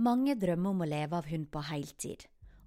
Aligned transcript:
Mange 0.00 0.32
drømmer 0.32 0.72
om 0.72 0.78
å 0.80 0.86
leve 0.88 1.18
av 1.18 1.26
hund 1.28 1.50
på 1.52 1.60
heltid. 1.68 2.22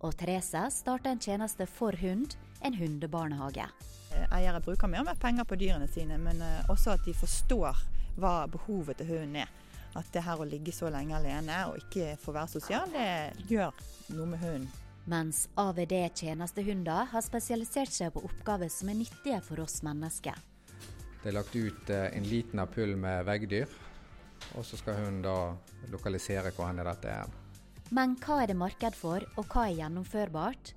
Og 0.06 0.12
Therese 0.20 0.68
starter 0.76 1.16
en 1.16 1.22
tjeneste 1.24 1.66
for 1.66 1.96
hund, 1.98 2.36
en 2.62 2.76
hundebarnehage. 2.78 3.66
Eh, 4.14 4.36
Eiere 4.38 4.60
bruker 4.62 4.92
mer 4.92 5.02
og 5.02 5.08
mer 5.08 5.18
penger 5.18 5.48
på 5.50 5.58
dyrene 5.58 5.88
sine, 5.90 6.20
men 6.22 6.44
eh, 6.46 6.70
også 6.70 6.94
at 6.94 7.08
de 7.08 7.16
forstår 7.18 7.80
hva 8.22 8.36
behovet 8.54 9.02
til 9.02 9.10
hunden 9.16 9.40
er. 9.42 9.54
At 9.98 10.12
det 10.14 10.22
her 10.28 10.44
å 10.44 10.46
ligge 10.46 10.76
så 10.76 10.92
lenge 10.94 11.16
alene 11.18 11.58
og 11.72 11.80
ikke 11.82 12.20
få 12.22 12.36
være 12.36 12.52
sosial, 12.54 12.94
det 12.94 13.50
gjør 13.50 13.82
noe 14.14 14.30
med 14.30 14.44
hunden. 14.44 14.70
Mens 15.10 15.48
AVD 15.58 15.96
tjenestehunder 16.14 17.10
har 17.16 17.26
spesialisert 17.26 17.96
seg 17.96 18.14
på 18.14 18.22
oppgaver 18.30 18.70
som 18.70 18.94
er 18.94 19.00
nyttige 19.00 19.42
for 19.42 19.64
oss 19.66 19.82
mennesker. 19.82 20.38
Det 21.24 21.32
er 21.32 21.40
lagt 21.40 21.58
ut 21.58 21.90
eh, 21.90 22.12
en 22.14 22.30
liten 22.30 22.62
appull 22.62 22.94
med 23.00 23.26
veggdyr, 23.26 23.74
og 24.58 24.66
så 24.68 24.80
skal 24.80 25.00
hun 25.02 25.22
da 25.26 25.38
lokalisere 25.92 26.54
hvor 26.56 26.70
hen 26.70 26.82
dette 26.84 27.12
er. 27.12 27.30
Men 27.94 28.16
hva 28.24 28.42
er 28.44 28.50
det 28.50 28.58
marked 28.58 28.96
for, 28.98 29.26
og 29.38 29.46
hva 29.52 29.68
er 29.68 29.78
gjennomførbart? 29.82 30.74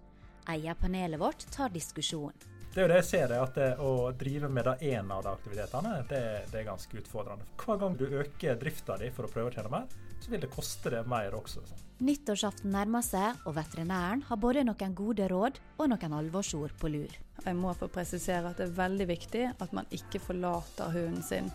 Eierpanelet 0.53 1.21
vårt 1.21 1.47
tar 1.55 1.73
diskusjonen. 1.75 2.37
Det 2.77 2.83
er 2.83 2.85
jo 2.85 2.93
det 2.93 2.99
jeg 2.99 3.09
ser, 3.09 3.33
at 3.33 3.55
det 3.57 3.69
å 3.81 3.93
drive 4.21 4.51
med 4.53 4.67
én 4.85 5.09
av 5.09 5.23
de 5.25 5.31
aktivitetene, 5.33 5.95
det, 6.11 6.25
det 6.53 6.59
er 6.61 6.67
ganske 6.67 6.99
utfordrende. 7.01 7.47
Hver 7.63 7.79
gang 7.81 7.97
du 7.97 8.05
øker 8.05 8.59
drifta 8.61 8.99
di 9.01 9.09
for 9.17 9.25
å 9.25 9.31
prøve 9.33 9.49
å 9.49 9.55
tjene 9.55 9.73
mer, 9.73 9.87
så 10.21 10.33
vil 10.33 10.43
det 10.45 10.51
koste 10.53 10.93
det 10.93 11.01
mer 11.09 11.33
også. 11.39 11.63
Nyttårsaften 12.05 12.75
nærmer 12.75 13.01
seg, 13.01 13.41
og 13.49 13.57
veterinæren 13.57 14.27
har 14.29 14.41
både 14.41 14.67
noen 14.69 14.97
gode 14.99 15.25
råd 15.33 15.61
og 15.79 15.89
noen 15.89 16.17
alvorsord 16.19 16.75
på 16.77 16.91
lur. 16.93 17.17
Jeg 17.47 17.57
må 17.57 17.73
få 17.79 17.89
presisere 17.93 18.51
at 18.51 18.61
det 18.61 18.67
er 18.69 18.77
veldig 18.77 19.09
viktig 19.09 19.45
at 19.55 19.73
man 19.77 19.89
ikke 19.95 20.21
forlater 20.21 20.93
hunden 20.93 21.25
sin 21.25 21.49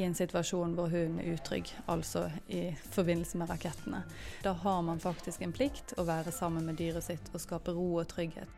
i 0.00 0.06
en 0.06 0.16
situasjon 0.16 0.72
hvor 0.78 0.88
hun 0.92 1.18
er 1.20 1.34
utrygg, 1.34 1.68
altså 1.92 2.26
i 2.48 2.70
forbindelse 2.94 3.40
med 3.40 3.50
rakettene. 3.52 4.00
Da 4.44 4.54
har 4.64 4.80
man 4.86 5.02
faktisk 5.02 5.44
en 5.44 5.52
plikt 5.52 5.92
å 6.00 6.06
være 6.08 6.32
sammen 6.32 6.64
med 6.66 6.80
dyret 6.80 7.04
sitt 7.04 7.30
og 7.34 7.42
skape 7.44 7.74
ro 7.76 7.92
og 8.00 8.08
trygghet. 8.10 8.48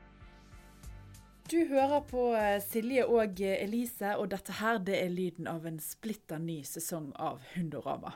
Du 1.51 1.59
hører 1.69 2.01
på 2.09 2.31
eh, 2.39 2.62
Silje 2.65 3.05
og 3.11 3.41
Elise, 3.43 4.15
og 4.17 4.31
dette 4.33 4.55
her 4.62 4.79
det 4.81 5.01
er 5.03 5.11
lyden 5.12 5.51
av 5.51 5.67
en 5.69 5.81
splitter 5.83 6.39
ny 6.41 6.62
sesong 6.65 7.11
av 7.19 7.43
Hundorama. 7.56 8.15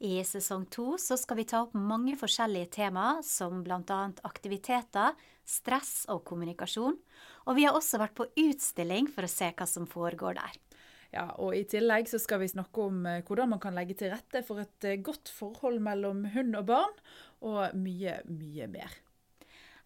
I 0.00 0.18
sesong 0.24 0.64
to 0.72 0.94
så 0.98 1.16
skal 1.20 1.38
vi 1.38 1.46
ta 1.48 1.62
opp 1.62 1.76
mange 1.76 2.16
forskjellige 2.18 2.72
temaer, 2.78 3.20
som 3.24 3.62
bl.a. 3.64 4.00
aktiviteter, 4.24 5.12
stress 5.44 6.06
og 6.10 6.24
kommunikasjon. 6.28 6.96
Og 7.46 7.56
vi 7.56 7.66
har 7.68 7.76
også 7.76 8.00
vært 8.00 8.16
på 8.16 8.28
utstilling 8.40 9.10
for 9.12 9.28
å 9.28 9.30
se 9.30 9.50
hva 9.52 9.68
som 9.68 9.88
foregår 9.88 10.40
der. 10.40 10.56
Ja, 11.10 11.26
og 11.42 11.56
I 11.58 11.64
tillegg 11.66 12.06
så 12.06 12.20
skal 12.22 12.38
vi 12.44 12.50
snakke 12.52 12.86
om 12.86 13.02
eh, 13.08 13.22
hvordan 13.26 13.50
man 13.50 13.62
kan 13.62 13.74
legge 13.74 13.96
til 13.98 14.12
rette 14.12 14.44
for 14.46 14.62
et 14.62 14.86
eh, 14.86 15.00
godt 15.02 15.30
forhold 15.34 15.80
mellom 15.82 16.22
hund 16.36 16.54
og 16.58 16.68
barn, 16.68 16.98
og 17.42 17.74
mye, 17.74 18.20
mye 18.30 18.68
mer. 18.70 18.94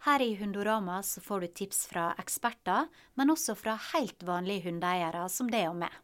Her 0.05 0.20
i 0.20 0.34
Hundorama 0.36 0.98
så 1.06 1.22
får 1.25 1.41
du 1.41 1.53
tips 1.62 1.86
fra 1.89 2.11
eksperter, 2.20 2.91
men 3.16 3.33
også 3.33 3.55
fra 3.56 3.78
helt 3.94 4.20
vanlige 4.28 4.66
hundeeiere 4.66 5.22
som 5.33 5.48
det 5.48 5.62
og 5.70 5.78
meg. 5.81 5.94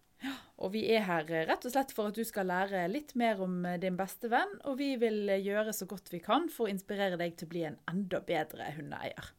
Og 0.60 0.72
vi 0.72 0.86
er 0.92 1.04
her 1.04 1.28
eh, 1.28 1.44
rett 1.50 1.66
og 1.68 1.74
slett 1.74 1.92
for 1.96 2.08
at 2.08 2.16
du 2.16 2.24
skal 2.24 2.48
lære 2.48 2.86
litt 2.88 3.12
mer 3.20 3.42
om 3.44 3.58
din 3.82 3.98
beste 4.00 4.30
venn, 4.32 4.54
og 4.64 4.78
vi 4.80 4.94
vil 5.00 5.34
gjøre 5.36 5.74
så 5.76 5.88
godt 5.90 6.08
vi 6.14 6.22
kan 6.24 6.48
for 6.48 6.64
å 6.64 6.72
inspirere 6.72 7.20
deg 7.20 7.36
til 7.36 7.50
å 7.50 7.52
bli 7.52 7.66
en 7.68 7.76
enda 7.92 8.22
bedre 8.24 8.72
hundeeier. 8.78 9.34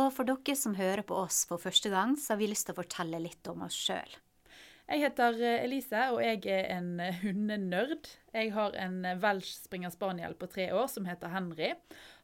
Og 0.00 0.08
for 0.16 0.28
dere 0.28 0.56
som 0.56 0.76
hører 0.80 1.04
på 1.04 1.16
oss 1.16 1.42
for 1.48 1.60
første 1.60 1.92
gang, 1.92 2.16
så 2.16 2.34
har 2.34 2.40
vi 2.40 2.48
lyst 2.48 2.68
til 2.68 2.76
å 2.76 2.80
fortelle 2.80 3.20
litt 3.20 3.52
om 3.52 3.68
oss 3.68 3.76
sjøl. 3.76 4.16
Jeg 4.88 5.02
heter 5.02 5.36
eh, 5.44 5.62
Elise, 5.66 6.00
og 6.14 6.22
jeg 6.24 6.46
er 6.48 6.70
en 6.78 6.94
eh, 7.04 7.18
hundenerd. 7.20 8.08
Jeg 8.32 8.54
har 8.54 8.72
en 8.80 9.02
eh, 9.04 9.18
welsh 9.20 9.66
springer 9.66 9.92
spaniel 9.92 10.32
på 10.38 10.48
tre 10.48 10.70
år 10.72 10.86
som 10.88 11.04
heter 11.04 11.28
Henry. 11.34 11.74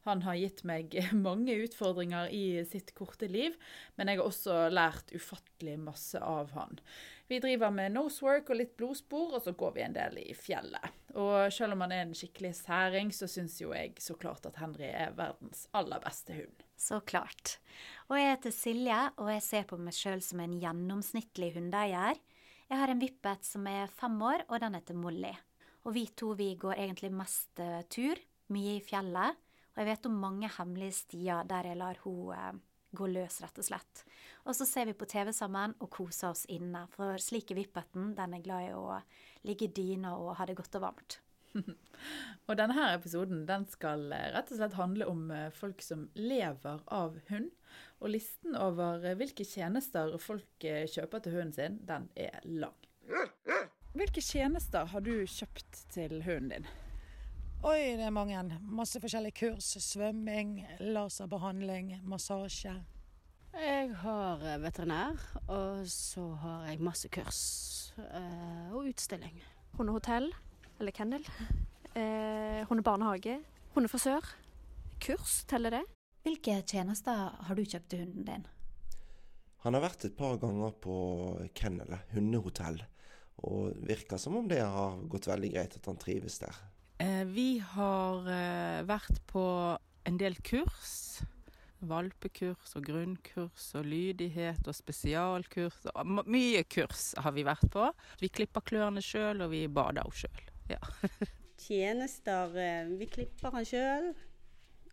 Han 0.09 0.22
har 0.25 0.39
gitt 0.41 0.62
meg 0.65 0.97
mange 1.27 1.59
utfordringer 1.61 2.33
i 2.33 2.62
sitt 2.65 2.94
korte 2.97 3.28
liv, 3.28 3.59
men 4.00 4.09
jeg 4.09 4.21
har 4.21 4.31
også 4.31 4.56
lært 4.72 5.12
ufattelig 5.12 5.77
masse 5.84 6.16
av 6.25 6.56
han. 6.56 6.81
Vi 7.28 7.43
driver 7.44 7.72
med 7.72 7.93
nosework 7.99 8.49
og 8.49 8.62
litt 8.62 8.72
blodspor, 8.81 9.37
og 9.37 9.44
så 9.44 9.53
går 9.53 9.77
vi 9.77 9.84
en 9.84 9.97
del 9.97 10.19
i 10.25 10.33
fjellet. 10.37 11.00
Og 11.21 11.53
selv 11.53 11.77
om 11.77 11.84
han 11.84 11.93
er 11.93 12.06
en 12.06 12.16
skikkelig 12.16 12.55
særing, 12.62 13.12
så 13.12 13.28
syns 13.28 13.60
jo 13.60 13.75
jeg 13.77 13.93
så 14.00 14.16
klart 14.16 14.49
at 14.49 14.56
Henry 14.60 14.89
er 14.89 15.12
verdens 15.16 15.66
aller 15.77 16.00
beste 16.05 16.37
hund. 16.37 16.65
Så 16.81 17.05
klart. 17.05 17.59
Og 18.09 18.16
jeg 18.16 18.33
heter 18.33 18.56
Silje, 18.56 19.00
og 19.21 19.28
jeg 19.37 19.44
ser 19.44 19.69
på 19.69 19.77
meg 19.81 19.97
sjøl 19.97 20.25
som 20.25 20.41
en 20.41 20.56
gjennomsnittlig 20.60 21.53
hundeeier. 21.59 22.21
Jeg 22.75 22.81
har 22.81 22.91
en 22.91 22.99
vippet 22.99 23.45
som 23.47 23.67
er 23.71 23.91
fem 23.95 24.15
år, 24.27 24.43
og 24.49 24.59
den 24.59 24.75
heter 24.75 24.97
Molly. 24.99 25.31
Og 25.87 25.95
vi 25.95 26.09
to 26.19 26.33
vi 26.35 26.49
går 26.59 26.81
egentlig 26.83 27.12
mest 27.15 27.61
uh, 27.62 27.85
tur, 27.87 28.19
mye 28.51 28.73
i 28.81 28.83
fjellet. 28.83 29.39
Og 29.71 29.79
jeg 29.79 29.87
vet 29.93 30.09
om 30.11 30.17
mange 30.19 30.51
hemmelige 30.57 30.97
stier 30.97 31.47
der 31.47 31.69
jeg 31.71 31.79
lar 31.79 32.01
hun 32.03 32.33
uh, 32.34 32.49
gå 32.91 33.07
løs, 33.13 33.37
rett 33.45 33.61
og 33.63 33.69
slett. 33.69 34.03
Og 34.43 34.59
så 34.59 34.67
ser 34.67 34.91
vi 34.91 34.97
på 34.99 35.07
TV 35.07 35.31
sammen 35.31 35.77
og 35.79 35.93
koser 35.95 36.33
oss 36.33 36.43
inne, 36.51 36.83
for 36.91 37.15
slik 37.23 37.55
er 37.55 37.61
vippeten. 37.61 38.11
Den 38.19 38.34
er 38.34 38.43
glad 38.43 38.67
i 38.67 38.75
å 38.75 38.99
ligge 39.47 39.69
i 39.69 39.75
dyna 39.79 40.17
og 40.19 40.34
ha 40.41 40.51
det 40.51 40.59
godt 40.59 40.81
og 40.81 40.89
varmt. 40.89 41.21
og 42.47 42.56
denne 42.59 42.76
her 42.76 42.97
episoden 42.98 43.44
den 43.48 43.66
skal 43.70 44.06
eh, 44.12 44.31
rett 44.34 44.53
og 44.53 44.60
slett 44.60 44.78
handle 44.78 45.09
om 45.10 45.26
folk 45.56 45.82
som 45.84 46.09
lever 46.19 46.82
av 46.87 47.19
hund. 47.31 47.50
Og 48.03 48.12
listen 48.12 48.56
over 48.59 49.04
hvilke 49.19 49.47
tjenester 49.48 50.12
folk 50.20 50.66
eh, 50.66 50.84
kjøper 50.91 51.25
til 51.25 51.38
hunden 51.38 51.54
sin, 51.56 51.78
den 51.88 52.09
er 52.16 52.41
lang. 52.44 52.76
Hvilke 53.94 54.22
tjenester 54.25 54.88
har 54.91 55.04
du 55.06 55.15
kjøpt 55.31 55.84
til 55.94 56.19
hunden 56.26 56.50
din? 56.50 56.72
Oi, 57.65 57.94
det 57.97 58.04
er 58.04 58.12
mange. 58.12 58.42
Masse 58.60 59.00
forskjellige 59.00 59.38
kurs. 59.38 59.71
Svømming, 59.81 60.59
laserbehandling, 60.84 61.94
massasje. 62.04 62.75
Jeg 63.54 63.94
har 64.03 64.42
eh, 64.44 64.59
veterinær, 64.60 65.21
og 65.47 65.86
så 65.88 66.26
har 66.42 66.66
jeg 66.69 66.82
masse 66.84 67.09
kurs 67.09 67.41
eh, 68.03 68.75
og 68.75 68.91
utstilling. 68.91 69.38
Hundehotell, 69.78 70.28
eller 70.84 70.93
kennel. 70.93 71.25
Eh, 71.97 72.61
hundebarnehage. 72.69 73.39
Hundefrisør. 73.75 74.27
Kurs, 75.00 75.45
teller 75.49 75.78
det? 75.78 75.84
Hvilke 76.25 76.61
tjenester 76.69 77.33
har 77.47 77.56
du 77.56 77.65
kjøpt 77.65 77.89
til 77.93 78.05
hunden 78.05 78.27
din? 78.28 78.45
Han 79.65 79.77
har 79.77 79.84
vært 79.87 80.05
et 80.05 80.17
par 80.17 80.37
ganger 80.41 80.75
på 80.84 80.97
kennelet, 81.56 82.05
hundehotell. 82.12 82.83
Og 83.49 83.72
virker 83.89 84.21
som 84.21 84.37
om 84.37 84.49
det 84.49 84.61
har 84.61 85.00
gått 85.11 85.28
veldig 85.31 85.50
greit 85.55 85.77
at 85.78 85.89
han 85.89 86.00
trives 86.00 86.37
der. 86.43 86.59
Eh, 87.01 87.25
vi 87.33 87.59
har 87.72 88.28
eh, 88.28 88.84
vært 88.84 89.22
på 89.31 89.45
en 90.05 90.21
del 90.21 90.37
kurs. 90.45 91.22
Valpekurs 91.84 92.77
og 92.78 92.84
grunnkurs 92.87 93.71
og 93.77 93.89
lydighet 93.89 94.69
og 94.69 94.77
spesialkurs. 94.77 95.81
Og 95.97 96.25
mye 96.28 96.65
kurs 96.69 97.12
har 97.21 97.37
vi 97.37 97.45
vært 97.49 97.69
på. 97.72 97.89
Vi 98.21 98.33
klipper 98.33 98.65
klørne 98.65 99.05
sjøl, 99.05 99.45
og 99.45 99.53
vi 99.53 99.65
bader 99.69 100.12
sjøl. 100.12 100.45
Ja. 100.71 100.81
Tjenester 101.65 102.57
eh, 102.61 102.87
Vi 102.99 103.09
klipper 103.09 103.55
han 103.55 103.67
sjøl. 103.69 104.13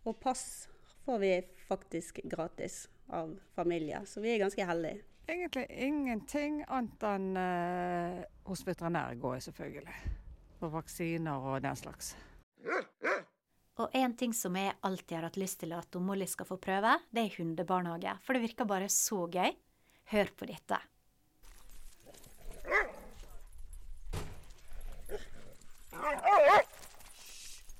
Og 0.07 0.17
pass 0.21 0.67
får 1.05 1.21
vi 1.21 1.31
faktisk 1.67 2.19
gratis 2.23 2.87
av 3.11 3.33
familier, 3.55 4.05
så 4.05 4.21
vi 4.23 4.33
er 4.33 4.41
ganske 4.41 4.65
heldige. 4.65 5.03
Egentlig 5.29 5.67
ingenting 5.69 6.61
annet 6.65 7.03
enn 7.05 7.27
uh, 7.37 8.21
hos 8.49 8.63
veterinær 8.65 9.13
går 9.21 9.37
jeg 9.37 9.45
selvfølgelig. 9.49 9.97
For 10.59 10.73
vaksiner 10.73 11.45
og 11.51 11.61
den 11.63 11.77
slags. 11.77 12.15
Og 13.81 13.93
en 13.97 14.15
ting 14.17 14.33
som 14.37 14.57
jeg 14.57 14.73
alltid 14.85 15.15
har 15.17 15.29
hatt 15.29 15.39
lyst 15.41 15.61
til 15.63 15.73
at 15.77 15.97
Molly 16.01 16.27
skal 16.29 16.49
få 16.49 16.57
prøve, 16.61 16.97
det 17.13 17.23
er 17.23 17.37
hundebarnehage. 17.37 18.17
For 18.25 18.37
det 18.37 18.43
virker 18.49 18.69
bare 18.69 18.89
så 18.91 19.25
gøy. 19.31 19.53
Hør 20.11 20.33
på 20.37 20.49
dette. 20.49 20.81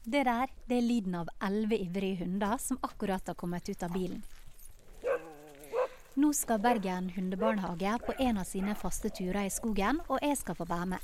Det 0.04 0.24
der 0.24 0.48
det 0.68 0.78
er 0.78 0.82
lyden 0.82 1.16
av 1.16 1.28
elleve 1.44 1.78
ivrige 1.78 2.24
hunder 2.24 2.58
som 2.58 2.80
akkurat 2.82 3.28
har 3.28 3.36
kommet 3.36 3.70
ut 3.70 3.84
av 3.84 3.92
bilen. 3.94 4.24
Nå 6.16 6.34
skal 6.36 6.60
Bergen 6.60 7.10
hundebarnehage 7.16 8.00
på 8.06 8.14
en 8.20 8.38
av 8.38 8.44
sine 8.44 8.76
faste 8.76 9.10
turer 9.10 9.46
i 9.48 9.50
skogen, 9.50 10.02
og 10.08 10.20
jeg 10.22 10.38
skal 10.38 10.56
få 10.56 10.66
være 10.68 10.86
med. 10.96 11.00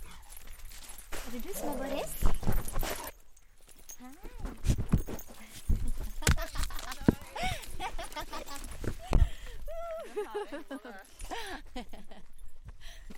Er 1.14 1.31
det 1.31 1.44
du 1.44 1.54
som 1.54 1.69
har 1.69 1.78
Boris? 1.78 2.12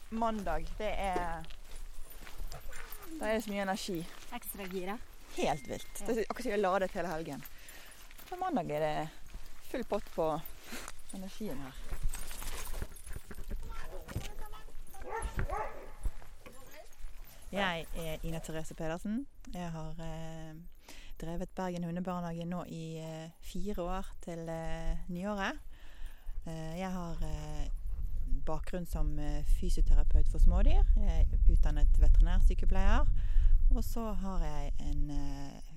Mandag, 0.09 0.65
det 0.77 0.93
er 0.97 1.43
Det 3.17 3.29
er 3.29 3.39
så 3.41 3.51
mye 3.51 3.65
energi. 3.65 4.01
Ekstra 4.35 4.67
gira? 4.71 4.99
helt 5.39 5.67
vilt. 5.67 6.03
Det 6.05 6.17
er 6.17 6.25
akkurat 6.29 6.43
som 6.43 6.51
jeg 6.51 6.61
ladet 6.61 6.95
hele 6.95 7.13
helgen. 7.13 7.43
På 8.29 8.37
mandag 8.39 8.71
er 8.71 8.85
det 8.85 9.09
full 9.71 9.85
pott 9.89 10.09
på 10.15 10.27
energien 11.17 11.61
her. 11.63 11.77
Jeg 17.51 17.85
er 17.97 18.25
Ina 18.27 18.39
Therese 18.45 18.75
Pedersen. 18.77 19.25
Jeg 19.53 19.71
har 19.73 20.01
eh, 20.05 20.53
drevet 21.21 21.49
Bergen 21.57 21.83
hundebarnehage 21.83 22.45
nå 22.45 22.61
i 22.69 22.99
eh, 23.01 23.31
fire 23.41 23.81
år 23.81 24.11
til 24.21 24.43
eh, 24.53 25.01
nyåret. 25.09 25.57
Eh, 26.45 26.77
jeg 26.77 26.91
har 26.93 27.25
eh, 27.25 27.78
bakgrunn 28.45 28.85
som 28.89 29.11
eh, 29.19 29.43
fysioterapeut 29.59 30.29
for 30.31 30.41
smådyr. 30.43 30.83
Jeg 30.97 31.25
er 31.25 31.51
utdannet 31.51 31.99
veterinærsykepleier. 32.01 33.09
Og 33.69 33.83
så 33.85 34.11
har 34.23 34.45
jeg 34.45 34.73
en 34.79 35.11
eh, 35.13 35.75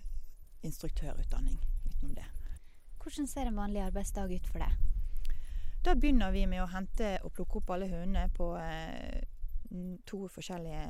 instruktørutdanning 0.62 1.58
utenom 1.86 2.14
det. 2.16 2.24
Hvordan 3.02 3.26
ser 3.26 3.50
en 3.50 3.58
vanlig 3.58 3.82
arbeidsdag 3.82 4.32
ut 4.32 4.48
for 4.48 4.62
deg? 4.62 4.72
Da 5.84 5.94
begynner 5.98 6.30
vi 6.30 6.46
med 6.46 6.62
å 6.62 6.70
hente 6.70 7.16
og 7.26 7.32
plukke 7.34 7.58
opp 7.58 7.72
alle 7.74 7.90
hundene 7.90 8.28
på 8.36 8.52
eh, 8.60 9.24
to 10.06 10.28
forskjellige 10.30 10.84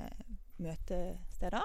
møtesteder. 0.62 1.64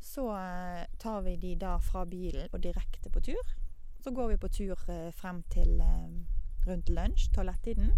Så 0.00 0.28
eh, 0.36 0.84
tar 0.98 1.22
vi 1.22 1.36
de 1.36 1.54
da 1.60 1.78
fra 1.80 2.04
bilen 2.06 2.48
og 2.52 2.62
direkte 2.62 3.10
på 3.10 3.20
tur. 3.20 3.54
Så 4.04 4.12
går 4.12 4.28
vi 4.28 4.36
på 4.36 4.48
tur 4.48 4.90
eh, 4.92 5.10
frem 5.16 5.42
til 5.50 5.80
eh, 5.80 6.10
rundt 6.66 6.88
lunsj, 6.92 7.30
toalettiden. 7.34 7.90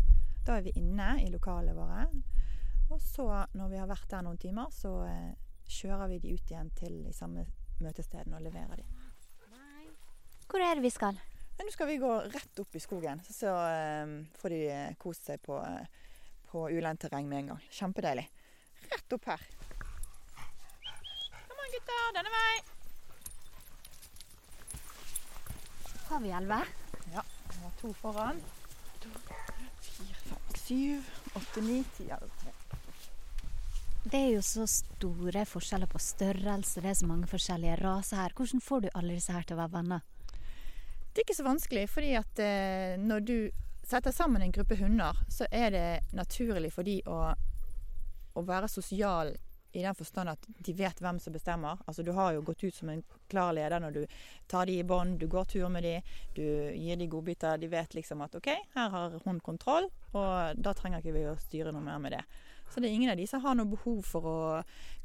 Da 0.46 0.60
er 0.60 0.62
vi 0.62 0.76
inne 0.78 1.16
i 1.24 1.30
lokalene 1.32 1.74
våre. 1.74 2.04
Og 2.94 3.00
så, 3.02 3.26
når 3.58 3.70
vi 3.72 3.78
har 3.80 3.88
vært 3.90 4.10
der 4.12 4.22
noen 4.22 4.38
timer, 4.38 4.70
så 4.70 4.92
eh, 5.08 5.32
kjører 5.66 6.12
vi 6.12 6.20
de 6.22 6.34
ut 6.36 6.52
igjen 6.52 6.68
til 6.78 7.00
de 7.02 7.14
samme 7.14 7.42
møtestedene 7.82 8.38
og 8.38 8.44
leverer 8.44 8.78
de. 8.78 8.84
Hvor 10.46 10.62
er 10.62 10.78
det 10.78 10.84
vi 10.84 10.92
skal? 10.94 11.18
Nå 11.58 11.72
skal 11.74 11.88
vi 11.90 11.96
gå 11.98 12.12
rett 12.30 12.60
opp 12.62 12.76
i 12.78 12.82
skogen, 12.84 13.22
så, 13.26 13.34
så 13.34 13.54
eh, 13.72 14.12
får 14.38 14.54
de 14.54 14.60
kose 14.68 15.00
kost 15.02 15.30
seg 15.32 15.42
på, 15.42 15.58
eh, 15.58 16.12
på 16.46 16.68
ulendt 16.70 17.02
terreng 17.02 17.26
med 17.26 17.42
en 17.42 17.50
gang. 17.54 17.64
Kjempedeilig. 17.80 18.28
Rett 18.92 19.16
opp 19.16 19.26
her. 19.32 19.42
Kom 21.48 21.58
an, 21.64 21.72
gutter. 21.74 22.04
Denne 22.20 22.34
vei. 22.36 22.52
Har 26.06 26.22
vi 26.22 26.30
elleve? 26.38 26.60
Ja. 27.16 27.26
Vi 27.50 27.58
har 27.64 27.74
to 27.82 27.90
foran. 27.98 28.38
Syv, 30.66 31.04
åtte, 31.34 31.60
ni, 31.60 31.84
ti. 31.96 32.04
Det 34.10 34.18
er 34.18 34.32
jo 34.32 34.40
så 34.42 34.64
store 34.66 35.44
forskjeller 35.46 35.86
på 35.86 36.00
størrelse, 36.02 36.80
det 36.82 36.90
er 36.90 36.98
så 36.98 37.06
mange 37.06 37.28
forskjellige 37.30 37.76
raser 37.84 38.18
her. 38.18 38.34
Hvordan 38.34 38.64
får 38.66 38.80
du 38.82 38.88
alle 38.92 39.14
disse 39.14 39.30
her 39.30 39.46
til 39.46 39.54
å 39.54 39.60
være 39.60 39.74
venner? 39.76 40.02
Det 41.12 41.22
er 41.22 41.24
ikke 41.28 41.38
så 41.38 41.46
vanskelig, 41.46 41.86
fordi 41.86 42.10
at 42.18 42.42
eh, 42.42 42.98
når 42.98 43.22
du 43.28 43.36
setter 43.86 44.10
sammen 44.10 44.42
en 44.42 44.56
gruppe 44.58 44.74
hunder, 44.80 45.22
så 45.30 45.46
er 45.54 45.70
det 45.70 45.86
naturlig 46.18 46.72
for 46.74 46.82
de 46.82 46.98
å, 47.06 47.20
å 48.34 48.46
være 48.50 48.66
sosial 48.66 49.36
i 49.76 49.82
den 49.82 49.94
forstand 49.94 50.30
at 50.32 50.46
de 50.46 50.72
vet 50.72 51.00
hvem 51.02 51.18
som 51.20 51.32
bestemmer. 51.32 51.78
Altså 51.86 52.02
Du 52.02 52.12
har 52.16 52.32
jo 52.32 52.42
gått 52.42 52.64
ut 52.64 52.74
som 52.74 52.88
en 52.88 53.02
klar 53.30 53.52
leder 53.56 53.80
når 53.80 53.96
du 53.96 54.02
tar 54.48 54.66
de 54.66 54.78
i 54.78 54.84
bånd, 54.84 55.18
du 55.20 55.26
går 55.28 55.44
tur 55.52 55.68
med 55.72 55.84
de, 55.84 55.98
du 56.34 56.42
gir 56.42 56.96
de 56.96 57.08
godbiter. 57.12 57.58
De 57.60 57.68
vet 57.68 57.94
liksom 57.94 58.24
at 58.24 58.34
OK, 58.38 58.48
her 58.74 58.94
har 58.94 59.18
hun 59.24 59.40
kontroll, 59.40 59.90
og 60.16 60.60
da 60.62 60.72
trenger 60.76 61.02
ikke 61.02 61.14
vi 61.16 61.24
å 61.28 61.36
styre 61.40 61.72
noe 61.74 61.84
mer 61.84 62.00
med 62.02 62.16
det. 62.16 62.22
Så 62.72 62.80
det 62.80 62.88
er 62.88 62.96
ingen 62.96 63.12
av 63.12 63.18
de 63.20 63.26
som 63.30 63.42
har 63.44 63.54
noe 63.58 63.70
behov 63.70 64.00
for 64.06 64.26
å 64.26 64.38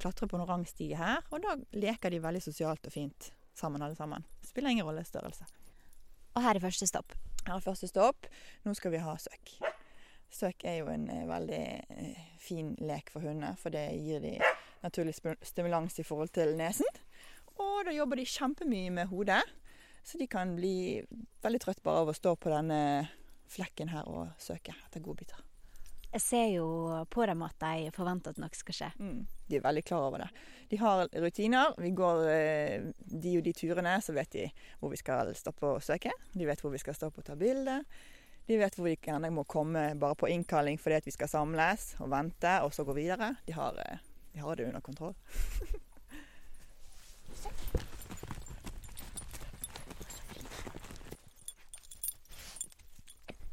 klatre 0.02 0.28
på 0.30 0.40
noen 0.40 0.50
rangstige 0.50 0.98
her. 0.98 1.22
Og 1.30 1.44
da 1.44 1.56
leker 1.78 2.14
de 2.14 2.22
veldig 2.24 2.42
sosialt 2.44 2.88
og 2.90 2.96
fint 2.96 3.32
sammen, 3.58 3.84
alle 3.84 3.98
sammen. 3.98 4.26
Spiller 4.46 4.74
ingen 4.74 4.88
rolle 4.88 5.04
størrelse. 5.06 5.46
Og 6.36 6.42
her 6.42 6.58
er 6.58 6.64
første 6.64 6.88
stopp. 6.90 7.14
Her 7.46 7.58
er 7.58 7.66
første 7.66 7.90
stopp. 7.90 8.28
Nå 8.66 8.74
skal 8.78 8.96
vi 8.96 9.04
ha 9.04 9.14
søk. 9.20 9.54
Søk 10.32 10.64
er 10.66 10.80
jo 10.80 10.90
en 10.92 11.10
eh, 11.12 11.28
veldig 11.28 11.64
eh, 11.92 12.20
fin 12.40 12.72
lek 12.80 13.12
for 13.12 13.26
hunder, 13.28 13.58
for 13.60 13.74
det 13.74 13.90
gir 14.00 14.22
de 14.24 14.38
naturlig 14.82 15.18
stimulans 15.44 16.00
i 16.00 16.06
forhold 16.08 16.32
til 16.34 16.56
nesen. 16.58 16.88
Og 17.60 17.82
da 17.86 17.94
jobber 17.94 18.18
de 18.18 18.30
kjempemye 18.32 18.94
med 18.96 19.12
hodet, 19.12 19.42
så 20.08 20.18
de 20.18 20.30
kan 20.32 20.56
bli 20.56 21.02
veldig 21.44 21.60
trøtt 21.62 21.84
bare 21.84 22.06
av 22.06 22.14
å 22.14 22.16
stå 22.16 22.38
på 22.40 22.50
denne 22.50 22.80
flekken 23.52 23.92
her 23.92 24.08
og 24.10 24.32
søke 24.42 24.76
etter 24.88 25.04
godbiter. 25.04 25.42
Jeg 26.12 26.24
ser 26.26 26.48
jo 26.52 26.66
på 27.08 27.24
dem 27.28 27.44
at 27.46 27.56
de 27.62 27.92
forventer 27.96 28.34
at 28.34 28.40
noe 28.42 28.52
skal 28.58 28.76
skje. 28.76 28.90
Mm. 29.00 29.20
De 29.48 29.58
er 29.58 29.64
veldig 29.64 29.84
klar 29.88 30.08
over 30.10 30.26
det. 30.26 30.28
De 30.72 30.80
har 30.82 31.06
rutiner. 31.24 31.78
Vi 31.80 31.92
går 31.96 32.24
eh, 32.32 32.90
de 33.00 33.38
og 33.40 33.46
de 33.46 33.54
turene, 33.56 33.94
så 34.04 34.16
vet 34.16 34.34
de 34.36 34.50
hvor 34.82 34.92
vi 34.92 35.00
skal 35.00 35.32
stoppe 35.40 35.70
og 35.78 35.86
søke. 35.86 36.12
De 36.36 36.48
vet 36.48 36.60
hvor 36.64 36.74
vi 36.74 36.82
skal 36.84 36.98
stoppe 36.98 37.24
og 37.24 37.30
ta 37.30 37.38
bilde. 37.40 37.78
De 38.48 38.58
vet 38.60 38.76
hvor 38.76 38.90
vi 38.90 38.98
gjerne 38.98 39.32
må 39.32 39.46
komme 39.48 39.86
bare 40.02 40.18
på 40.20 40.28
innkalling 40.34 40.80
fordi 40.82 41.00
at 41.00 41.08
vi 41.08 41.16
skal 41.16 41.32
samles 41.32 41.94
og 42.04 42.12
vente, 42.12 42.58
og 42.66 42.76
så 42.76 42.84
gå 42.88 42.98
videre. 42.98 43.38
De 43.48 43.56
har, 43.56 43.80
eh, 43.86 44.04
de 44.36 44.44
har 44.44 44.60
det 44.60 44.68
under 44.68 44.84
kontroll. 44.84 45.16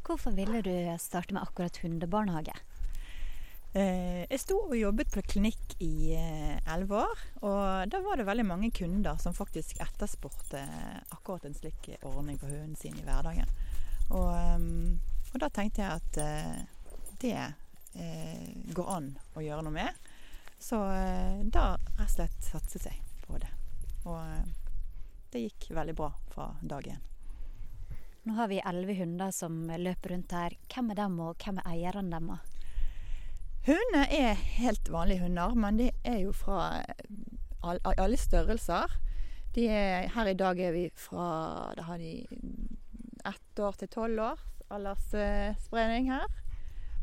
Hvorfor 0.08 0.32
ville 0.32 0.62
du 0.64 0.72
starte 0.98 1.34
med 1.36 1.42
akkurat 1.42 1.76
hundebarnehage? 1.82 2.54
Eh, 3.76 4.24
jeg 4.24 4.40
sto 4.40 4.56
og 4.62 4.72
jobbet 4.72 5.10
på 5.12 5.20
klinikk 5.20 5.74
i 5.84 6.14
eh, 6.16 6.54
elleve 6.72 7.02
år, 7.02 7.24
og 7.44 7.90
da 7.92 8.00
var 8.00 8.16
det 8.16 8.24
veldig 8.24 8.46
mange 8.48 8.70
kunder 8.72 9.20
som 9.20 9.36
faktisk 9.36 9.76
etterspurte 9.84 10.62
akkurat 11.12 11.44
en 11.44 11.58
slik 11.58 11.90
ordning 12.00 12.40
for 12.40 12.48
hunden 12.48 12.72
sin 12.80 12.96
i 12.96 13.04
hverdagen. 13.04 13.52
Og, 14.16 14.30
eh, 14.32 14.64
og 15.34 15.42
da 15.44 15.50
tenkte 15.52 15.84
jeg 15.84 16.00
at 16.00 16.20
eh, 16.24 16.56
det 17.20 17.36
eh, 18.00 18.48
går 18.72 18.94
an 18.94 19.10
å 19.36 19.44
gjøre 19.44 19.66
noe 19.68 19.76
med. 19.76 20.08
Så 20.56 20.80
eh, 20.88 21.44
da 21.44 21.74
rett 21.76 22.08
og 22.08 22.14
slett 22.16 22.48
satset 22.48 22.88
jeg 22.88 23.04
på 23.26 23.36
det. 23.44 23.52
Og 24.08 24.16
eh, 24.24 24.72
det 25.34 25.44
gikk 25.50 25.68
veldig 25.76 25.98
bra 26.00 26.08
fra 26.32 26.48
dag 26.64 26.94
én. 26.96 27.04
Nå 28.28 28.34
har 28.36 28.48
vi 28.48 28.58
elleve 28.60 28.92
hunder 28.98 29.30
som 29.32 29.54
løper 29.72 30.12
rundt 30.12 30.32
her. 30.36 30.52
Hvem 30.68 30.90
er 30.92 30.98
dem, 30.98 31.14
og 31.24 31.38
hvem 31.40 31.62
er 31.62 31.68
eierne 31.70 32.10
deres? 32.12 32.56
Hundene 33.64 34.02
er 34.12 34.34
helt 34.58 34.90
vanlige 34.92 35.22
hunder, 35.22 35.54
men 35.56 35.78
de 35.80 35.86
er 36.04 36.18
jo 36.26 36.34
fra 36.36 36.82
alle 37.64 38.18
størrelser. 38.20 38.92
Er, 39.56 40.10
her 40.12 40.28
i 40.28 40.36
dag 40.36 40.60
er 40.60 40.74
vi 40.76 40.84
fra 40.94 41.72
Da 41.74 41.86
har 41.88 41.98
de 41.98 42.20
ett 43.26 43.62
år 43.64 43.80
til 43.80 43.88
tolv 43.90 44.20
år 44.22 44.44
aldersspredning 44.76 46.12
her. 46.12 46.28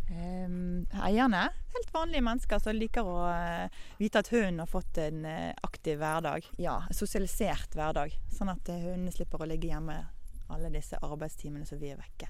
Um, 0.05 0.85
eierne 1.01 1.47
helt 1.73 1.89
vanlige 1.89 2.21
mennesker 2.21 2.61
som 2.61 2.77
liker 2.77 3.07
å 3.09 3.17
uh, 3.25 3.79
vite 3.97 4.21
at 4.21 4.29
hunden 4.29 4.61
har 4.61 4.69
fått 4.69 5.01
en 5.01 5.25
uh, 5.25 5.57
aktiv 5.65 5.97
hverdag. 5.97 6.45
Ja, 6.61 6.83
sosialisert 6.93 7.73
hverdag. 7.73 8.13
Sånn 8.29 8.53
at 8.53 8.69
uh, 8.69 8.77
hundene 8.77 9.15
slipper 9.15 9.41
å 9.41 9.49
ligge 9.49 9.73
hjemme 9.73 10.03
alle 10.53 10.71
disse 10.73 10.99
arbeidstimene 11.01 11.65
som 11.67 11.79
vi 11.81 11.93
er 11.93 12.01
vekke. 12.01 12.29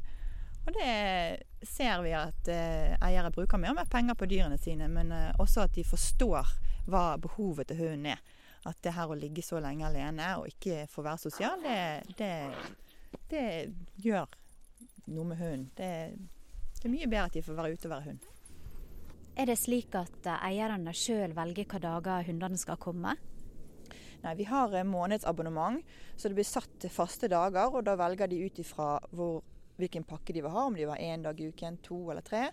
Og 0.66 0.74
det 0.74 1.66
ser 1.68 2.00
vi 2.02 2.14
at 2.18 2.50
eh, 2.50 2.96
eiere 3.06 3.30
bruker 3.34 3.60
mer 3.62 3.76
og 3.76 3.80
mer 3.80 3.90
penger 3.90 4.18
på 4.18 4.28
dyrene 4.30 4.58
sine, 4.58 4.88
men 4.90 5.12
eh, 5.14 5.34
også 5.42 5.68
at 5.68 5.76
de 5.76 5.84
forstår 5.86 6.56
hva 6.90 7.04
behovet 7.22 7.70
til 7.70 7.84
hunden 7.84 8.10
er. 8.16 8.24
At 8.66 8.80
det 8.82 8.96
her 8.96 9.12
å 9.12 9.18
ligge 9.18 9.44
så 9.46 9.60
lenge 9.62 9.86
alene 9.86 10.32
og 10.40 10.48
ikke 10.50 10.88
få 10.90 11.04
være 11.06 11.22
sosial, 11.22 11.62
det, 11.62 12.16
det, 12.18 12.32
det 13.30 13.46
gjør 14.02 14.26
noe 15.14 15.28
med 15.30 15.38
hunden. 15.38 15.68
Det, 15.78 15.92
det 16.80 16.90
er 16.90 16.96
mye 16.96 17.12
bedre 17.12 17.28
at 17.30 17.38
de 17.38 17.46
får 17.46 17.60
være 17.60 17.76
ute 17.76 17.86
og 17.86 17.94
være 17.94 18.08
hund. 18.10 18.26
Er 19.36 19.50
det 19.52 19.60
slik 19.60 19.94
at 20.00 20.32
eh, 20.32 20.50
eierne 20.50 20.96
sjøl 20.98 21.38
velger 21.38 21.70
hva 21.70 21.84
dager 21.84 22.26
hundene 22.32 22.58
skal 22.58 22.82
komme? 22.82 23.14
Nei, 24.24 24.36
Vi 24.36 24.48
har 24.50 24.74
eh, 24.74 24.84
månedsabonnement, 24.88 25.84
så 26.16 26.30
det 26.30 26.38
blir 26.40 26.48
satt 26.48 26.80
til 26.80 26.90
faste 26.94 27.30
dager. 27.32 27.74
og 27.74 27.84
Da 27.86 27.96
velger 28.00 28.28
de 28.28 28.44
ut 28.46 28.60
ifra 28.60 29.00
hvilken 29.78 30.06
pakke 30.08 30.34
de 30.34 30.42
vil 30.42 30.52
ha, 30.52 30.66
om 30.66 30.76
de 30.76 30.86
vil 30.86 30.94
ha 30.94 30.98
én 30.98 31.24
dag 31.24 31.40
i 31.40 31.50
uken, 31.52 31.78
to 31.84 32.12
eller 32.12 32.22
tre. 32.26 32.50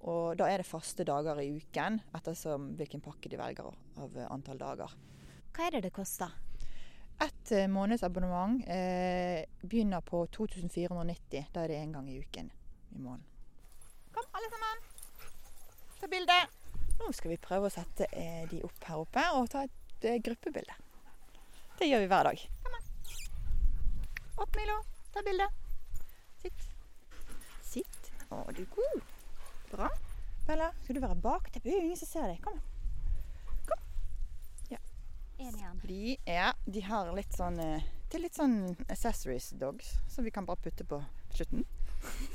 Og 0.00 0.36
Da 0.38 0.46
er 0.46 0.62
det 0.62 0.66
faste 0.66 1.04
dager 1.04 1.40
i 1.42 1.50
uken, 1.58 2.00
ettersom 2.14 2.74
hvilken 2.78 3.00
pakke 3.02 3.28
de 3.28 3.38
velger 3.40 3.72
av 3.98 4.16
eh, 4.18 4.28
antall 4.30 4.58
dager. 4.58 4.94
Hva 5.54 5.66
er 5.66 5.78
det 5.78 5.88
det 5.88 5.94
koster? 5.96 6.30
Et 7.18 7.52
eh, 7.52 7.66
månedsabonnement 7.66 8.60
eh, 8.70 9.42
begynner 9.64 10.04
på 10.06 10.26
2490. 10.30 11.48
Da 11.52 11.64
er 11.64 11.72
det 11.72 11.80
én 11.82 11.96
gang 11.96 12.06
i 12.08 12.20
uken 12.20 12.52
i 12.94 13.00
måneden. 13.00 13.26
Kom, 14.14 14.28
alle 14.32 14.50
sammen! 14.52 14.86
Ta 15.98 16.06
bilde! 16.06 16.36
Nå 16.98 17.10
skal 17.14 17.32
vi 17.32 17.40
prøve 17.42 17.66
å 17.66 17.74
sette 17.74 18.06
eh, 18.14 18.44
de 18.50 18.62
opp 18.66 18.86
her 18.86 19.02
oppe 19.02 19.24
og 19.38 19.50
ta 19.50 19.64
et 19.66 20.06
eh, 20.06 20.20
gruppebilde. 20.22 20.74
Det 21.78 21.86
gjør 21.86 22.00
vi 22.02 22.06
hver 22.10 22.26
dag. 22.26 22.40
Kom 22.64 22.74
an. 22.74 22.86
Opp, 24.42 24.56
Milo. 24.56 24.80
Ta 25.14 25.22
bilde. 25.26 25.46
Sitt. 26.42 26.64
Sitt. 27.62 28.08
Å, 28.34 28.40
du 28.50 28.64
er 28.64 28.70
god. 28.74 29.04
Bra. 29.70 29.90
Bella, 30.48 30.72
skal 30.82 30.98
du 30.98 31.02
være 31.04 31.20
bak? 31.22 31.50
Det 31.54 31.62
er 31.62 31.84
ingen 31.84 32.00
som 32.00 32.10
ser 32.10 32.26
deg. 32.32 32.40
Kom 32.42 32.58
Kom. 33.68 33.86
Ja. 34.72 34.80
De, 35.84 36.16
er, 36.26 36.58
de 36.66 36.84
har 36.88 37.12
litt 37.14 37.36
sånn 37.36 37.60
eh, 37.62 37.86
Det 38.10 38.18
er 38.18 38.24
litt 38.24 38.38
sånn 38.38 38.56
accessories 38.88 39.52
dogs 39.60 39.94
som 40.10 40.26
vi 40.26 40.34
kan 40.34 40.48
bare 40.48 40.58
putte 40.64 40.86
på 40.88 40.98
slutten. 41.36 41.62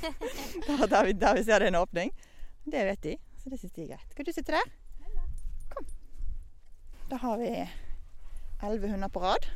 der, 0.00 0.86
der, 0.86 1.04
vi, 1.04 1.18
der 1.20 1.36
vi 1.36 1.44
ser 1.44 1.60
det 1.60 1.68
er 1.68 1.72
en 1.74 1.82
åpning. 1.82 2.14
Det 2.64 2.88
vet 2.88 3.02
de, 3.04 3.18
så 3.42 3.52
det 3.52 3.60
syns 3.60 3.76
de 3.76 3.84
er 3.84 3.92
greit. 3.92 4.12
Skal 4.14 4.30
du 4.30 4.32
sitte 4.32 4.56
der? 4.56 4.76
Kom. 5.74 5.90
Da 7.10 7.20
har 7.20 7.42
vi 7.42 7.50
elleve 8.66 8.90
hunder 8.92 9.12
på 9.12 9.22
rad. 9.22 9.46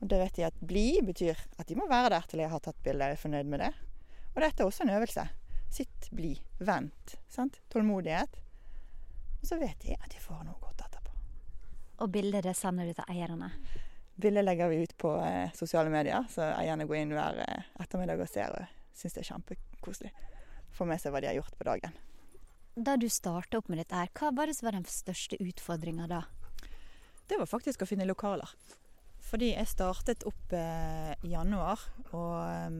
Og 0.00 0.08
det 0.10 0.20
vet 0.20 0.36
de 0.36 0.46
at 0.48 0.60
bli 0.60 0.86
betyr 1.04 1.38
at 1.56 1.68
de 1.68 1.76
må 1.78 1.88
være 1.88 2.12
der 2.16 2.28
til 2.28 2.42
jeg 2.42 2.52
har 2.52 2.62
tatt 2.64 2.82
bilde 2.84 3.08
er 3.12 3.20
fornøyd 3.20 3.48
med 3.52 3.64
det. 3.64 3.72
Og 4.34 4.42
dette 4.44 4.62
er 4.62 4.68
også 4.68 4.84
en 4.84 4.92
øvelse. 4.96 5.24
Sitt, 5.72 6.10
bli, 6.14 6.34
vent. 6.58 7.16
Sant? 7.32 7.58
Tålmodighet. 7.72 8.38
Og 9.40 9.48
så 9.48 9.58
vet 9.60 9.80
de 9.82 9.96
at 9.96 10.12
de 10.12 10.20
får 10.20 10.44
noe 10.44 10.60
godt 10.60 10.84
etterpå. 10.84 11.12
Og 12.04 12.12
bildet 12.12 12.44
det 12.44 12.56
sender 12.56 12.88
du 12.88 12.92
til 12.96 13.08
eierne? 13.12 13.50
Bildet 14.20 14.44
legger 14.44 14.70
vi 14.72 14.82
ut 14.84 14.94
på 14.96 15.12
eh, 15.20 15.52
sosiale 15.56 15.92
medier, 15.92 16.24
så 16.32 16.48
eierne 16.54 16.86
går 16.88 17.02
inn 17.02 17.12
hver 17.16 17.42
eh, 17.44 17.66
ettermiddag 17.84 18.22
og 18.24 18.30
ser 18.32 18.54
og 18.56 18.76
syns 18.96 19.16
det 19.16 19.24
er 19.24 19.30
kjempekoselig. 19.32 20.12
Får 20.76 20.88
med 20.88 21.00
seg 21.02 21.12
hva 21.12 21.20
de 21.20 21.28
har 21.28 21.36
gjort 21.36 21.56
på 21.56 21.66
dagen. 21.68 21.98
Da 22.76 22.96
du 23.00 23.08
starta 23.12 23.60
opp 23.60 23.68
med 23.72 23.80
dette, 23.80 23.96
her, 23.96 24.12
hva 24.16 24.32
var 24.36 24.48
det 24.48 24.56
som 24.58 24.68
var 24.68 24.76
den 24.76 24.88
største 24.88 25.38
utfordringa 25.40 26.08
da? 26.10 26.22
Det 27.26 27.38
var 27.38 27.48
faktisk 27.50 27.82
å 27.82 27.88
finne 27.88 28.06
lokaler. 28.08 28.50
Fordi 29.26 29.52
jeg 29.52 29.70
startet 29.70 30.26
opp 30.28 30.52
eh, 30.54 31.12
i 31.26 31.32
januar, 31.32 31.80
og 32.14 32.36
eh, 32.46 32.76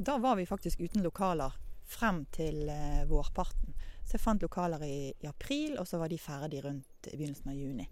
da 0.00 0.16
var 0.22 0.38
vi 0.38 0.48
faktisk 0.48 0.80
uten 0.80 1.04
lokaler 1.04 1.52
frem 1.92 2.24
til 2.32 2.68
eh, 2.72 3.04
vårparten. 3.10 3.76
Så 4.02 4.16
jeg 4.16 4.24
fant 4.24 4.42
lokaler 4.42 4.82
i, 4.86 5.12
i 5.20 5.28
april, 5.28 5.76
og 5.78 5.86
så 5.88 6.00
var 6.00 6.08
de 6.08 6.18
ferdig 6.18 6.64
rundt 6.64 7.10
i 7.10 7.16
begynnelsen 7.16 7.52
av 7.52 7.58
juni. 7.58 7.88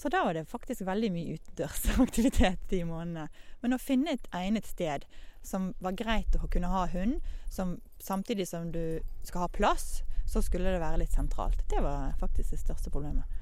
Så 0.00 0.08
da 0.08 0.24
var 0.24 0.34
det 0.34 0.48
faktisk 0.48 0.82
veldig 0.88 1.10
mye 1.12 1.36
utendørsaktivitet 1.36 2.62
de 2.72 2.84
månedene. 2.88 3.28
Men 3.60 3.76
å 3.76 3.80
finne 3.80 4.16
et 4.16 4.30
egnet 4.34 4.66
sted 4.68 5.04
som 5.44 5.70
var 5.80 5.96
greit 5.96 6.36
å 6.36 6.48
kunne 6.50 6.72
ha 6.72 6.86
hund, 6.92 7.20
som 7.52 7.78
samtidig 8.00 8.48
som 8.48 8.72
du 8.72 9.00
skal 9.24 9.46
ha 9.46 9.52
plass, 9.52 10.00
så 10.30 10.42
skulle 10.42 10.72
det 10.72 10.82
være 10.82 11.02
litt 11.02 11.14
sentralt. 11.14 11.62
Det 11.70 11.82
var 11.84 12.14
faktisk 12.20 12.54
det 12.54 12.62
største 12.62 12.92
problemet. 12.92 13.39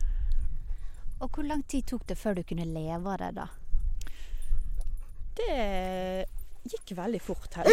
Og 1.19 1.31
hvor 1.35 1.47
lang 1.47 1.65
tid 1.67 1.87
tok 1.91 2.07
det 2.09 2.19
før 2.19 2.39
du 2.39 2.45
kunne 2.47 2.67
leve 2.69 3.15
av 3.15 3.19
det, 3.23 3.31
da? 3.39 3.47
Det 5.39 5.57
gikk 6.69 6.95
veldig 6.99 7.21
fort 7.23 7.59
her. 7.59 7.69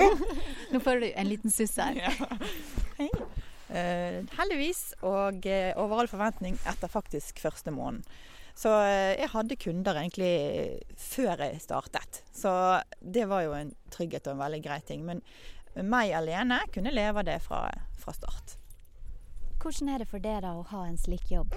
Nå 0.72 0.80
får 0.84 1.02
du 1.02 1.06
en 1.10 1.28
liten 1.28 1.52
suss 1.52 1.76
her. 1.80 2.00
Ja. 2.00 3.08
Uh, 3.70 4.26
heldigvis, 4.34 4.80
og 5.06 5.46
uh, 5.46 5.70
over 5.78 6.02
all 6.02 6.10
forventning 6.10 6.56
etter 6.66 6.90
faktisk 6.90 7.38
første 7.42 7.70
måneden. 7.74 8.02
Så 8.58 8.72
uh, 8.72 9.12
jeg 9.14 9.30
hadde 9.30 9.58
kunder 9.62 10.00
egentlig 10.00 10.32
før 10.98 11.44
jeg 11.46 11.60
startet. 11.62 12.22
Så 12.34 12.52
det 13.00 13.28
var 13.30 13.44
jo 13.46 13.54
en 13.56 13.74
trygghet 13.94 14.26
og 14.26 14.36
en 14.36 14.42
veldig 14.42 14.62
grei 14.64 14.80
ting. 14.88 15.04
Men 15.06 15.22
meg 15.86 16.16
alene 16.18 16.58
kunne 16.74 16.92
leve 16.94 17.22
av 17.22 17.28
det 17.30 17.38
fra, 17.44 17.62
fra 18.02 18.16
start. 18.16 18.56
Hvordan 19.60 19.94
er 19.94 20.02
det 20.02 20.10
for 20.10 20.24
deg 20.24 20.42
da 20.42 20.56
å 20.56 20.66
ha 20.72 20.86
en 20.88 20.98
slik 20.98 21.30
jobb? 21.30 21.54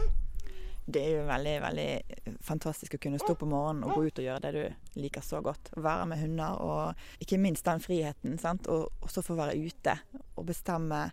Det 0.85 0.99
er 0.99 1.11
jo 1.13 1.27
veldig 1.27 1.53
veldig 1.63 2.37
fantastisk 2.43 2.97
å 2.97 3.01
kunne 3.05 3.19
stå 3.21 3.35
på 3.39 3.47
morgenen 3.47 3.85
og 3.87 3.95
gå 3.95 4.07
ut 4.07 4.19
og 4.19 4.25
gjøre 4.25 4.41
det 4.43 4.51
du 4.55 4.99
liker 4.99 5.23
så 5.23 5.39
godt. 5.43 5.71
Være 5.79 6.07
med 6.11 6.19
hunder, 6.19 6.59
og 6.59 7.23
ikke 7.23 7.39
minst 7.39 7.65
den 7.67 7.83
friheten. 7.83 8.35
Sant? 8.41 8.67
Og 8.67 9.05
også 9.05 9.23
få 9.23 9.37
være 9.39 9.55
ute 9.63 9.95
og 10.35 10.47
bestemme. 10.49 11.05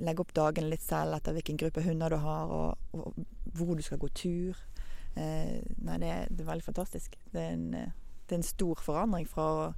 Legge 0.00 0.24
opp 0.24 0.32
dagen 0.36 0.70
litt 0.70 0.84
selv 0.84 1.18
etter 1.18 1.36
hvilken 1.36 1.60
gruppe 1.60 1.84
hunder 1.84 2.14
du 2.14 2.20
har, 2.22 2.52
og, 2.54 2.96
og 2.96 3.18
hvor 3.52 3.76
du 3.76 3.84
skal 3.84 4.00
gå 4.00 4.08
tur. 4.16 4.64
Eh, 5.12 5.60
nei, 5.84 5.98
det 6.00 6.08
er, 6.08 6.30
det 6.30 6.40
er, 6.40 6.48
veldig 6.48 6.68
fantastisk. 6.70 7.18
Det 7.34 7.42
er, 7.42 7.52
en, 7.58 7.68
det 7.74 8.32
er 8.32 8.40
en 8.40 8.48
stor 8.48 8.80
forandring 8.80 9.28
fra 9.28 9.48
å 9.52 9.70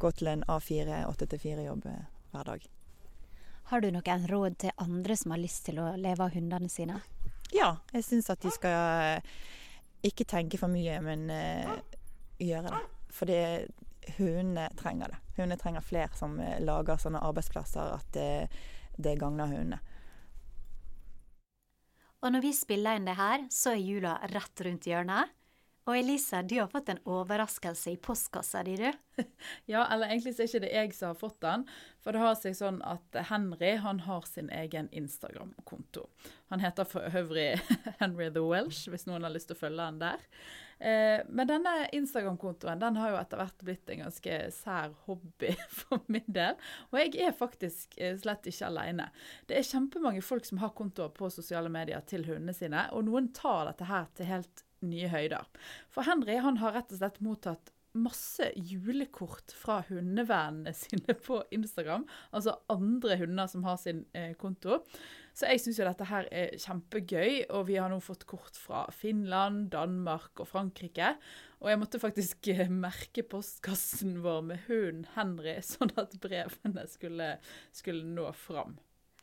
gå 0.00 0.14
til 0.16 0.32
en 0.32 0.46
A4, 0.48 1.04
8-4-jobb 1.12 1.90
eh, 1.92 2.04
hver 2.32 2.52
dag. 2.54 2.68
Har 3.68 3.84
du 3.84 3.90
noen 3.92 4.22
råd 4.30 4.54
til 4.62 4.72
andre 4.80 5.16
som 5.20 5.34
har 5.34 5.42
lyst 5.42 5.66
til 5.66 5.82
å 5.82 5.90
leve 6.00 6.24
av 6.24 6.32
hundene 6.32 6.70
sine? 6.72 7.02
Ja, 7.54 7.76
jeg 7.94 8.04
syns 8.04 8.28
at 8.32 8.42
de 8.44 8.52
skal 8.52 9.18
eh, 9.18 9.36
ikke 10.08 10.26
tenke 10.28 10.60
for 10.60 10.70
mye, 10.70 10.98
men 11.04 11.26
uh, 11.32 11.76
gjøre 12.42 12.70
det. 12.70 12.80
Fordi 13.14 13.38
hundene 14.18 14.68
trenger 14.78 15.14
det. 15.14 15.20
Hundene 15.38 15.58
trenger 15.60 15.84
flere 15.84 16.18
som 16.18 16.36
uh, 16.40 16.58
lager 16.60 17.00
sånne 17.00 17.22
arbeidsplasser 17.24 17.94
at 17.96 18.10
det, 18.14 18.30
det 18.96 19.16
gagner 19.20 19.50
hundene. 19.50 19.80
Og 22.18 22.34
når 22.34 22.42
vi 22.42 22.54
spiller 22.56 22.98
inn 22.98 23.06
det 23.06 23.14
her, 23.18 23.44
så 23.54 23.76
er 23.76 23.84
jula 23.84 24.16
rett 24.32 24.64
rundt 24.66 24.88
hjørnet. 24.90 25.34
Og 25.88 25.96
Elisa, 25.96 26.42
du 26.42 26.58
har 26.60 26.68
fått 26.68 26.90
en 26.92 26.98
overraskelse 27.08 27.94
i 27.94 27.96
postkassa 27.96 28.60
di, 28.62 28.74
du. 28.76 29.24
ja, 29.72 29.86
eller 29.86 30.10
egentlig 30.10 30.34
så 30.36 30.44
er 30.44 30.50
ikke 30.50 30.60
det 30.66 30.72
jeg 30.74 30.90
som 30.98 31.14
har 31.14 31.16
fått 31.16 31.38
den. 31.40 31.64
For 32.04 32.12
det 32.12 32.20
har 32.20 32.36
seg 32.36 32.58
sånn 32.58 32.82
at 32.84 33.16
Henry 33.30 33.70
han 33.80 34.02
har 34.04 34.28
sin 34.28 34.50
egen 34.52 34.90
Instagram-konto. 34.92 36.04
Han 36.52 36.60
heter 36.60 36.84
for 36.90 37.08
øvrig 37.08 37.54
Henry 38.02 38.28
the 38.34 38.44
Welsh, 38.44 38.90
hvis 38.92 39.08
noen 39.08 39.24
har 39.24 39.32
lyst 39.32 39.48
til 39.48 39.56
å 39.56 39.62
følge 39.62 39.88
han 39.88 40.02
der. 40.04 40.28
Eh, 40.76 41.24
men 41.24 41.48
denne 41.48 41.74
Instagram-kontoen 41.96 42.84
den 42.84 43.00
har 43.00 43.14
jo 43.14 43.18
etter 43.22 43.40
hvert 43.40 43.64
blitt 43.64 43.88
en 43.88 44.04
ganske 44.04 44.38
sær 44.60 44.92
hobby 45.08 45.56
for 45.80 46.04
min 46.12 46.28
del. 46.28 46.60
Og 46.92 47.00
jeg 47.00 47.16
er 47.30 47.36
faktisk 47.40 47.96
eh, 47.96 48.12
slett 48.20 48.52
ikke 48.52 48.68
alene. 48.68 49.08
Det 49.48 49.56
er 49.56 49.72
kjempemange 49.72 50.20
folk 50.20 50.44
som 50.44 50.60
har 50.60 50.76
kontoer 50.76 51.16
på 51.16 51.32
sosiale 51.32 51.72
medier 51.72 52.04
til 52.04 52.28
hundene 52.28 52.52
sine, 52.52 52.90
og 52.92 53.08
noen 53.08 53.32
tar 53.32 53.70
dette 53.72 53.88
her 53.88 54.12
til 54.12 54.34
helt 54.36 54.67
nye 54.86 55.10
høyder. 55.10 55.48
For 55.92 56.06
Henry 56.08 56.38
han 56.42 56.60
har 56.62 56.76
rett 56.76 56.94
og 56.94 57.00
slett 57.00 57.20
mottatt 57.24 57.72
masse 57.98 58.50
julekort 58.54 59.52
fra 59.56 59.80
hundevennene 59.88 60.74
sine 60.76 61.14
på 61.24 61.40
Instagram. 61.54 62.04
Altså 62.36 62.58
andre 62.70 63.16
hunder 63.22 63.48
som 63.50 63.64
har 63.66 63.78
sin 63.80 64.04
eh, 64.16 64.34
konto. 64.38 64.82
Så 65.36 65.48
jeg 65.52 65.62
syns 65.62 65.78
jo 65.78 65.86
dette 65.86 66.08
her 66.08 66.26
er 66.34 66.56
kjempegøy, 66.58 67.44
og 67.54 67.68
vi 67.68 67.78
har 67.78 67.90
nå 67.92 68.00
fått 68.02 68.26
kort 68.28 68.58
fra 68.58 68.84
Finland, 68.94 69.68
Danmark 69.74 70.42
og 70.42 70.50
Frankrike. 70.50 71.12
Og 71.62 71.70
jeg 71.72 71.80
måtte 71.80 72.02
faktisk 72.02 72.50
eh, 72.52 72.66
merke 72.70 73.24
postkassen 73.26 74.18
vår 74.24 74.44
med 74.50 74.66
hunden 74.68 75.06
Henry, 75.14 75.58
sånn 75.72 75.94
at 76.00 76.18
brevene 76.22 76.86
skulle, 76.90 77.36
skulle 77.74 78.06
nå 78.06 78.30
fram. 78.36 78.78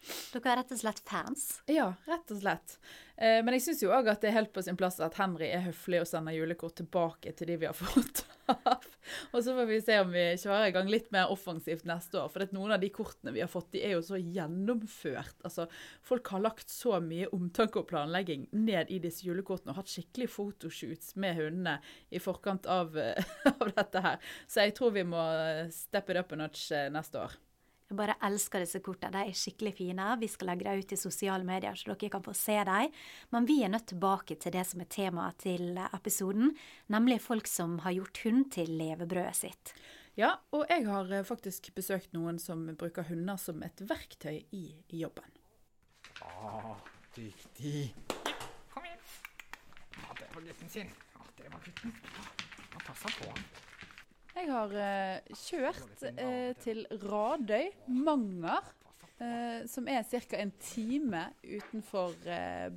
Dere 0.05 0.51
er 0.51 0.59
rett 0.61 0.73
og 0.75 0.79
slett 0.79 1.01
fans? 1.05 1.45
Ja, 1.71 1.89
rett 2.05 2.31
og 2.33 2.41
slett. 2.43 2.77
Eh, 3.17 3.39
men 3.45 3.55
jeg 3.55 3.63
syns 3.69 3.83
jo 3.85 3.93
òg 3.95 4.09
at 4.11 4.23
det 4.23 4.31
er 4.31 4.39
helt 4.41 4.53
på 4.55 4.63
sin 4.65 4.77
plass 4.79 4.99
at 5.03 5.15
Henry 5.19 5.47
er 5.47 5.63
høflig 5.69 6.01
og 6.03 6.09
sender 6.09 6.35
julekort 6.35 6.75
tilbake 6.81 7.31
til 7.37 7.47
de 7.51 7.59
vi 7.61 7.69
har 7.69 7.77
fått 7.79 8.25
av. 8.51 8.83
og 9.31 9.39
så 9.41 9.53
får 9.55 9.69
vi 9.69 9.77
se 9.81 9.95
om 10.01 10.11
vi 10.11 10.25
kjører 10.41 10.67
i 10.67 10.73
gang 10.75 10.89
litt 10.91 11.07
mer 11.15 11.31
offensivt 11.33 11.87
neste 11.87 12.19
år. 12.19 12.27
For 12.33 12.55
noen 12.55 12.75
av 12.75 12.83
de 12.83 12.91
kortene 12.93 13.33
vi 13.35 13.41
har 13.43 13.51
fått, 13.51 13.71
de 13.73 13.85
er 13.87 13.95
jo 13.95 14.03
så 14.05 14.19
gjennomført. 14.19 15.39
Altså, 15.47 15.69
folk 16.05 16.33
har 16.33 16.43
lagt 16.43 16.73
så 16.73 16.99
mye 17.03 17.31
omtanke 17.35 17.81
og 17.81 17.89
planlegging 17.89 18.49
ned 18.51 18.91
i 18.91 18.99
disse 19.03 19.25
julekortene 19.25 19.73
og 19.73 19.79
hatt 19.79 19.93
skikkelig 19.93 20.29
fotoshoots 20.35 21.15
med 21.21 21.39
hundene 21.39 21.79
i 22.11 22.21
forkant 22.21 22.67
av, 22.67 22.99
av 23.55 23.65
dette 23.71 24.05
her. 24.09 24.21
Så 24.45 24.67
jeg 24.67 24.75
tror 24.77 24.95
vi 24.99 25.07
må 25.07 25.23
steppe 25.73 26.13
it 26.13 26.21
up 26.21 26.35
a 26.35 26.43
notch 26.43 26.67
eh, 26.75 26.91
neste 26.93 27.23
år. 27.23 27.39
Jeg 27.85 27.97
bare 27.99 28.15
elsker 28.25 28.63
disse 28.63 28.79
kortene. 28.81 29.13
De 29.13 29.29
er 29.29 29.37
skikkelig 29.37 29.75
fine. 29.77 30.05
Vi 30.17 30.29
skal 30.31 30.49
legge 30.49 30.65
dem 30.65 30.81
ut 30.81 30.93
i 30.95 30.97
sosiale 30.97 31.45
medier, 31.45 31.75
så 31.77 31.91
dere 31.91 32.09
kan 32.15 32.23
få 32.25 32.33
se 32.33 32.55
dem. 32.65 32.95
Men 33.29 33.45
vi 33.45 33.59
er 33.61 33.69
nødt 33.69 33.85
tilbake 33.91 34.39
til 34.41 34.55
det 34.55 34.63
som 34.65 34.81
er 34.81 34.89
temaet 34.89 35.37
til 35.43 35.77
episoden, 35.85 36.55
nemlig 36.89 37.19
folk 37.21 37.49
som 37.49 37.77
har 37.85 37.93
gjort 37.93 38.23
hund 38.25 38.49
til 38.57 38.73
levebrødet 38.79 39.37
sitt. 39.37 39.75
Ja, 40.17 40.31
og 40.55 40.65
jeg 40.71 40.87
har 40.87 41.11
eh, 41.11 41.25
faktisk 41.27 41.73
besøkt 41.75 42.13
noen 42.15 42.39
som 42.39 42.63
bruker 42.79 43.05
hunder 43.09 43.37
som 43.37 43.61
et 43.67 43.83
verktøy 43.83 44.45
i 44.55 44.63
jobben. 44.95 45.27
Ah, 46.23 46.79
dyktig. 47.17 47.91
Kom 48.71 48.87
igjen. 48.87 49.03
Ja, 49.99 50.15
det 50.21 50.31
var 50.31 50.47
gutten 50.47 50.71
sin. 50.71 50.95
Ja, 51.13 51.27
det 51.37 51.51
var 51.51 51.67
gutten. 51.67 51.97
Han 52.71 52.87
passer 52.87 53.19
på 53.19 53.29
han. 53.29 53.74
Jeg 54.35 54.49
har 54.51 54.71
uh, 54.75 55.35
kjørt 55.39 56.01
uh, 56.03 56.51
til 56.59 56.81
Radøy, 57.05 57.69
Manger, 57.87 58.65
uh, 59.21 59.61
som 59.71 59.85
er 59.87 60.01
ca. 60.03 60.41
en 60.41 60.51
time 60.59 61.21
utenfor 61.39 62.17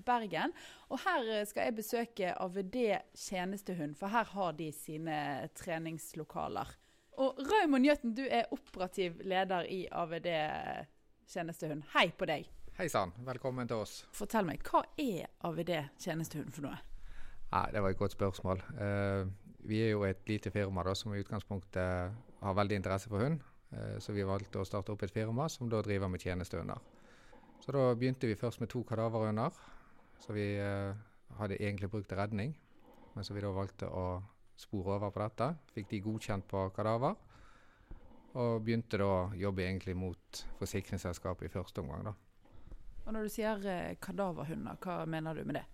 Bergen. 0.06 0.54
Og 0.88 1.02
her 1.02 1.44
skal 1.50 1.66
jeg 1.66 1.76
besøke 1.80 2.30
AVD 2.30 2.76
tjenestehund, 3.18 3.96
for 3.98 4.06
her 4.12 4.30
har 4.36 4.52
de 4.54 4.68
sine 4.72 5.48
treningslokaler. 5.58 6.70
Og 7.18 7.42
Raymond 7.50 7.82
Njøtten, 7.82 8.14
du 8.14 8.22
er 8.22 8.46
operativ 8.54 9.18
leder 9.26 9.66
i 9.66 9.80
AVD 9.90 10.30
tjenestehund. 11.26 11.82
Hei 11.96 12.12
på 12.14 12.30
deg. 12.30 12.46
Hei 12.78 12.86
sann, 12.86 13.10
velkommen 13.26 13.66
til 13.66 13.82
oss. 13.82 14.04
Fortell 14.14 14.46
meg, 14.46 14.62
hva 14.62 14.84
er 14.94 15.26
AVD 15.42 15.74
tjenestehund 15.98 16.54
for 16.54 16.70
noe? 16.70 16.78
Nei, 17.50 17.66
Det 17.74 17.82
var 17.82 17.90
et 17.90 17.98
godt 17.98 18.14
spørsmål. 18.14 18.62
Vi 19.68 19.82
er 19.84 19.92
jo 19.92 20.04
et 20.08 20.22
lite 20.28 20.50
firma 20.50 20.82
da, 20.87 20.94
som 20.96 21.12
i 21.12 21.20
utgangspunktet 21.20 22.14
har 22.40 22.54
veldig 22.56 22.78
interesse 22.78 23.10
for 23.10 23.20
hund. 23.20 23.42
Uh, 23.68 23.98
så 24.00 24.14
vi 24.16 24.25
valgte 24.25 24.62
å 24.62 24.66
starte 24.68 24.94
opp 24.94 25.04
et 25.04 25.12
firma 25.12 25.48
som 25.52 25.68
da 25.68 25.82
driver 25.84 26.08
med 26.08 26.25
tjenestehunder. 26.25 26.80
Så 27.60 27.75
da 27.76 27.90
begynte 27.98 28.30
vi 28.30 28.38
først 28.38 28.62
med 28.62 28.72
to 28.72 28.80
kadaverhunder. 28.88 29.52
Så 30.25 30.32
vi 30.32 30.46
uh, 30.56 30.96
hadde 31.37 31.60
egentlig 31.60 31.90
brukt 31.92 32.16
redning. 32.16 32.56
Men 33.12 33.26
så 33.26 33.37
vi 33.37 33.44
da 33.44 33.52
valgte 33.52 33.90
å 33.92 34.06
spore 34.58 34.96
over 34.96 35.12
på 35.12 35.22
dette. 35.26 35.52
Fikk 35.76 35.92
de 35.92 36.04
godkjent 36.06 36.48
på 36.48 36.68
kadaver. 36.75 37.18
Og 38.38 38.62
begynte 38.64 39.00
da 39.00 39.08
å 39.08 39.22
jobbe 39.37 39.66
egentlig 39.66 39.96
mot 39.98 40.44
forsikringsselskapet 40.60 41.48
i 41.48 41.52
første 41.52 41.84
omgang. 41.84 42.08
da. 42.08 42.14
Og 43.04 43.12
Når 43.12 43.26
du 43.26 43.32
sier 43.32 43.96
kadaverhunder, 44.00 44.80
hva 44.80 45.02
mener 45.08 45.34
du 45.34 45.44
med 45.44 45.60
det? 45.60 45.68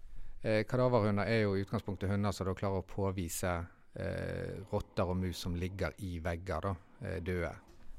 Eh, 0.45 0.65
Kadaverhunder 0.69 1.25
er 1.25 1.39
jo 1.47 1.55
i 1.57 1.63
utgangspunktet 1.65 2.11
hunder 2.11 2.35
som 2.37 2.51
klarer 2.53 2.83
å 2.83 2.85
påvise 2.85 3.49
eh, 3.49 3.74
rotter 4.73 5.11
og 5.11 5.17
mus 5.21 5.39
som 5.45 5.55
ligger 5.55 5.95
i 6.03 6.19
vegger, 6.23 6.69
da, 6.69 6.75
eh, 7.05 7.21
døde. 7.23 7.53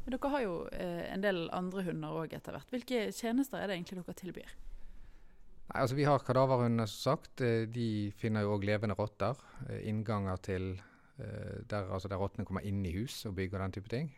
Men 0.06 0.14
dere 0.14 0.30
har 0.30 0.42
jo 0.44 0.56
eh, 0.70 1.04
en 1.14 1.24
del 1.24 1.48
andre 1.56 1.84
hunder 1.88 2.18
òg 2.22 2.34
etter 2.38 2.54
hvert. 2.54 2.70
Hvilke 2.70 3.08
tjenester 3.16 3.58
er 3.58 3.72
det 3.72 3.80
egentlig 3.80 4.04
dere 4.04 4.18
tilbyr? 4.20 4.52
Nei, 5.66 5.80
altså 5.82 5.96
Vi 5.98 6.06
har 6.06 6.22
kadaverhunder, 6.22 6.86
som 6.86 7.16
sagt. 7.16 7.42
Eh, 7.42 7.66
de 7.66 8.12
finner 8.20 8.46
jo 8.46 8.54
òg 8.56 8.68
levende 8.70 8.98
rotter. 8.98 9.40
Eh, 9.70 9.82
innganger 9.90 10.38
til 10.46 10.68
eh, 11.18 11.64
der, 11.66 11.90
altså 11.90 12.12
der 12.12 12.22
rottene 12.22 12.46
kommer 12.46 12.66
inn 12.66 12.84
i 12.86 12.94
hus 13.00 13.24
og 13.26 13.34
bygger 13.40 13.64
den 13.64 13.74
type 13.74 13.90
ting. 13.90 14.12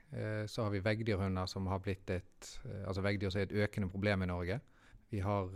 Så 0.47 0.65
har 0.65 0.73
vi 0.73 0.83
veggdyrhunder 0.83 1.47
som 1.47 1.67
har 1.71 1.79
blitt 1.79 2.09
et 2.09 2.51
altså 2.87 3.03
veggdyr 3.05 3.31
som 3.31 3.41
er 3.41 3.47
et 3.47 3.57
økende 3.63 3.89
problem 3.89 4.25
i 4.25 4.29
Norge. 4.33 4.59
Vi 5.11 5.21
har 5.23 5.53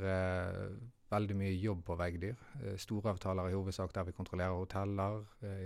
veldig 1.12 1.36
mye 1.36 1.52
jobb 1.60 1.84
på 1.86 1.96
veggdyr. 2.00 2.40
Storavtaler 2.80 3.52
i 3.52 3.56
hovedsak 3.58 3.94
der 3.96 4.08
vi 4.08 4.16
kontrollerer 4.16 4.56
hoteller, 4.56 5.26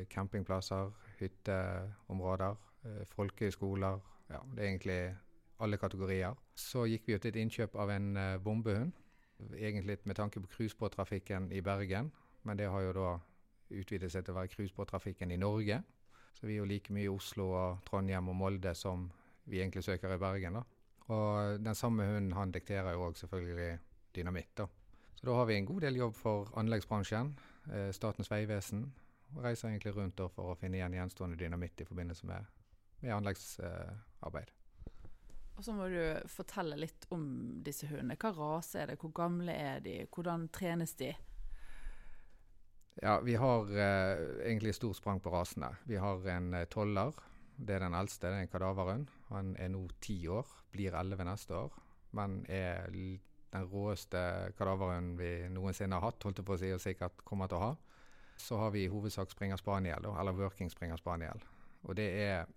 campingplasser, 0.09 0.91
hytteområder, 1.19 2.55
folkehøyskoler. 3.13 3.99
Ja, 4.29 4.41
det 4.55 4.63
er 4.63 4.69
egentlig 4.69 5.15
alle 5.61 5.77
kategorier. 5.77 6.33
Så 6.55 6.85
gikk 6.89 7.07
vi 7.07 7.17
til 7.17 7.29
et 7.29 7.41
innkjøp 7.43 7.75
av 7.77 7.93
en 7.93 8.17
bombehund 8.43 8.91
egentlig 9.53 9.97
med 10.03 10.15
tanke 10.15 10.39
på 10.41 10.47
cruisebåttrafikken 10.47 11.51
i 11.51 11.61
Bergen. 11.61 12.11
Men 12.43 12.57
det 12.57 12.69
har 12.69 12.81
jo 12.81 12.93
da 12.95 13.17
utvidet 13.75 14.11
seg 14.11 14.25
til 14.25 14.33
å 14.35 14.39
være 14.39 14.53
cruisebåttrafikken 14.53 15.31
i 15.31 15.37
Norge. 15.41 15.81
Så 16.35 16.47
vi 16.47 16.55
er 16.55 16.61
jo 16.63 16.69
like 16.69 16.93
mye 16.93 17.07
i 17.07 17.11
Oslo 17.11 17.49
og 17.55 17.83
Trondheim 17.87 18.29
og 18.29 18.35
Molde 18.35 18.73
som 18.75 19.09
vi 19.45 19.61
egentlig 19.61 19.83
søker 19.83 20.13
i 20.13 20.17
Bergen. 20.21 20.53
da. 20.53 20.63
Og 21.07 21.59
den 21.61 21.75
samme 21.75 22.05
hunden 22.05 22.33
han 22.33 22.51
dikterer 22.51 22.93
jo 22.93 23.09
òg 23.09 23.17
selvfølgelig 23.17 23.79
dynamitt. 24.15 24.57
da. 24.57 24.67
Så 25.25 25.31
da 25.31 25.37
har 25.37 25.45
vi 25.45 25.55
en 25.57 25.65
god 25.65 25.81
del 25.81 25.95
jobb 25.97 26.13
for 26.13 26.49
anleggsbransjen, 26.53 27.31
eh, 27.73 27.87
Statens 27.91 28.27
vegvesen. 28.29 28.83
Og 29.33 29.39
reiser 29.41 29.71
egentlig 29.71 29.95
rundt 29.95 30.21
for 30.35 30.51
å 30.51 30.57
finne 30.59 30.77
igjen 30.77 30.93
gjenstående 30.93 31.39
dynamitt 31.39 31.81
i 31.81 31.87
forbindelse 31.87 32.27
med, 32.29 32.45
med 33.01 33.13
anleggsarbeid. 33.15 34.51
Og 35.57 35.63
så 35.65 35.73
må 35.73 35.87
du 35.89 36.29
fortelle 36.29 36.77
litt 36.77 37.07
om 37.09 37.25
disse 37.65 37.89
hundene. 37.89 38.19
Hva 38.21 38.35
rase 38.37 38.83
er 38.83 38.93
det, 38.93 38.99
hvor 39.01 39.15
gamle 39.17 39.55
er 39.57 39.81
de, 39.81 39.95
hvordan 40.13 40.45
trenes 40.53 40.93
de? 41.01 41.09
Ja, 43.01 43.17
Vi 43.25 43.33
har 43.33 43.73
eh, 43.73 44.21
egentlig 44.45 44.75
stort 44.77 45.01
sprang 45.01 45.25
på 45.25 45.33
rasene. 45.33 45.71
Vi 45.89 45.97
har 45.97 46.21
en 46.37 46.53
eh, 46.53 46.69
toller. 46.69 47.17
Det 47.57 47.79
er 47.79 47.87
den 47.87 47.97
eldste, 47.97 48.29
det 48.29 48.43
er 48.43 48.45
en 48.45 48.53
kadaverhund. 48.53 49.09
Han 49.33 49.55
er 49.57 49.73
nå 49.73 49.87
ti 50.05 50.27
år, 50.27 50.45
blir 50.69 50.93
elleve 50.93 51.25
neste 51.25 51.57
år. 51.65 51.81
Men 52.13 52.43
er 52.45 52.93
den 53.55 53.67
råeste 53.71 54.21
kadaveren 54.57 55.13
vi 55.19 55.31
noensinne 55.51 55.97
har 55.97 56.09
hatt, 56.09 56.23
holdt 56.23 56.41
jeg 56.41 56.47
på 56.47 56.55
å 56.55 56.61
si, 56.61 56.71
og 56.75 56.83
sikkert 56.83 57.23
kommer 57.27 57.51
til 57.51 57.59
å 57.59 57.69
ha. 57.69 57.73
Så 58.37 58.59
har 58.59 58.73
vi 58.75 58.83
i 58.83 58.91
hovedsak 58.91 59.31
springer 59.31 59.59
spaniel, 59.59 60.09
eller 60.11 60.35
working 60.35 60.69
springer 60.71 60.99
spaniel. 60.99 61.39
Og 61.85 61.95
det 61.95 62.07
er 62.25 62.49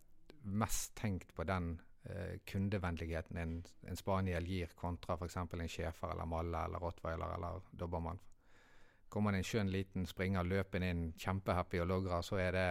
mest 0.42 0.96
tenkt 0.98 1.34
på 1.34 1.44
den 1.46 1.76
eh, 2.04 2.38
kundevennligheten 2.46 3.36
en, 3.36 3.58
en, 3.86 3.96
spaniel 3.96 4.46
gir 4.46 4.72
kontra 4.76 5.14
f.eks. 5.18 5.36
en 5.36 5.68
schæfer 5.68 6.12
eller 6.12 6.26
malle 6.26 6.64
eller 6.64 6.82
rottweiler 6.82 7.34
eller 7.36 7.60
dobbermann. 7.70 8.20
Kommer 9.08 9.32
det 9.32 9.42
en 9.42 9.48
skjønn 9.48 9.70
liten 9.72 10.06
springer 10.06 10.44
løpende 10.44 10.90
inn 10.92 11.04
kjempehappy 11.16 11.80
og 11.80 11.88
logrer, 11.88 12.22
så 12.22 12.40
er 12.42 12.56
det 12.56 12.68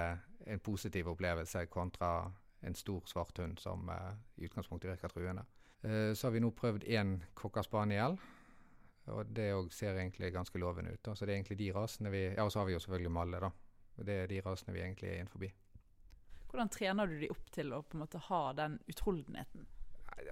en 0.54 0.60
positiv 0.64 1.10
opplevelse 1.14 1.66
kontra 1.74 2.32
en 2.62 2.76
stor 2.76 3.06
svart 3.10 3.40
hund 3.40 3.60
som 3.62 3.90
eh, 3.90 4.12
i 4.36 4.50
utgangspunktet 4.50 4.92
virker 4.92 5.14
truende. 5.14 5.46
Eh, 5.84 6.14
så 6.14 6.28
har 6.28 6.32
vi 6.32 6.42
nå 6.44 6.52
prøvd 6.52 6.88
én 6.88 7.18
cocker 7.38 7.66
spaniel. 7.66 8.18
Og 9.08 9.26
det 9.26 9.48
ser 9.72 9.96
egentlig 9.96 10.34
ganske 10.34 10.60
lovende 10.60 10.92
ut. 10.92 11.04
Da. 11.06 11.16
Så 11.16 11.26
det 11.26 11.34
er 11.34 11.38
egentlig 11.38 11.58
de 11.58 11.72
rasene 11.72 12.12
vi 12.12 12.24
Ja, 12.34 12.44
og 12.44 12.52
så 12.52 12.60
har 12.60 12.66
vi 12.66 12.74
jo 12.74 12.80
selvfølgelig 12.80 13.12
Malle, 13.12 13.40
da. 13.40 13.52
Det 13.96 14.14
er 14.24 14.28
de 14.28 14.42
rasene 14.42 14.74
vi 14.74 14.82
egentlig 14.82 15.10
er 15.10 15.22
innenfor. 15.22 15.48
Hvordan 16.50 16.70
trener 16.70 17.08
du 17.08 17.20
de 17.20 17.30
opp 17.30 17.52
til 17.52 17.74
å 17.74 17.82
på 17.82 17.98
en 17.98 18.04
måte 18.04 18.22
ha 18.28 18.42
den 18.54 18.80
utholdenheten? 18.88 19.66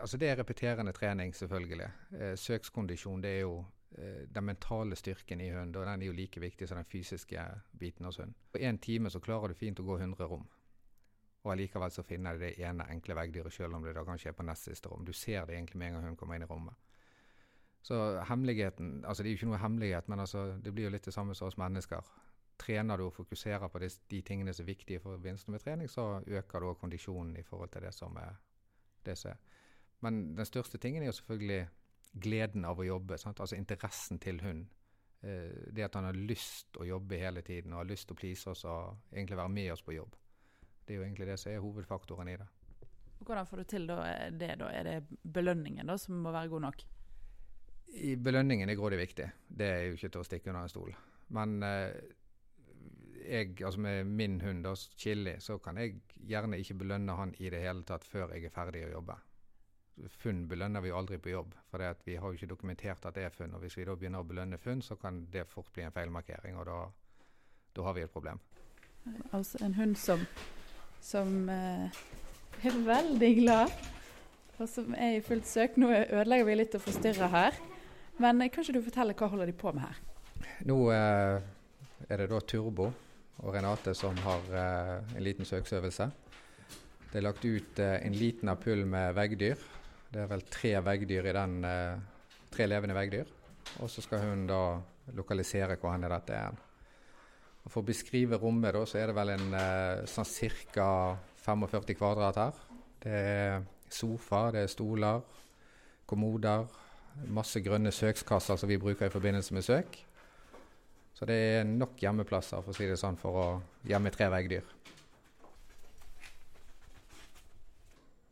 Altså 0.02 0.18
Det 0.18 0.30
er 0.30 0.38
repeterende 0.40 0.92
trening, 0.92 1.36
selvfølgelig. 1.36 1.90
Eh, 2.20 2.36
søkskondisjon 2.36 3.22
det 3.22 3.30
er 3.30 3.42
jo 3.42 3.66
eh, 3.98 4.26
den 4.28 4.44
mentale 4.44 4.96
styrken 4.96 5.42
i 5.42 5.52
hund, 5.54 5.76
og 5.76 5.86
den 5.86 6.02
er 6.02 6.06
jo 6.06 6.14
like 6.14 6.40
viktig 6.40 6.68
som 6.68 6.78
den 6.78 6.86
fysiske 6.90 7.46
biten 7.80 8.06
hos 8.06 8.18
hund. 8.18 8.34
På 8.52 8.58
én 8.58 8.80
time 8.82 9.10
så 9.10 9.20
klarer 9.20 9.48
du 9.48 9.54
fint 9.54 9.80
å 9.80 9.86
gå 9.86 10.00
100 10.00 10.28
rom. 10.28 10.48
Og 11.46 11.52
allikevel 11.54 11.94
så 11.94 12.04
finner 12.04 12.34
de 12.36 12.48
det 12.48 12.66
ene 12.66 12.88
enkle 12.90 13.16
veggdyret, 13.16 13.54
selv 13.54 13.78
om 13.78 13.86
det 13.86 13.94
da 13.96 14.04
kanskje 14.04 14.32
er 14.32 14.38
på 14.38 14.46
nest 14.48 14.66
siste 14.66 14.90
rom. 14.90 15.06
Du 15.06 15.14
ser 15.14 15.46
det 15.46 15.56
egentlig 15.56 15.78
med 15.78 15.88
en 15.88 15.98
gang 16.00 16.08
hun 16.10 16.18
kommer 16.18 16.36
inn 16.36 16.46
i 16.48 16.50
rommet. 16.50 16.74
Så 17.86 18.00
hemmeligheten 18.26 19.04
Altså 19.06 19.24
det 19.24 19.30
er 19.30 19.36
jo 19.36 19.38
ikke 19.38 19.50
noe 19.52 19.62
hemmelighet, 19.62 20.08
men 20.10 20.20
altså, 20.20 20.58
det 20.58 20.74
blir 20.74 20.88
jo 20.88 20.96
litt 20.96 21.06
det 21.06 21.14
samme 21.14 21.36
som 21.38 21.48
oss 21.48 21.58
mennesker 21.62 22.02
trener 22.58 22.98
du 22.98 23.06
og 23.06 23.14
fokuserer 23.14 23.68
på 23.68 23.80
de, 23.80 24.22
tingene 24.22 24.54
som 24.54 24.64
er 24.64 24.72
viktige 24.72 25.00
for 25.04 25.20
vinsten 25.22 25.52
med 25.52 25.60
trening, 25.60 25.90
så 25.90 26.22
øker 26.28 26.60
du 26.60 26.74
kondisjonen 26.74 27.36
i 27.38 27.44
forhold 27.44 27.70
til 27.70 27.82
det 27.82 27.94
som 27.94 28.16
er 28.16 28.38
det 29.06 29.18
som 29.18 29.32
er. 29.32 29.38
Men 30.02 30.38
den 30.38 30.46
største 30.46 30.78
tingen 30.78 31.04
er 31.04 31.12
jo 31.12 31.18
selvfølgelig 31.20 31.68
gleden 32.22 32.66
av 32.66 32.80
å 32.80 32.88
jobbe. 32.88 33.18
Sant? 33.18 33.40
Altså 33.40 33.56
interessen 33.56 34.20
til 34.20 34.42
hund. 34.42 34.66
Eh, 35.22 35.72
det 35.76 35.84
at 35.84 35.96
han 35.96 36.08
har 36.08 36.18
lyst 36.18 36.78
å 36.78 36.86
jobbe 36.86 37.20
hele 37.20 37.42
tiden 37.42 37.74
og 37.74 37.84
har 37.84 37.90
lyst 37.90 38.08
til 38.08 38.16
å 38.16 38.20
please 38.20 38.50
oss 38.50 38.64
og 38.66 39.12
egentlig 39.12 39.38
være 39.38 39.50
med 39.50 39.72
oss 39.72 39.84
på 39.84 39.96
jobb. 39.96 40.16
Det 40.86 40.94
er 40.94 41.02
jo 41.02 41.06
egentlig 41.08 41.28
det 41.28 41.40
som 41.42 41.52
er 41.52 41.64
hovedfaktoren 41.64 42.30
i 42.30 42.38
det. 42.38 42.48
Hvordan 43.26 43.48
får 43.48 43.58
du 43.58 43.64
til 43.64 43.88
da, 43.90 44.02
det? 44.30 44.52
da? 44.60 44.70
Er 44.70 44.84
det 44.86 44.98
belønningen 45.34 45.88
da 45.88 45.98
som 45.98 46.20
må 46.22 46.34
være 46.36 46.52
god 46.52 46.68
nok? 46.68 46.84
I 47.96 48.16
belønningen 48.20 48.70
er 48.70 48.78
grådig 48.78 49.00
viktig. 49.00 49.30
Det 49.48 49.68
er 49.72 49.84
jo 49.88 49.96
ikke 49.98 50.12
til 50.12 50.22
å 50.22 50.28
stikke 50.28 50.52
under 50.52 50.66
en 50.66 50.72
stol. 50.72 50.96
Men 51.34 51.64
eh, 51.64 51.96
jeg, 53.26 53.56
altså 53.64 53.80
med 53.80 54.04
min 54.06 54.42
hund, 54.42 54.64
da, 54.64 54.76
Chili, 54.76 55.38
så 55.40 55.58
kan 55.58 55.80
jeg 55.82 56.02
gjerne 56.28 56.60
ikke 56.62 56.78
belønne 56.82 57.16
han 57.18 57.34
i 57.40 57.50
det 57.50 57.64
hele 57.64 57.86
tatt 57.88 58.06
før 58.06 58.36
jeg 58.36 58.46
er 58.46 58.54
ferdig 58.54 58.86
å 58.90 58.98
jobbe. 58.98 59.16
Funn 60.12 60.44
belønner 60.52 60.84
vi 60.84 60.92
jo 60.92 60.98
aldri 61.00 61.18
på 61.24 61.32
jobb, 61.32 61.54
for 61.72 61.84
vi 62.06 62.18
har 62.20 62.28
jo 62.28 62.36
ikke 62.36 62.52
dokumentert 62.52 63.06
at 63.08 63.16
det 63.16 63.26
er 63.26 63.34
funn. 63.34 63.56
og 63.56 63.64
Hvis 63.64 63.78
vi 63.78 63.86
da 63.88 63.96
begynner 63.96 64.26
å 64.26 64.28
belønne 64.28 64.60
funn, 64.60 64.84
så 64.84 64.98
kan 65.00 65.24
det 65.32 65.48
fort 65.48 65.72
bli 65.74 65.86
en 65.86 65.96
feilmarkering, 65.96 66.58
og 66.60 66.68
da, 66.68 66.80
da 67.78 67.88
har 67.88 67.96
vi 67.96 68.04
et 68.04 68.12
problem. 68.12 68.42
Altså 69.32 69.62
en 69.64 69.78
hund 69.78 69.96
som, 69.96 70.26
som 71.06 71.50
eh, 71.50 72.02
er 72.66 72.82
veldig 72.88 73.32
glad, 73.40 73.74
og 74.58 74.70
som 74.72 74.96
er 74.98 75.20
i 75.20 75.24
fullt 75.26 75.48
søk. 75.48 75.78
Nå 75.78 75.92
ødelegger 75.94 76.48
vi 76.50 76.58
litt 76.58 76.78
og 76.78 76.86
forstyrrer 76.88 77.32
her. 77.34 77.60
Men 78.22 78.40
kan 78.48 78.64
ikke 78.64 78.78
du 78.78 78.86
fortelle 78.86 79.16
hva 79.18 79.30
holder 79.30 79.52
de 79.52 79.58
på 79.60 79.74
med 79.76 79.86
her? 79.86 80.00
Nå 80.66 80.78
eh, 80.96 81.46
er 82.10 82.24
det 82.24 82.30
da 82.32 82.40
turbo 82.48 82.90
og 83.44 83.54
Renate 83.54 83.94
som 83.98 84.18
har 84.24 84.52
eh, 84.56 85.18
en 85.18 85.26
liten 85.26 85.48
søksøvelse. 85.48 86.10
Det 87.12 87.20
er 87.20 87.26
lagt 87.26 87.46
ut 87.46 87.80
eh, 87.84 87.98
en 88.08 88.16
liten 88.16 88.50
apull 88.52 88.86
med 88.88 89.14
veggdyr. 89.18 89.60
Det 90.12 90.24
er 90.24 90.30
vel 90.32 90.46
tre 90.50 90.78
veggdyr 90.86 91.30
i 91.30 91.36
den, 91.36 91.58
eh, 91.68 92.40
tre 92.56 92.70
levende 92.72 92.96
veggdyr. 92.98 93.34
Og 93.84 93.92
så 93.92 94.02
skal 94.06 94.24
hun 94.24 94.46
da 94.48 94.62
lokalisere 95.18 95.78
hvor 95.82 95.94
hen 95.94 96.08
dette 96.08 96.40
er. 96.40 96.64
For 97.66 97.82
å 97.82 97.88
beskrive 97.88 98.38
rommet, 98.38 98.76
da, 98.76 98.84
så 98.86 99.00
er 99.02 99.10
det 99.10 99.18
vel 99.18 99.34
en 99.34 99.56
eh, 99.58 100.04
sånn 100.10 100.28
ca. 100.74 100.90
45 101.46 101.98
kvadrat 101.98 102.38
her. 102.42 102.60
Det 103.02 103.14
er 103.14 103.66
sofa, 103.90 104.48
det 104.54 104.64
er 104.66 104.72
stoler, 104.72 105.22
kommoder, 106.10 106.66
masse 107.34 107.62
grønne 107.66 107.92
søkskasser 107.94 108.58
som 108.58 108.70
vi 108.70 108.80
bruker 108.82 109.08
i 109.08 109.14
forbindelse 109.14 109.54
med 109.54 109.66
søk. 109.66 110.00
Så 111.16 111.28
det 111.30 111.36
er 111.36 111.68
nok 111.68 112.02
gjemmeplasser 112.02 112.64
for 112.64 112.74
å 112.74 112.76
si 112.76 112.90
det 112.90 112.98
sånn, 113.00 113.18
for 113.20 113.40
å 113.40 113.46
gjemme 113.88 114.12
tre 114.14 114.28
veggdyr. 114.34 114.74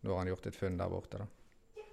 Nå 0.03 0.11
har 0.11 0.19
han 0.19 0.33
gjort 0.33 0.49
et 0.49 0.57
funn 0.59 0.77
der 0.77 0.91
borte. 0.91 1.21
da. 1.21 1.85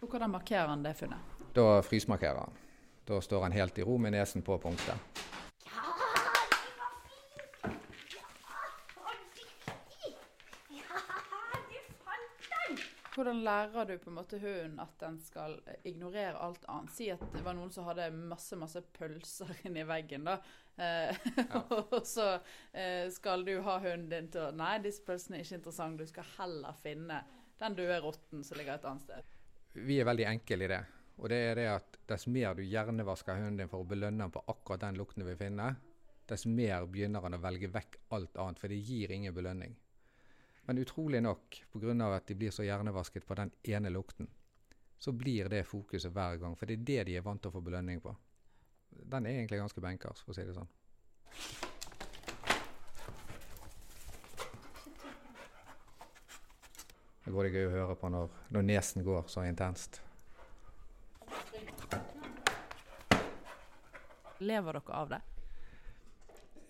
Og 0.00 0.08
Hvordan 0.08 0.32
markerer 0.32 0.70
han 0.70 0.82
det 0.86 0.94
funnet? 0.96 1.36
Da 1.54 1.82
frysmarkerer 1.84 2.46
han. 2.46 2.62
Da 3.04 3.20
står 3.20 3.44
han 3.44 3.56
helt 3.56 3.78
i 3.78 3.84
ro 3.84 3.98
med 4.00 4.14
nesen 4.16 4.44
på 4.46 4.56
punktet. 4.62 5.20
Hvordan 13.18 13.40
lærer 13.42 13.88
du 13.88 13.96
på 13.98 14.12
en 14.12 14.14
måte 14.14 14.38
hunden 14.38 14.76
at 14.78 14.92
den 15.00 15.16
skal 15.18 15.56
eh, 15.66 15.80
ignorere 15.90 16.38
alt 16.38 16.62
annet? 16.70 16.92
Si 16.94 17.08
at 17.10 17.22
det 17.34 17.40
var 17.42 17.56
noen 17.58 17.72
som 17.74 17.88
hadde 17.88 18.12
masse 18.14 18.54
masse 18.54 18.78
pølser 18.94 19.50
inni 19.66 19.82
veggen, 19.88 20.28
da. 20.28 20.36
Eh, 20.78 21.18
ja. 21.40 21.62
og 21.80 21.96
så 22.06 22.28
eh, 22.70 23.08
skal 23.10 23.42
du 23.48 23.56
ha 23.66 23.74
hunden 23.82 24.06
din 24.12 24.28
til 24.30 24.44
å 24.44 24.52
Nei, 24.54 24.76
disse 24.84 25.02
pølsene 25.02 25.40
er 25.40 25.42
ikke 25.48 25.58
interessante. 25.58 26.06
Du 26.06 26.12
skal 26.12 26.30
heller 26.36 26.78
finne 26.84 27.18
den 27.58 27.80
døde 27.80 27.98
rotten 28.04 28.46
som 28.46 28.60
ligger 28.60 28.78
et 28.78 28.86
annet 28.86 29.08
sted. 29.08 29.34
Vi 29.74 29.98
er 29.98 30.06
veldig 30.06 30.28
enkle 30.36 30.62
i 30.68 30.70
det. 30.76 30.80
Og 31.18 31.26
det 31.34 31.40
er 31.48 31.58
det 31.58 31.66
at 31.72 31.98
dess 32.06 32.28
mer 32.30 32.54
du 32.54 32.62
hjernevasker 32.62 33.40
hunden 33.40 33.58
din 33.58 33.70
for 33.74 33.82
å 33.82 33.90
belønne 33.90 34.28
den 34.28 34.36
på 34.38 34.44
akkurat 34.46 34.86
den 34.86 35.02
lukten 35.02 35.26
du 35.26 35.32
vil 35.32 35.40
finne, 35.42 35.72
dess 36.30 36.46
mer 36.46 36.86
begynner 36.86 37.26
han 37.26 37.34
å 37.34 37.42
velge 37.42 37.74
vekk 37.74 37.98
alt 38.14 38.38
annet, 38.38 38.62
for 38.62 38.70
det 38.70 38.78
gir 38.86 39.10
ingen 39.10 39.34
belønning. 39.34 39.74
Men 40.68 40.78
utrolig 40.78 41.22
nok, 41.22 41.64
pga. 41.72 42.14
at 42.14 42.26
de 42.26 42.34
blir 42.34 42.50
så 42.50 42.62
hjernevasket 42.62 43.26
på 43.26 43.34
den 43.34 43.50
ene 43.62 43.88
lukten, 43.88 44.28
så 44.98 45.12
blir 45.12 45.48
det 45.48 45.64
fokuset 45.64 46.12
hver 46.12 46.36
gang. 46.36 46.56
For 46.56 46.66
det 46.66 46.74
er 46.74 46.84
det 46.84 47.04
de 47.08 47.14
er 47.16 47.24
vant 47.24 47.40
til 47.40 47.48
å 47.48 47.54
få 47.54 47.62
belønning 47.64 48.02
på. 48.04 48.12
Den 48.90 49.26
er 49.26 49.38
egentlig 49.38 49.62
ganske 49.62 49.80
benkers, 49.80 50.20
for 50.20 50.34
å 50.34 50.36
si 50.36 50.44
det 50.44 50.52
sånn. 50.58 50.68
Det 57.24 57.32
går 57.32 57.48
det 57.48 57.54
gøy 57.56 57.70
å 57.70 57.74
høre 57.78 57.96
på 57.96 58.12
når, 58.12 58.38
når 58.52 58.68
nesen 58.68 59.08
går 59.08 59.24
så 59.32 59.48
intenst. 59.48 60.02
Lever 64.44 64.82
dere 64.82 65.00
av 65.00 65.16
det? 65.16 65.24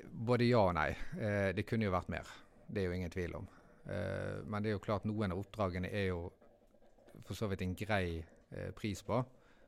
Både 0.07 0.47
ja 0.47 0.63
og 0.71 0.75
nei. 0.79 0.93
Eh, 1.19 1.51
det 1.51 1.67
kunne 1.67 1.91
jo 1.91 1.99
vært 1.99 2.15
mer. 2.15 2.37
Det 2.71 2.85
er 2.85 2.93
jo 2.93 3.01
ingen 3.03 3.11
tvil 3.11 3.41
om. 3.43 3.55
Eh, 3.89 4.45
men 4.45 4.63
det 4.63 4.71
er 4.71 4.77
jo 4.77 4.85
klart 4.85 5.07
noen 5.09 5.33
av 5.33 5.41
oppdragene 5.41 5.89
er 5.89 6.11
jo 6.11 6.27
for 7.25 7.37
så 7.37 7.49
vidt 7.51 7.65
en 7.65 7.77
grei 7.79 8.19
eh, 8.19 8.71
pris 8.77 9.01
på, 9.05 9.23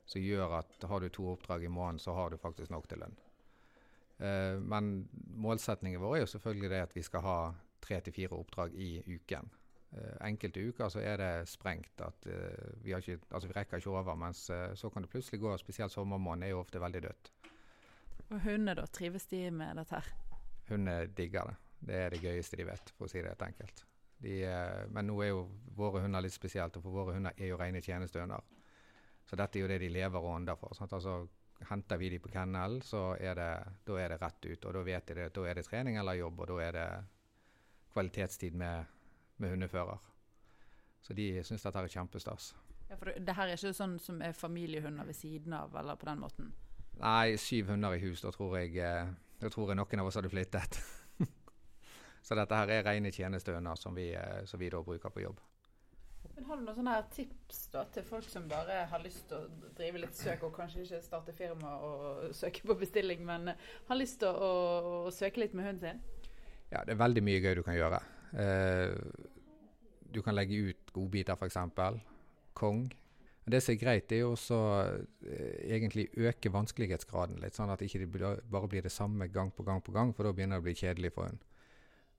som 0.04 0.22
gjør 0.22 0.58
at 0.60 0.86
har 0.90 1.00
du 1.00 1.08
to 1.08 1.30
oppdrag 1.32 1.64
i 1.64 1.72
måneden, 1.72 2.02
så 2.02 2.14
har 2.16 2.30
du 2.30 2.40
faktisk 2.40 2.72
nok 2.72 2.88
til 2.90 3.00
lønn. 3.02 3.16
Eh, 4.20 4.58
men 4.60 5.08
målsetningen 5.40 6.02
vår 6.02 6.18
er 6.18 6.24
jo 6.24 6.32
selvfølgelig 6.34 6.72
det 6.74 6.82
at 6.88 6.94
vi 6.96 7.06
skal 7.06 7.24
ha 7.24 7.38
tre 7.80 8.00
til 8.04 8.16
fire 8.16 8.36
oppdrag 8.36 8.76
i 8.76 8.92
uken. 9.08 9.56
Enkelte 10.22 10.62
uker 10.68 10.90
så 10.92 11.00
er 11.02 11.16
det 11.18 11.48
sprengt 11.50 11.98
at 12.06 12.26
vi, 12.78 12.92
ikke, 12.94 13.16
altså 13.26 13.48
vi 13.50 13.56
rekker 13.56 13.80
ikke 13.80 13.90
over, 13.90 14.14
mens 14.14 14.44
så 14.46 14.90
kan 14.94 15.02
det 15.02 15.10
plutselig 15.10 15.40
gå. 15.42 15.56
Spesielt 15.58 15.90
sommermåneden 15.90 16.46
er 16.46 16.52
jo 16.52 16.60
ofte 16.60 16.78
veldig 16.78 17.02
dødt. 17.08 17.32
Og 18.28 18.38
hundene, 18.44 18.76
da? 18.78 18.86
Trives 18.86 19.26
de 19.32 19.42
med 19.50 19.80
dette 19.80 19.98
her? 19.98 20.12
Hundene 20.68 21.10
digger 21.18 21.50
det. 21.50 21.56
Det 21.88 21.98
er 22.04 22.14
det 22.14 22.22
gøyeste 22.22 22.60
de 22.60 22.68
vet, 22.70 22.94
for 22.94 23.08
å 23.08 23.10
si 23.10 23.18
det 23.18 23.32
helt 23.32 23.48
enkelt. 23.48 23.82
De, 24.20 24.40
men 24.92 25.06
nå 25.08 25.16
er 25.24 25.30
jo 25.32 25.44
våre 25.76 26.02
hunder 26.04 26.24
litt 26.24 26.34
spesielt, 26.34 26.76
og 26.76 26.84
for 26.84 26.92
våre 26.92 27.16
hunder 27.16 27.36
er 27.36 27.52
jo 27.52 27.58
rene 27.60 27.80
tjenestehunder. 27.80 28.42
Så 29.24 29.38
dette 29.38 29.58
er 29.58 29.64
jo 29.64 29.70
det 29.70 29.78
de 29.80 29.92
lever 29.92 30.20
og 30.20 30.34
ånder 30.34 30.58
for. 30.60 30.74
Sant? 30.76 30.92
Altså, 30.96 31.22
henter 31.68 32.00
vi 32.00 32.10
de 32.10 32.18
på 32.20 32.32
kennel, 32.32 32.80
så 32.82 33.14
er 33.20 33.36
det, 33.38 33.50
da 33.86 33.98
er 34.00 34.14
det 34.14 34.20
rett 34.22 34.46
ut. 34.46 34.64
Og 34.64 34.74
da 34.76 34.84
vet 34.84 35.08
de 35.08 35.18
det, 35.20 35.28
da 35.36 35.46
er 35.46 35.60
det 35.60 35.66
trening 35.68 36.00
eller 36.00 36.18
jobb, 36.18 36.40
og 36.40 36.52
da 36.52 36.58
er 36.66 36.78
det 36.78 36.88
kvalitetstid 37.94 38.56
med, 38.58 38.84
med 39.36 39.54
hundefører. 39.54 40.08
Så 41.00 41.16
de 41.16 41.30
syns 41.44 41.64
dette 41.64 41.84
er 41.84 41.94
kjempestas. 41.94 42.52
Ja, 42.90 42.96
for 42.98 43.12
det 43.14 43.36
her 43.36 43.48
er 43.48 43.56
ikke 43.56 43.72
sånn 43.76 43.98
som 44.02 44.20
er 44.24 44.36
familiehunder 44.36 45.06
ved 45.06 45.16
siden 45.16 45.54
av, 45.56 45.74
eller 45.78 45.96
på 45.96 46.08
den 46.10 46.20
måten? 46.20 46.52
Nei, 47.00 47.36
syv 47.40 47.70
hunder 47.72 47.94
i 47.96 48.02
hus, 48.02 48.20
da 48.24 48.32
tror 48.34 48.58
jeg, 48.58 48.74
da 49.40 49.50
tror 49.52 49.70
jeg 49.70 49.78
noen 49.78 50.02
av 50.02 50.10
oss 50.10 50.18
hadde 50.18 50.32
flyttet. 50.32 50.80
Så 52.22 52.36
dette 52.36 52.56
her 52.56 52.74
er 52.74 52.84
rene 52.86 53.12
tjenestehunder 53.14 53.78
som 53.80 53.96
vi, 53.96 54.10
som 54.46 54.60
vi 54.60 54.68
da 54.72 54.82
bruker 54.84 55.12
på 55.12 55.24
jobb. 55.24 55.40
Men 56.34 56.44
Har 56.48 56.56
du 56.56 56.64
noen 56.64 56.76
sånne 56.76 56.96
tips 57.12 57.60
da, 57.72 57.82
til 57.92 58.04
folk 58.06 58.28
som 58.28 58.46
bare 58.48 58.84
har 58.90 59.02
lyst 59.04 59.26
til 59.28 59.40
å 59.40 59.72
drive 59.76 60.02
litt 60.02 60.16
søk, 60.16 60.44
og 60.46 60.54
kanskje 60.56 60.84
ikke 60.84 61.00
starte 61.04 61.34
firma 61.36 61.74
og 61.84 62.30
søke 62.36 62.64
på 62.68 62.76
bestilling, 62.80 63.24
men 63.28 63.52
har 63.54 63.98
lyst 63.98 64.20
til 64.22 64.30
å, 64.30 64.52
å 65.08 65.12
søke 65.14 65.42
litt 65.42 65.56
med 65.56 65.68
hunden 65.68 65.82
sin? 65.82 66.00
Ja, 66.70 66.84
det 66.86 66.94
er 66.94 67.02
veldig 67.02 67.24
mye 67.26 67.42
gøy 67.42 67.58
du 67.58 67.64
kan 67.66 67.76
gjøre. 67.76 68.00
Eh, 68.38 68.94
du 70.14 70.20
kan 70.22 70.36
legge 70.36 70.70
ut 70.70 70.94
godbiter, 70.94 71.36
f.eks. 71.36 71.58
Kong. 72.54 72.86
Det 73.50 73.58
som 73.64 73.74
er 73.74 73.80
greit, 73.80 74.12
er 74.12 74.22
jo 74.22 74.32
også 74.36 74.58
eh, 75.26 75.74
egentlig 75.74 76.08
øke 76.20 76.52
vanskelighetsgraden 76.54 77.40
litt, 77.42 77.56
sånn 77.56 77.72
at 77.72 77.80
det 77.80 77.90
ikke 77.90 78.38
bare 78.48 78.68
blir 78.70 78.84
det 78.86 78.94
samme 78.94 79.28
gang 79.32 79.50
på 79.52 79.66
gang 79.66 79.82
på 79.82 79.94
gang, 79.96 80.14
for 80.14 80.28
da 80.28 80.34
begynner 80.36 80.60
det 80.60 80.64
å 80.64 80.68
bli 80.68 80.76
kjedelig 80.78 81.14
for 81.16 81.26
hund. 81.26 81.42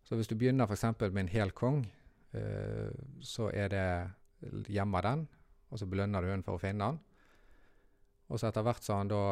Så 0.04 0.18
hvis 0.18 0.28
du 0.28 0.36
begynner 0.36 0.68
f.eks. 0.68 0.84
med 1.00 1.24
en 1.24 1.32
hel 1.32 1.54
kong, 1.56 1.86
eh, 2.34 2.90
så 3.22 3.50
er 3.54 3.72
det 3.72 3.88
gjemmer 4.74 5.06
den, 5.06 5.28
og 5.70 5.80
så 5.80 5.88
belønner 5.88 6.22
du 6.22 6.32
hunden 6.32 6.46
for 6.46 6.58
å 6.58 6.62
finne 6.62 6.88
den. 6.90 7.00
Og 8.32 8.40
så 8.40 8.48
etter 8.48 8.64
hvert 8.64 8.84
som 8.84 9.02
han 9.02 9.12
da 9.12 9.24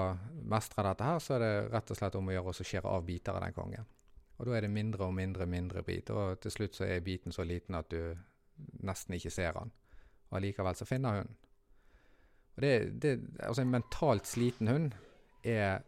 mestrer 0.51 0.89
dette 0.89 1.07
her, 1.07 1.21
så 1.23 1.37
er 1.37 1.43
det 1.43 1.53
rett 1.71 1.91
og 1.93 1.99
slett 1.99 2.17
om 2.19 2.29
å 2.29 2.35
gjøre 2.35 2.51
å 2.51 2.67
skjære 2.67 2.93
av 2.93 3.05
biter 3.07 3.35
av 3.35 3.45
den 3.45 3.55
kongen. 3.55 3.87
Og 4.39 4.47
da 4.47 4.55
er 4.55 4.63
det 4.63 4.71
mindre 4.71 5.07
og 5.07 5.15
mindre 5.15 5.47
mindre 5.47 5.83
bit, 5.87 6.11
og 6.15 6.39
til 6.43 6.51
slutt 6.51 6.79
så 6.79 6.87
er 6.87 7.03
biten 7.03 7.35
så 7.35 7.43
liten 7.47 7.75
at 7.79 7.89
du 7.91 8.15
nesten 8.87 9.15
ikke 9.15 9.31
ser 9.31 9.55
den. 9.55 9.71
Og 10.29 10.39
allikevel 10.39 10.75
så 10.75 10.87
finner 10.87 11.21
hunden. 11.21 11.37
Og 12.55 12.63
det, 12.63 12.73
det, 13.01 13.13
altså 13.39 13.63
En 13.63 13.71
mentalt 13.71 14.27
sliten 14.27 14.67
hund 14.67 14.95
er 15.43 15.79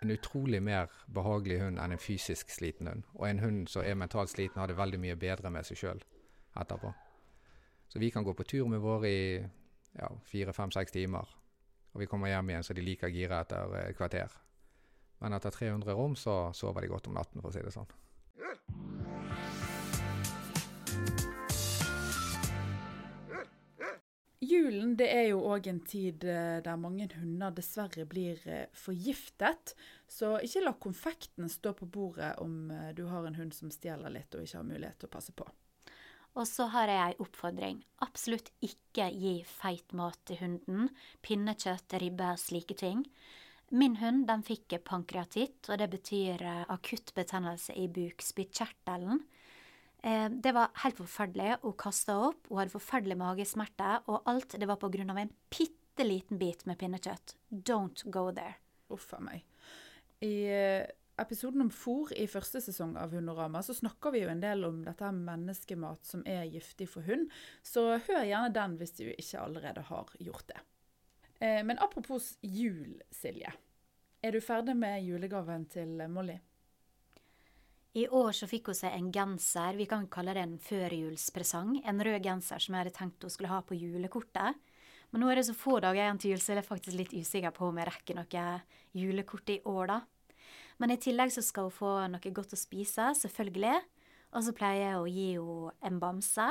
en 0.00 0.10
utrolig 0.10 0.62
mer 0.62 0.90
behagelig 1.06 1.60
hund 1.60 1.78
enn 1.78 1.92
en 1.92 2.00
fysisk 2.00 2.50
sliten 2.50 2.88
hund. 2.88 3.06
Og 3.18 3.26
en 3.28 3.42
hund 3.42 3.68
som 3.68 3.84
er 3.84 3.98
mentalt 3.98 4.32
sliten, 4.32 4.60
har 4.60 4.70
det 4.70 4.78
veldig 4.78 5.00
mye 5.00 5.16
bedre 5.20 5.52
med 5.52 5.68
seg 5.68 5.80
sjøl 5.80 6.04
etterpå. 6.60 6.92
Så 7.90 7.98
vi 7.98 8.10
kan 8.10 8.24
gå 8.24 8.34
på 8.34 8.46
tur 8.48 8.68
med 8.70 8.80
våre 8.80 9.10
i 9.10 9.24
ja, 9.98 10.10
fire, 10.24 10.54
fem, 10.56 10.72
seks 10.72 10.94
timer. 10.94 11.28
Og 11.92 12.04
vi 12.04 12.06
kommer 12.06 12.30
hjem 12.30 12.52
igjen 12.52 12.64
så 12.64 12.76
de 12.76 12.86
liker 12.86 13.12
gira 13.12 13.42
etter 13.44 13.74
et 13.82 13.98
kvarter. 13.98 14.36
Men 15.20 15.36
etter 15.36 15.52
300 15.52 15.96
rom 15.98 16.16
så 16.16 16.38
sover 16.56 16.86
de 16.86 16.92
godt 16.94 17.10
om 17.10 17.18
natten, 17.18 17.42
for 17.42 17.50
å 17.50 17.54
si 17.54 17.64
det 17.64 17.74
sånn. 17.74 17.90
Julen 24.40 24.94
det 24.96 25.10
er 25.12 25.26
jo 25.28 25.42
òg 25.52 25.66
en 25.68 25.82
tid 25.84 26.24
eh, 26.24 26.58
der 26.64 26.78
mange 26.80 27.10
hunder 27.12 27.52
dessverre 27.52 28.06
blir 28.08 28.40
eh, 28.48 28.70
forgiftet. 28.72 29.74
Så 30.08 30.38
ikke 30.40 30.62
la 30.64 30.72
konfekten 30.80 31.50
stå 31.52 31.74
på 31.76 31.88
bordet 31.92 32.32
om 32.40 32.70
eh, 32.72 32.94
du 32.96 33.04
har 33.10 33.26
en 33.28 33.36
hund 33.36 33.52
som 33.52 33.72
stjeler 33.72 34.14
litt 34.14 34.32
og 34.32 34.46
ikke 34.46 34.62
har 34.62 34.70
mulighet 34.70 34.96
til 35.02 35.10
å 35.10 35.12
passe 35.12 35.34
på. 35.36 35.44
Og 36.40 36.46
så 36.48 36.70
har 36.72 36.88
jeg 36.88 37.02
ei 37.04 37.20
oppfordring. 37.20 37.82
Absolutt 38.06 38.48
ikke 38.64 39.10
gi 39.12 39.34
feit 39.44 39.92
mat 39.98 40.16
til 40.30 40.40
hunden. 40.40 40.88
Pinnekjøtt, 41.20 41.98
ribbe, 42.00 42.32
slike 42.40 42.78
ting. 42.80 43.04
Min 43.76 43.98
hund 44.00 44.24
den 44.30 44.46
fikk 44.46 44.78
pankreatitt, 44.86 45.68
og 45.68 45.82
det 45.82 45.90
betyr 45.92 46.46
akutt 46.70 47.12
betennelse 47.18 47.76
i 47.76 47.90
bukspyttkjertelen. 47.92 49.20
Det 50.00 50.52
var 50.56 50.70
helt 50.84 50.96
forferdelig. 50.96 51.58
Hun 51.60 51.74
kasta 51.76 52.16
opp, 52.30 52.46
hun 52.48 52.62
hadde 52.62 52.72
forferdelig 52.72 53.18
magesmerter, 53.20 54.00
og 54.08 54.24
alt 54.30 54.56
det 54.56 54.68
var 54.70 54.78
på 54.80 54.88
grunn 54.94 55.12
av 55.12 55.20
en 55.20 55.32
bitte 55.52 56.06
liten 56.06 56.40
bit 56.40 56.64
med 56.64 56.78
pinnekjøtt. 56.80 57.34
Don't 57.50 58.06
go 58.08 58.30
there. 58.32 58.56
Uff 58.88 59.12
a 59.12 59.20
meg. 59.20 59.44
I 60.24 60.48
episoden 61.20 61.66
om 61.66 61.70
fôr 61.72 62.14
i 62.16 62.24
første 62.32 62.62
sesong 62.64 62.94
av 62.96 63.12
Hundorama 63.12 63.60
så 63.60 63.76
snakker 63.76 64.14
vi 64.14 64.22
jo 64.22 64.30
en 64.32 64.40
del 64.40 64.64
om 64.64 64.80
dette 64.86 65.04
med 65.12 65.26
menneskemat 65.44 66.00
som 66.08 66.24
er 66.24 66.48
giftig 66.48 66.88
for 66.88 67.04
hund, 67.04 67.28
så 67.60 67.98
hør 68.00 68.24
gjerne 68.24 68.54
den 68.56 68.78
hvis 68.80 68.96
du 68.96 69.04
ikke 69.10 69.42
allerede 69.44 69.84
har 69.90 70.14
gjort 70.16 70.48
det. 70.48 70.60
Men 71.40 71.80
apropos 71.80 72.34
jul, 72.40 73.02
Silje. 73.12 73.52
Er 74.20 74.32
du 74.32 74.40
ferdig 74.44 74.74
med 74.76 75.04
julegaven 75.04 75.68
til 75.72 76.00
Molly? 76.12 76.40
I 77.98 78.04
år 78.06 78.30
så 78.36 78.46
fikk 78.46 78.68
hun 78.70 78.76
seg 78.78 78.94
en 78.94 79.08
genser, 79.10 79.74
vi 79.74 79.86
kan 79.90 80.04
kalle 80.12 80.36
det 80.36 80.44
en 80.44 80.58
førjulspresang. 80.62 81.80
En 81.90 82.02
rød 82.06 82.22
genser 82.22 82.62
som 82.62 82.76
jeg 82.76 82.84
hadde 82.84 82.94
tenkt 82.94 83.26
hun 83.26 83.32
skulle 83.34 83.50
ha 83.50 83.58
på 83.66 83.74
julekortet. 83.74 84.60
Men 85.10 85.24
nå 85.24 85.30
er 85.30 85.40
det 85.40 85.48
så 85.48 85.56
få 85.58 85.80
dager 85.82 86.04
igjen 86.04 86.20
til 86.22 86.30
jul, 86.30 86.42
så 86.42 86.52
jeg 86.52 86.62
er 86.62 86.68
faktisk 86.68 86.94
litt 86.94 87.14
usikker 87.16 87.50
på 87.56 87.66
om 87.66 87.80
jeg 87.80 87.88
rekker 87.90 88.20
noe 88.20 88.44
julekort 88.94 89.50
i 89.50 89.58
år, 89.66 89.90
da. 89.90 89.98
Men 90.78 90.94
i 90.94 91.00
tillegg 91.02 91.34
så 91.34 91.42
skal 91.42 91.66
hun 91.66 91.74
få 91.74 91.94
noe 92.12 92.32
godt 92.36 92.54
å 92.54 92.60
spise, 92.60 93.10
selvfølgelig. 93.18 93.74
Og 94.38 94.46
så 94.46 94.54
pleier 94.54 94.84
jeg 94.84 95.00
å 95.00 95.10
gi 95.10 95.28
henne 95.34 95.74
en 95.90 95.98
bamse. 95.98 96.46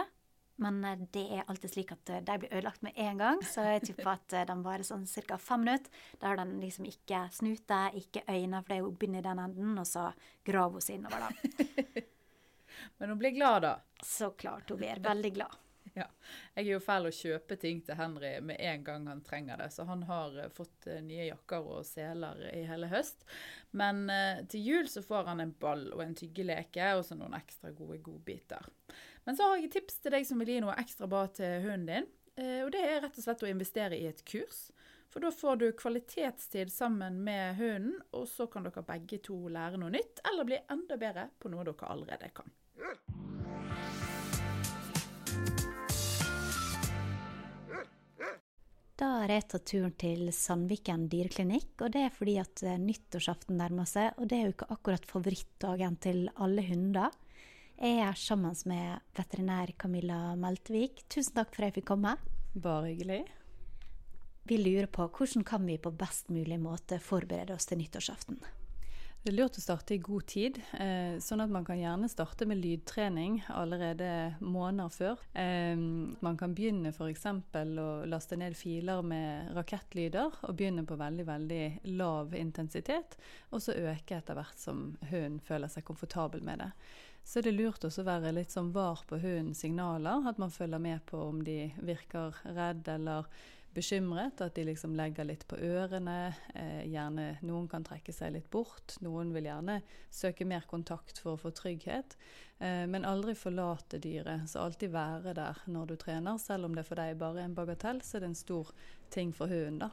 Men 0.60 0.82
det 1.14 1.24
er 1.38 1.46
alltid 1.48 1.72
slik 1.72 1.94
at 1.96 2.12
de 2.28 2.38
blir 2.42 2.52
ødelagt 2.52 2.84
med 2.84 2.98
en 3.00 3.22
gang, 3.22 3.44
så 3.48 3.64
jeg 3.64 3.86
tipper 3.88 4.12
at 4.18 4.36
den 4.50 4.64
varer 4.66 4.84
sånn 4.88 5.06
ca. 5.08 5.38
fem 5.40 5.64
minutter. 5.64 6.04
Da 6.20 6.32
har 6.32 6.42
den 6.42 6.58
liksom 6.60 6.88
ikke 6.90 7.26
snute, 7.32 7.80
ikke 8.02 8.26
øyne, 8.28 8.60
for 8.60 8.74
det 8.74 8.78
er 8.80 8.84
jo 8.84 8.92
bind 8.92 9.20
i 9.22 9.24
den 9.26 9.44
enden, 9.46 9.78
og 9.80 9.88
så 9.88 10.10
graver 10.46 10.80
hun 10.80 10.86
seg 10.86 11.00
innover, 11.00 11.30
da. 11.30 12.04
Men 13.00 13.14
hun 13.14 13.20
blir 13.20 13.36
glad, 13.36 13.64
da? 13.64 13.74
Så 14.04 14.34
klart 14.40 14.70
hun 14.70 14.80
blir. 14.82 15.00
Veldig 15.04 15.34
glad. 15.40 15.58
Ja. 15.94 16.06
Jeg 16.54 16.68
er 16.68 16.70
jo 16.76 16.82
fæl 16.84 17.08
å 17.10 17.14
kjøpe 17.14 17.56
ting 17.60 17.80
til 17.84 17.98
Henry 17.98 18.36
med 18.46 18.60
en 18.62 18.84
gang 18.86 19.08
han 19.10 19.24
trenger 19.26 19.58
det, 19.60 19.72
så 19.74 19.84
han 19.90 20.04
har 20.08 20.36
fått 20.56 20.86
nye 21.04 21.30
jakker 21.32 21.66
og 21.66 21.88
seler 21.88 22.44
i 22.54 22.62
hele 22.70 22.88
høst. 22.92 23.26
Men 23.72 24.06
eh, 24.14 24.44
til 24.52 24.68
jul 24.68 24.90
så 24.92 25.04
får 25.06 25.32
han 25.32 25.44
en 25.44 25.56
ball 25.60 25.88
og 25.96 26.04
en 26.06 26.16
tyggeleke 26.16 26.92
og 26.96 27.06
så 27.08 27.18
noen 27.18 27.36
ekstra 27.40 27.74
gode 27.76 28.00
godbiter. 28.06 28.70
Men 29.30 29.36
så 29.38 29.44
har 29.46 29.60
jeg 29.60 29.68
et 29.68 29.76
tips 29.76 30.00
til 30.02 30.14
deg 30.16 30.24
som 30.26 30.40
vil 30.42 30.50
gi 30.50 30.62
noe 30.64 30.74
ekstra 30.82 31.06
bra 31.06 31.20
til 31.38 31.60
hunden 31.62 31.84
din. 31.86 32.06
Eh, 32.42 32.64
og 32.66 32.72
det 32.74 32.80
er 32.82 33.04
rett 33.04 33.18
og 33.20 33.22
slett 33.22 33.44
å 33.46 33.50
investere 33.52 34.00
i 34.00 34.08
et 34.10 34.24
kurs. 34.26 34.72
For 35.06 35.22
da 35.22 35.30
får 35.30 35.60
du 35.62 35.66
kvalitetstid 35.78 36.72
sammen 36.74 37.20
med 37.28 37.60
hunden, 37.60 38.00
og 38.18 38.26
så 38.26 38.48
kan 38.50 38.66
dere 38.66 38.82
begge 38.88 39.20
to 39.22 39.38
lære 39.54 39.78
noe 39.78 39.94
nytt, 39.94 40.24
eller 40.32 40.50
bli 40.50 40.58
enda 40.74 40.98
bedre 40.98 41.28
på 41.38 41.54
noe 41.54 41.68
dere 41.70 41.92
allerede 41.94 42.32
kan. 42.42 42.50
Da 48.98 49.14
har 49.20 49.38
jeg 49.38 49.48
tatt 49.54 49.70
turen 49.76 49.94
til 50.08 50.34
Sandviken 50.34 51.06
dyreklinikk, 51.14 51.76
og 51.86 51.94
det 51.94 52.08
er 52.08 52.18
fordi 52.18 52.40
at 52.42 52.66
nyttårsaften 52.82 53.62
nærmer 53.62 53.86
seg, 53.94 54.18
og 54.18 54.26
det 54.26 54.42
er 54.42 54.48
jo 54.50 54.58
ikke 54.58 54.74
akkurat 54.74 55.06
favorittdagen 55.14 56.02
til 56.02 56.26
alle 56.34 56.66
hunder. 56.66 57.14
Jeg 57.80 58.02
er 58.04 58.18
sammen 58.20 58.58
med 58.68 59.00
veterinær 59.16 59.70
Camilla 59.80 60.34
Meltvik. 60.36 61.06
Tusen 61.08 61.38
takk 61.38 61.54
for 61.54 61.64
at 61.64 61.70
jeg 61.70 61.78
fikk 61.78 61.86
komme. 61.94 62.12
Bare 62.52 62.90
hyggelig. 62.90 63.22
Vi 64.52 64.58
lurer 64.60 64.90
på 64.92 65.06
hvordan 65.08 65.46
kan 65.48 65.64
vi 65.64 65.78
på 65.80 65.94
best 65.96 66.28
mulig 66.28 66.58
måte 66.60 67.00
forberede 67.00 67.56
oss 67.56 67.70
til 67.70 67.80
nyttårsaften? 67.80 68.42
Det 69.24 69.32
er 69.32 69.38
lurt 69.38 69.56
å 69.60 69.64
starte 69.64 69.96
i 69.96 70.04
god 70.04 70.28
tid, 70.32 70.60
eh, 70.76 71.24
sånn 71.24 71.44
at 71.44 71.52
man 71.52 71.64
kan 71.68 71.80
gjerne 71.80 72.12
starte 72.12 72.46
med 72.48 72.60
lydtrening 72.60 73.42
allerede 73.52 74.36
måneder 74.40 74.92
før. 74.96 75.26
Eh, 75.36 75.76
man 75.76 76.40
kan 76.40 76.56
begynne 76.56 76.92
f.eks. 76.92 77.26
å 77.80 77.90
laste 78.08 78.40
ned 78.40 78.60
filer 78.60 79.04
med 79.04 79.56
rakettlyder, 79.56 80.40
og 80.44 80.56
begynne 80.56 80.84
på 80.88 81.00
veldig 81.00 81.28
veldig 81.28 81.66
lav 82.00 82.36
intensitet, 82.36 83.16
og 83.52 83.64
så 83.64 83.76
øke 83.76 84.20
etter 84.20 84.40
hvert 84.40 84.60
som 84.60 84.98
hunden 85.12 85.40
føler 85.40 85.72
seg 85.72 85.88
komfortabel 85.88 86.44
med 86.44 86.64
det. 86.64 86.74
Så 87.30 87.40
er 87.40 87.46
det 87.46 87.52
lurt 87.60 87.84
også 87.86 88.02
å 88.02 88.08
være 88.08 88.32
litt 88.34 88.50
sånn 88.50 88.72
var 88.74 89.04
på 89.06 89.20
hundens 89.22 89.60
signaler, 89.62 90.24
at 90.26 90.40
man 90.42 90.50
følger 90.50 90.82
med 90.82 91.04
på 91.06 91.20
om 91.28 91.44
de 91.46 91.68
virker 91.86 92.34
redd 92.58 92.90
eller 92.90 93.28
bekymret, 93.76 94.42
at 94.42 94.56
de 94.58 94.64
liksom 94.66 94.96
legger 94.98 95.28
litt 95.30 95.46
på 95.46 95.60
ørene. 95.62 96.34
Eh, 96.58 96.88
gjerne 96.90 97.28
Noen 97.46 97.68
kan 97.70 97.86
trekke 97.86 98.14
seg 98.16 98.34
litt 98.34 98.50
bort. 98.50 98.98
Noen 99.06 99.30
vil 99.36 99.46
gjerne 99.46 99.78
søke 100.10 100.48
mer 100.50 100.66
kontakt 100.70 101.22
for 101.22 101.36
å 101.36 101.42
få 101.44 101.54
trygghet. 101.54 102.18
Eh, 102.58 102.88
men 102.90 103.06
aldri 103.06 103.38
forlate 103.38 104.02
dyret. 104.02 104.50
Så 104.50 104.64
alltid 104.64 104.96
være 104.98 105.36
der 105.38 105.62
når 105.70 105.94
du 105.94 105.96
trener. 106.02 106.42
Selv 106.42 106.66
om 106.66 106.74
det 106.74 106.88
for 106.90 106.98
deg 106.98 107.22
bare 107.22 107.44
er 107.44 107.52
en 107.52 107.58
bagatell, 107.58 108.02
så 108.02 108.18
er 108.18 108.26
det 108.26 108.32
en 108.34 108.42
stor 108.42 108.74
ting 109.12 109.34
for 109.36 109.52
hunden. 109.52 109.80
da. 109.80 109.90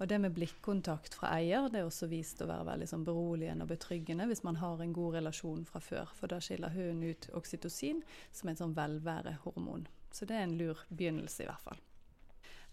Og 0.00 0.08
det 0.08 0.18
med 0.18 0.32
blikkontakt 0.32 1.14
fra 1.14 1.34
eier 1.36 1.68
det 1.68 1.82
er 1.82 1.88
også 1.88 2.08
vist 2.08 2.40
å 2.40 2.48
være 2.48 2.70
veldig 2.70 2.88
sånn 2.88 3.04
beroligende 3.04 3.66
og 3.66 3.74
betryggende 3.74 4.26
hvis 4.30 4.42
man 4.46 4.56
har 4.62 4.80
en 4.80 4.94
god 4.96 5.18
relasjon 5.18 5.66
fra 5.68 5.82
før. 5.84 6.14
For 6.16 6.32
da 6.32 6.40
skiller 6.40 6.72
hunden 6.72 7.04
ut 7.04 7.28
oksytocin, 7.36 8.00
som 8.32 8.48
er 8.48 8.56
et 8.56 8.62
sånn 8.64 8.76
velværehormon. 8.78 9.86
Så 10.10 10.26
det 10.26 10.38
er 10.38 10.48
en 10.48 10.56
lur 10.56 10.80
begynnelse, 10.88 11.44
i 11.44 11.50
hvert 11.50 11.66
fall. 11.68 11.82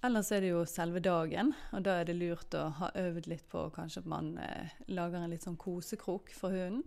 Ellers 0.06 0.30
er 0.32 0.44
det 0.46 0.52
jo 0.52 0.62
selve 0.70 1.02
dagen, 1.02 1.52
og 1.74 1.82
da 1.84 1.96
er 2.00 2.06
det 2.06 2.16
lurt 2.20 2.54
å 2.54 2.68
ha 2.80 2.92
øvd 3.02 3.28
litt 3.32 3.48
på 3.50 3.64
kanskje 3.74 4.04
at 4.04 4.10
man 4.12 4.36
eh, 4.38 4.76
lager 4.94 5.24
en 5.24 5.34
litt 5.34 5.44
sånn 5.44 5.58
kosekrok 5.58 6.30
for 6.38 6.54
hunden. 6.54 6.84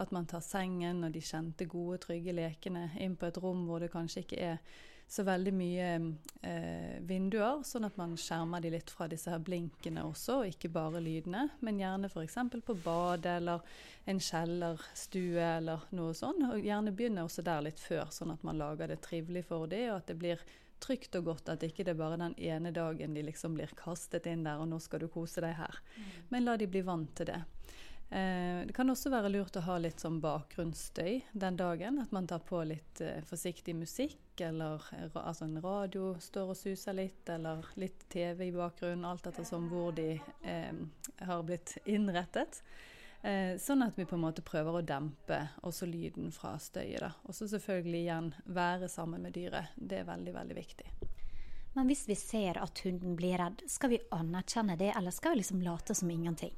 At 0.00 0.14
man 0.16 0.26
tar 0.26 0.42
sengen 0.42 1.04
og 1.04 1.12
de 1.12 1.20
kjente, 1.22 1.68
gode, 1.70 2.00
trygge 2.06 2.32
lekene 2.34 2.88
inn 3.04 3.18
på 3.20 3.28
et 3.28 3.38
rom 3.44 3.66
hvor 3.68 3.84
det 3.84 3.92
kanskje 3.92 4.24
ikke 4.24 4.40
er 4.48 4.80
så 5.08 5.22
veldig 5.22 5.52
mye 5.54 5.88
eh, 6.42 6.96
vinduer, 7.06 7.60
sånn 7.66 7.86
at 7.86 7.96
man 8.00 8.16
skjermer 8.18 8.62
de 8.64 8.72
litt 8.74 8.90
fra 8.90 9.06
disse 9.10 9.30
her 9.30 9.42
blinkene 9.44 10.02
også, 10.08 10.40
og 10.40 10.50
ikke 10.54 10.72
bare 10.74 11.02
lydene. 11.04 11.46
Men 11.64 11.80
gjerne 11.82 12.10
f.eks. 12.10 12.38
på 12.64 12.76
badet 12.84 13.36
eller 13.38 13.62
en 14.10 14.20
kjellerstue 14.20 15.44
eller 15.58 15.86
noe 15.94 16.16
sånt. 16.16 16.42
Og 16.50 16.64
gjerne 16.64 16.94
begynne 16.96 17.26
også 17.26 17.44
der 17.46 17.66
litt 17.68 17.80
før, 17.82 18.08
sånn 18.14 18.34
at 18.34 18.44
man 18.46 18.58
lager 18.60 18.90
det 18.90 19.02
trivelig 19.04 19.44
for 19.50 19.70
dem, 19.70 19.90
og 19.92 20.02
at 20.02 20.10
det 20.10 20.18
blir 20.20 20.44
trygt 20.84 21.16
og 21.16 21.30
godt 21.30 21.52
at 21.52 21.62
ikke 21.64 21.84
det 21.86 21.94
er 21.94 22.00
bare 22.00 22.20
den 22.20 22.34
ene 22.36 22.72
dagen 22.74 23.14
de 23.16 23.22
liksom 23.24 23.54
blir 23.56 23.72
kastet 23.78 24.26
inn 24.28 24.44
der, 24.44 24.60
og 24.60 24.68
nå 24.68 24.80
skal 24.82 25.04
du 25.04 25.08
kose 25.12 25.44
deg 25.44 25.56
her. 25.58 25.80
Mm. 25.94 26.08
Men 26.32 26.48
la 26.48 26.56
de 26.60 26.68
bli 26.68 26.82
vant 26.84 27.14
til 27.16 27.30
det. 27.30 27.40
Eh, 28.10 28.66
det 28.66 28.74
kan 28.76 28.90
også 28.90 29.10
være 29.10 29.30
lurt 29.32 29.56
å 29.56 29.64
ha 29.64 29.76
litt 29.80 30.02
sånn 30.02 30.20
bakgrunnsstøy 30.22 31.22
den 31.32 31.58
dagen. 31.58 31.98
At 32.02 32.12
man 32.14 32.28
tar 32.30 32.44
på 32.46 32.62
litt 32.68 33.00
eh, 33.02 33.22
forsiktig 33.26 33.74
musikk, 33.78 34.20
eller 34.40 34.82
altså 35.14 35.48
en 35.48 35.60
radio 35.62 36.14
står 36.20 36.52
og 36.54 36.58
suser 36.58 36.98
litt, 36.98 37.28
eller 37.30 37.64
litt 37.80 38.06
TV 38.12 38.48
i 38.48 38.54
bakgrunnen. 38.54 39.06
Alt 39.08 39.30
ettersom 39.30 39.70
hvor 39.72 39.94
de 39.96 40.12
eh, 40.18 40.82
har 41.24 41.46
blitt 41.46 41.78
innrettet. 41.84 42.62
Eh, 43.24 43.56
sånn 43.56 43.80
at 43.80 43.96
vi 43.96 44.04
på 44.04 44.18
en 44.18 44.24
måte 44.26 44.44
prøver 44.44 44.76
å 44.78 44.84
dempe 44.84 45.38
også 45.64 45.88
lyden 45.88 46.28
fra 46.34 46.58
støyet. 46.60 47.22
Og 47.24 47.32
så 47.32 47.48
selvfølgelig 47.48 48.02
igjen 48.02 48.30
være 48.44 48.90
sammen 48.92 49.24
med 49.24 49.32
dyret. 49.32 49.72
Det 49.76 50.02
er 50.02 50.10
veldig, 50.10 50.34
veldig 50.36 50.56
viktig. 50.58 50.90
Men 51.74 51.88
hvis 51.88 52.04
vi 52.06 52.14
ser 52.20 52.60
at 52.60 52.84
hunden 52.84 53.16
blir 53.16 53.38
redd, 53.40 53.64
skal 53.66 53.94
vi 53.94 54.02
anerkjenne 54.14 54.76
det, 54.78 54.92
eller 54.92 55.10
skal 55.10 55.32
vi 55.32 55.40
liksom 55.40 55.64
late 55.64 55.96
som 55.96 56.10
ingenting? 56.12 56.52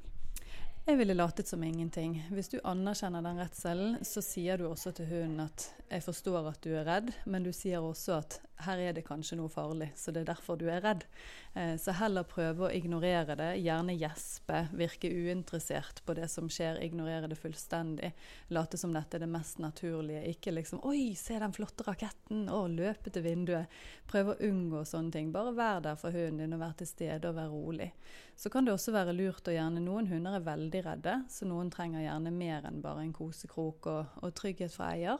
Jeg 0.87 1.01
ville 1.01 1.17
latet 1.17 1.49
som 1.49 1.63
ingenting. 1.67 2.13
Hvis 2.31 2.47
du 2.47 2.61
anerkjenner 2.63 3.25
den 3.25 3.41
redselen, 3.41 3.97
så 4.07 4.21
sier 4.23 4.55
du 4.55 4.69
også 4.69 4.93
til 4.95 5.09
hunden 5.09 5.41
at 5.43 5.65
'jeg 5.91 6.03
forstår 6.03 6.47
at 6.47 6.61
du 6.63 6.69
er 6.69 6.85
redd', 6.87 7.11
men 7.25 7.43
du 7.43 7.51
sier 7.51 7.83
også 7.83 8.17
at 8.17 8.39
'her 8.59 8.77
er 8.77 8.93
det 8.93 9.05
kanskje 9.05 9.37
noe 9.37 9.49
farlig', 9.49 9.91
så 9.95 10.11
det 10.11 10.21
er 10.21 10.31
derfor 10.33 10.57
du 10.57 10.67
er 10.69 10.81
redd. 10.81 11.05
Eh, 11.53 11.75
så 11.77 11.93
heller 11.97 12.25
prøve 12.27 12.67
å 12.67 12.71
ignorere 12.73 13.35
det, 13.37 13.49
gjerne 13.61 13.95
gjespe, 13.97 14.67
virke 14.77 15.09
uinteressert 15.09 16.01
på 16.05 16.15
det 16.17 16.27
som 16.31 16.49
skjer, 16.49 16.81
ignorere 16.81 17.29
det 17.29 17.37
fullstendig. 17.37 18.11
Late 18.49 18.77
som 18.77 18.93
dette 18.93 19.17
er 19.17 19.25
det 19.25 19.31
mest 19.31 19.61
naturlige. 19.63 20.25
Ikke 20.33 20.51
liksom 20.51 20.81
'oi, 20.83 21.15
se 21.15 21.39
den 21.39 21.53
flotte 21.53 21.85
raketten', 21.87 22.47
å, 22.49 22.67
løpe 22.67 23.09
til 23.09 23.23
vinduet. 23.23 23.67
Prøve 24.07 24.35
å 24.35 24.49
unngå 24.49 24.83
sånne 24.85 25.11
ting. 25.11 25.31
Bare 25.31 25.53
vær 25.55 25.81
der 25.81 25.95
for 25.95 26.11
hunden 26.11 26.37
din 26.37 26.53
og 26.53 26.59
vær 26.59 26.75
til 26.77 26.87
stede 26.87 27.29
og 27.29 27.35
vær 27.35 27.49
rolig. 27.49 27.91
Så 28.35 28.49
kan 28.49 28.65
det 28.65 28.73
også 28.73 28.93
være 28.93 29.15
lurt 29.17 29.47
å 29.47 29.55
gjerne 29.55 29.81
Noen 29.81 30.07
hunder 30.07 30.35
er 30.37 30.45
veldig 30.45 30.83
redde, 30.85 31.23
så 31.29 31.45
noen 31.45 31.71
trenger 31.71 32.03
gjerne 32.03 32.31
mer 32.31 32.65
enn 32.67 32.81
bare 32.81 33.01
en 33.05 33.13
kosekrok 33.13 33.87
og, 33.87 34.17
og 34.21 34.33
trygghet 34.35 34.73
fra 34.73 34.91
eier. 34.93 35.17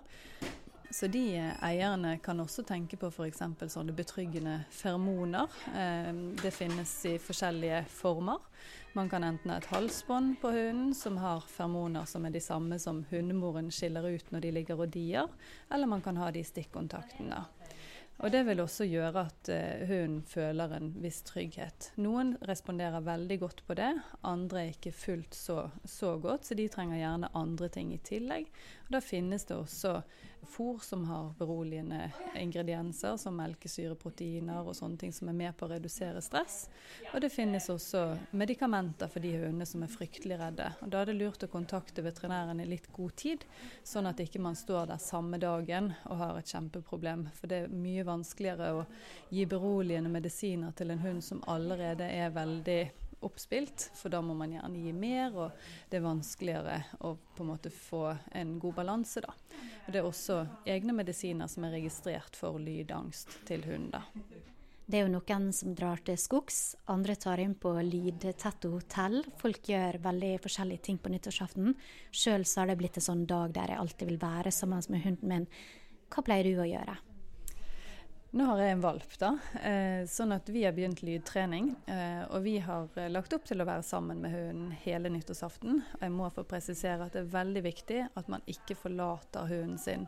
Så 0.90 1.08
de 1.08 1.54
eierne 1.62 2.18
kan 2.24 2.40
også 2.40 2.64
tenke 2.64 2.98
på 2.98 3.10
f.eks. 3.12 3.42
sånne 3.68 3.96
betryggende 3.96 4.62
feromoner. 4.72 5.52
Eh, 5.76 6.14
det 6.42 6.54
finnes 6.56 6.94
i 7.06 7.18
forskjellige 7.20 7.82
former. 7.92 8.40
Man 8.96 9.10
kan 9.12 9.24
enten 9.28 9.52
ha 9.52 9.58
et 9.60 9.68
halsbånd 9.70 10.40
på 10.42 10.52
hunden 10.56 10.96
som 10.96 11.20
har 11.22 11.44
feromoner 11.52 12.08
som 12.10 12.26
er 12.26 12.34
de 12.34 12.42
samme 12.42 12.80
som 12.80 13.04
hundemoren 13.12 13.68
skiller 13.72 14.08
ut 14.08 14.32
når 14.32 14.48
de 14.48 14.54
ligger 14.56 14.80
og 14.80 14.90
dier, 14.96 15.28
eller 15.70 15.92
man 15.92 16.02
kan 16.02 16.18
ha 16.18 16.32
de 16.32 16.42
stikkontaktene. 16.48 17.44
Og 18.18 18.32
det 18.34 18.40
vil 18.48 18.64
også 18.64 18.88
gjøre 18.90 19.28
at 19.28 19.50
uh, 19.54 19.84
hunden 19.86 20.24
føler 20.26 20.72
en 20.74 20.90
viss 21.04 21.20
trygghet. 21.28 21.92
Noen 22.02 22.34
responderer 22.50 23.06
veldig 23.06 23.38
godt 23.44 23.62
på 23.68 23.78
det, 23.78 23.92
andre 24.26 24.64
er 24.64 24.72
ikke 24.74 24.96
fullt 24.96 25.38
så, 25.38 25.68
så 25.86 26.16
godt, 26.22 26.48
så 26.48 26.58
de 26.58 26.66
trenger 26.74 26.98
gjerne 26.98 27.30
andre 27.38 27.70
ting 27.70 27.94
i 27.94 28.02
tillegg. 28.02 28.50
Da 28.88 29.02
finnes 29.02 29.46
det 29.46 29.56
også 29.56 30.02
fôr 30.48 30.80
som 30.80 31.06
har 31.06 31.34
beroligende 31.38 32.12
ingredienser, 32.36 33.18
som 33.18 33.36
melkesyreproteiner 33.36 34.64
og 34.64 34.76
sånne 34.78 34.98
ting 35.02 35.14
som 35.14 35.28
er 35.28 35.36
med 35.36 35.58
på 35.58 35.68
å 35.68 35.72
redusere 35.74 36.22
stress. 36.24 36.70
Og 37.12 37.20
det 37.22 37.32
finnes 37.34 37.68
også 37.70 38.04
medikamenter 38.32 39.12
for 39.12 39.24
de 39.24 39.34
hundene 39.36 39.68
som 39.68 39.84
er 39.84 39.92
fryktelig 39.92 40.38
redde. 40.40 40.70
Og 40.82 40.92
Da 40.94 41.02
er 41.02 41.12
det 41.12 41.18
lurt 41.20 41.44
å 41.44 41.52
kontakte 41.52 42.06
veterinæren 42.06 42.62
i 42.64 42.70
litt 42.70 42.88
god 42.96 43.16
tid, 43.20 43.44
sånn 43.84 44.08
at 44.08 44.22
ikke 44.24 44.42
man 44.44 44.56
står 44.56 44.88
der 44.94 45.04
samme 45.04 45.40
dagen 45.42 45.92
og 46.06 46.22
har 46.22 46.40
et 46.40 46.54
kjempeproblem. 46.54 47.28
For 47.36 47.52
det 47.52 47.66
er 47.66 47.74
mye 47.74 48.08
vanskeligere 48.08 48.72
å 48.78 48.86
gi 49.34 49.44
beroligende 49.46 50.14
medisiner 50.14 50.72
til 50.72 50.96
en 50.96 51.04
hund 51.04 51.24
som 51.24 51.44
allerede 51.48 52.08
er 52.08 52.32
veldig 52.32 52.82
oppspilt, 53.26 53.90
for 53.98 54.14
da 54.14 54.22
må 54.22 54.36
man 54.38 54.54
gjerne 54.54 54.82
gi 54.82 54.94
mer, 54.94 55.34
og 55.34 55.70
det 55.90 56.00
er 56.00 56.06
vanskeligere 56.06 56.78
å 57.06 57.16
på 57.18 57.46
en 57.46 57.52
måte 57.52 57.72
få 57.74 58.04
en 58.38 58.58
god 58.62 58.78
balanse, 58.82 59.24
da. 59.26 59.34
Det 59.88 60.02
er 60.02 60.08
også 60.08 60.44
egne 60.68 60.94
medisiner 60.98 61.50
som 61.50 61.66
er 61.66 61.78
registrert 61.80 62.38
for 62.38 62.60
lydangst 62.62 63.40
til 63.48 63.66
hunder. 63.68 64.06
Det 64.88 65.02
er 65.02 65.04
jo 65.04 65.12
noen 65.18 65.50
som 65.52 65.74
drar 65.76 66.00
til 66.08 66.16
skogs, 66.16 66.78
andre 66.88 67.18
tar 67.20 67.42
inn 67.44 67.58
på 67.60 67.74
lydtette 67.84 68.70
hotell. 68.72 69.20
Folk 69.42 69.68
gjør 69.68 70.00
veldig 70.06 70.30
forskjellige 70.46 70.86
ting 70.86 71.02
på 71.04 71.12
nyttårsaften. 71.12 71.74
Sjøl 72.16 72.48
har 72.48 72.70
det 72.72 72.78
blitt 72.80 73.02
en 73.02 73.08
sånn 73.10 73.26
dag 73.28 73.52
der 73.58 73.74
jeg 73.74 73.82
alltid 73.82 74.14
vil 74.14 74.22
være 74.22 74.56
sammen 74.56 74.88
med 74.94 75.04
hunden 75.04 75.34
min. 75.34 75.50
Hva 76.08 76.24
pleier 76.24 76.48
du 76.48 76.64
å 76.64 76.70
gjøre? 76.70 76.96
Nå 78.32 78.44
har 78.44 78.60
jeg 78.60 78.72
en 78.76 78.82
valp, 78.84 79.14
da. 79.22 79.30
Eh, 79.64 80.02
sånn 80.12 80.34
at 80.36 80.50
vi 80.52 80.66
har 80.66 80.74
begynt 80.76 81.00
lydtrening. 81.00 81.70
Eh, 81.88 82.26
og 82.28 82.42
vi 82.44 82.58
har 82.60 82.90
eh, 83.00 83.08
lagt 83.08 83.32
opp 83.32 83.46
til 83.48 83.64
å 83.64 83.68
være 83.68 83.86
sammen 83.88 84.20
med 84.20 84.34
hunden 84.36 84.74
hele 84.84 85.08
nyttårsaften. 85.14 85.80
Jeg 86.02 86.12
må 86.12 86.28
få 86.36 86.44
presisere 86.44 87.08
at 87.08 87.16
det 87.16 87.22
er 87.24 87.30
veldig 87.32 87.64
viktig 87.64 88.02
at 88.20 88.28
man 88.28 88.44
ikke 88.52 88.76
forlater 88.76 89.48
hunden 89.48 89.80
sin 89.80 90.04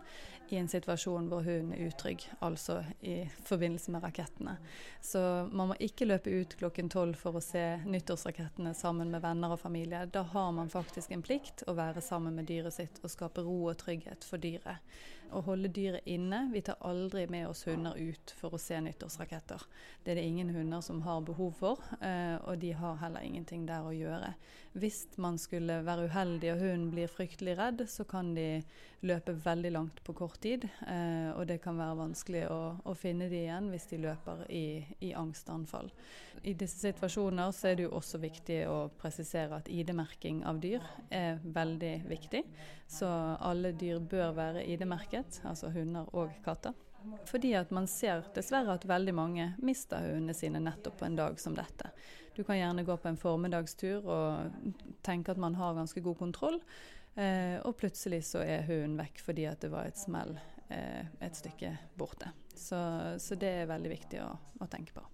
i 0.50 0.58
en 0.60 0.68
situasjon 0.68 1.30
hvor 1.30 1.46
hunden 1.46 1.72
er 1.78 1.88
utrygg, 1.88 2.26
altså 2.44 2.82
i 3.06 3.22
forbindelse 3.46 3.94
med 3.94 4.04
rakettene. 4.04 4.56
Så 5.00 5.22
man 5.54 5.72
må 5.72 5.78
ikke 5.80 6.08
løpe 6.10 6.34
ut 6.34 6.58
klokken 6.60 6.90
tolv 6.92 7.16
for 7.22 7.38
å 7.38 7.44
se 7.44 7.64
nyttårsrakettene 7.86 8.74
sammen 8.76 9.14
med 9.14 9.24
venner 9.24 9.54
og 9.56 9.62
familie. 9.62 10.04
Da 10.12 10.26
har 10.34 10.52
man 10.58 10.74
faktisk 10.74 11.14
en 11.16 11.24
plikt 11.24 11.64
å 11.70 11.78
være 11.78 12.04
sammen 12.04 12.36
med 12.36 12.50
dyret 12.50 12.76
sitt 12.82 13.00
og 13.04 13.14
skape 13.14 13.46
ro 13.46 13.62
og 13.70 13.80
trygghet 13.80 14.28
for 14.28 14.42
dyret 14.42 14.84
å 15.34 15.42
holde 15.46 15.72
dyret 15.74 16.08
inne. 16.10 16.46
Vi 16.54 16.62
tar 16.66 16.80
aldri 16.86 17.26
med 17.32 17.48
oss 17.50 17.66
hunder 17.68 17.98
ut 17.98 18.34
for 18.38 18.56
å 18.56 18.62
se 18.62 18.80
nyttårsraketter. 18.82 19.64
Det 20.04 20.14
er 20.14 20.20
det 20.20 20.28
ingen 20.28 20.52
hunder 20.56 20.82
som 20.86 21.02
har 21.06 21.22
behov 21.28 21.54
for, 21.60 21.84
eh, 22.02 22.38
og 22.44 22.60
de 22.60 22.72
har 22.72 23.00
heller 23.02 23.26
ingenting 23.26 23.66
der 23.66 23.86
å 23.86 23.96
gjøre. 23.96 24.34
Hvis 24.74 25.08
man 25.18 25.38
skulle 25.38 25.82
være 25.86 26.08
uheldig 26.10 26.54
og 26.54 26.60
hunden 26.60 26.92
blir 26.92 27.08
fryktelig 27.08 27.58
redd, 27.58 27.86
så 27.90 28.06
kan 28.08 28.34
de 28.36 28.62
løpe 29.02 29.34
veldig 29.34 29.72
langt 29.72 30.04
på 30.04 30.14
kort 30.14 30.40
tid. 30.42 30.68
Eh, 30.88 31.32
og 31.34 31.48
det 31.48 31.62
kan 31.64 31.78
være 31.80 31.98
vanskelig 31.98 32.46
å, 32.52 32.62
å 32.84 32.96
finne 32.98 33.30
de 33.32 33.44
igjen 33.44 33.70
hvis 33.72 33.88
de 33.92 34.02
løper 34.04 34.46
i, 34.52 34.84
i 35.02 35.14
angstanfall. 35.18 35.90
I 36.44 36.54
disse 36.54 36.80
situasjoner 36.80 37.52
så 37.56 37.70
er 37.70 37.80
det 37.80 37.88
jo 37.88 37.96
også 37.98 38.20
viktig 38.22 38.60
å 38.72 38.78
presisere 39.00 39.60
at 39.60 39.70
ID-merking 39.72 40.44
av 40.48 40.60
dyr 40.64 40.84
er 41.12 41.40
veldig 41.44 41.96
viktig. 42.08 42.44
Så 42.90 43.08
alle 43.08 43.74
dyr 43.78 44.00
bør 44.00 44.34
være 44.38 44.66
ID-merket, 44.66 45.19
altså 45.44 45.72
hunder 45.74 46.10
og 46.16 46.32
katter. 46.46 46.78
Fordi 47.30 47.54
at 47.56 47.72
man 47.72 47.88
ser 47.88 48.26
dessverre 48.36 48.76
at 48.76 48.88
veldig 48.88 49.14
mange 49.16 49.46
mister 49.64 50.04
hundene 50.04 50.36
sine 50.36 50.62
nettopp 50.64 51.00
på 51.00 51.08
en 51.08 51.18
dag 51.20 51.40
som 51.40 51.56
dette. 51.56 51.92
Du 52.36 52.44
kan 52.44 52.60
gjerne 52.60 52.86
gå 52.88 52.96
på 52.98 53.10
en 53.10 53.20
formiddagstur 53.20 54.06
og 54.08 54.74
tenke 55.06 55.34
at 55.34 55.42
man 55.42 55.56
har 55.60 55.78
ganske 55.78 56.04
god 56.04 56.18
kontroll, 56.20 56.60
eh, 57.16 57.58
og 57.64 57.78
plutselig 57.80 58.24
så 58.30 58.44
er 58.44 58.68
hunden 58.68 59.00
vekk 59.00 59.24
fordi 59.26 59.48
at 59.50 59.64
det 59.64 59.72
var 59.74 59.90
et 59.90 60.00
smell 60.00 60.36
eh, 60.70 61.08
et 61.20 61.40
stykke 61.40 61.74
borte. 62.00 62.32
Så, 62.56 62.80
så, 63.20 63.36
det 63.40 63.54
er 63.62 63.72
veldig 63.72 63.92
viktig 63.92 64.22
å, 64.24 64.30
å 64.60 64.68
tenke 64.72 64.96
på. 64.96 65.06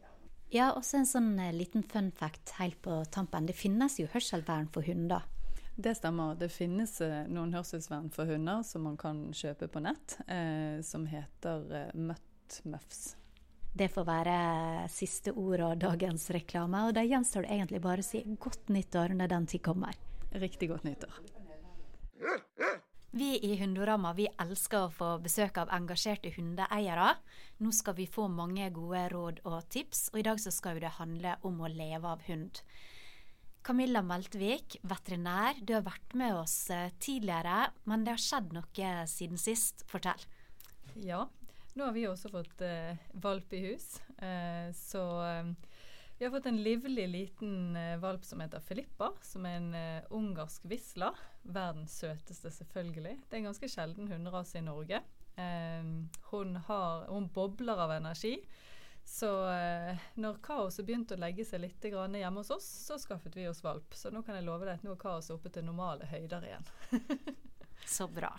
Ja, 0.54 0.72
også 0.74 1.02
en 1.02 1.10
sånn 1.10 1.32
eh, 1.42 1.54
liten 1.54 1.86
fun 1.86 2.12
fact 2.16 2.56
helt 2.60 2.82
på 2.86 3.04
tampen. 3.14 3.50
Det 3.50 3.58
finnes 3.58 4.00
jo 4.02 4.10
hørselvern 4.14 4.70
for 4.74 4.86
hunder. 4.86 5.26
Det 5.76 5.96
stemmer. 5.96 6.36
Det 6.36 6.50
finnes 6.50 7.02
eh, 7.04 7.26
noen 7.28 7.52
hørselsvern 7.54 8.08
for 8.16 8.30
hunder 8.32 8.64
som 8.64 8.86
man 8.88 8.96
kan 8.98 9.26
kjøpe 9.36 9.68
på 9.68 9.82
nett, 9.84 10.18
eh, 10.32 10.80
som 10.88 11.04
heter 11.12 11.66
eh, 11.76 11.94
Mutt 12.00 12.62
Muffs. 12.64 13.18
Det 13.76 13.90
får 13.92 14.06
være 14.08 14.36
siste 14.88 15.34
ord 15.36 15.60
av 15.60 15.74
dagens 15.82 16.30
reklame. 16.32 16.86
Og 16.88 16.96
da 16.96 17.04
gjenstår 17.04 17.44
det 17.44 17.58
egentlig 17.58 17.82
bare 17.84 18.06
å 18.06 18.08
si 18.08 18.24
godt 18.40 18.72
nyttår 18.72 19.18
når 19.20 19.34
den 19.34 19.50
tid 19.52 19.66
kommer. 19.68 19.98
Riktig 20.32 20.72
godt 20.72 20.88
nyttår. 20.88 21.20
Vi 23.16 23.30
i 23.44 23.58
Hundorama 23.60 24.14
vi 24.16 24.30
elsker 24.44 24.88
å 24.88 24.92
få 24.96 25.10
besøk 25.24 25.60
av 25.60 25.70
engasjerte 25.76 26.32
hundeeiere. 26.36 27.14
Nå 27.64 27.72
skal 27.76 27.96
vi 28.00 28.08
få 28.12 28.30
mange 28.32 28.72
gode 28.76 29.06
råd 29.12 29.44
og 29.44 29.60
tips, 29.72 30.10
og 30.14 30.20
i 30.20 30.26
dag 30.28 30.40
så 30.40 30.52
skal 30.52 30.80
det 30.84 30.96
handle 30.98 31.36
om 31.48 31.60
å 31.64 31.72
leve 31.72 32.16
av 32.16 32.24
hund. 32.28 32.64
Camilla 33.66 34.04
Meltvik, 34.06 34.78
veterinær, 34.86 35.58
du 35.66 35.74
har 35.74 35.88
vært 35.88 36.14
med 36.14 36.36
oss 36.38 36.70
eh, 36.70 36.92
tidligere, 37.02 37.72
men 37.90 38.06
det 38.06 38.14
har 38.14 38.22
skjedd 38.22 38.54
noe 38.54 38.92
siden 39.10 39.42
sist. 39.42 39.82
Fortell. 39.90 40.22
Ja, 41.02 41.24
nå 41.76 41.84
har 41.84 41.92
vi 41.92 42.06
også 42.08 42.30
fått 42.32 42.62
eh, 42.64 42.96
valp 43.20 43.54
i 43.54 43.60
hus. 43.66 43.98
Eh, 44.24 44.70
så 44.72 45.02
eh, 45.26 45.50
vi 46.16 46.24
har 46.24 46.32
fått 46.32 46.46
en 46.48 46.62
livlig 46.64 47.10
liten 47.12 47.76
uh, 47.76 47.98
valp 48.00 48.24
som 48.24 48.40
heter 48.40 48.62
Filippa, 48.64 49.10
som 49.20 49.44
er 49.50 49.58
en 49.58 49.74
ungarsk 50.16 50.64
visla. 50.72 51.10
Verdens 51.44 51.98
søteste, 52.00 52.54
selvfølgelig. 52.56 53.18
Det 53.26 53.36
er 53.36 53.42
en 53.42 53.50
ganske 53.50 53.68
sjelden 53.68 54.08
hunderase 54.08 54.62
i 54.62 54.64
Norge. 54.64 55.02
Hun, 56.30 56.56
har, 56.70 57.04
hun, 57.10 57.28
bobler 57.36 57.82
av 57.84 57.92
energi. 57.98 58.38
Så 59.06 59.30
når 60.20 60.40
kaoset 60.44 60.86
begynte 60.88 61.14
å 61.14 61.22
legge 61.22 61.46
seg 61.46 61.62
litt 61.62 61.86
hjemme 61.86 62.42
hos 62.42 62.50
oss, 62.52 62.66
så 62.88 62.98
skaffet 63.00 63.38
vi 63.38 63.46
oss 63.48 63.62
valp. 63.64 63.94
Så 63.94 64.10
nå 64.12 64.24
kan 64.26 64.36
jeg 64.36 64.48
love 64.48 64.66
deg 64.66 64.80
at 64.80 64.84
nå 64.84 64.96
er 64.96 65.00
kaoset 65.00 65.36
oppe 65.38 65.52
til 65.54 65.64
normale 65.68 66.10
høyder 66.10 66.48
igjen. 66.50 66.68
så 67.98 68.10
bra. 68.10 68.34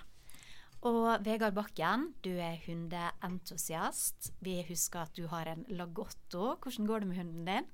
Og 0.86 1.24
Vegard 1.24 1.54
Bakken, 1.56 2.10
du 2.22 2.34
er 2.36 2.60
hundeentusiast. 2.66 4.32
Vi 4.44 4.58
husker 4.68 5.06
at 5.06 5.16
du 5.16 5.24
har 5.32 5.48
en 5.50 5.64
Lagotto. 5.72 6.56
Hvordan 6.60 6.86
går 6.86 7.02
det 7.02 7.08
med 7.08 7.20
hunden 7.22 7.48
din? 7.48 7.68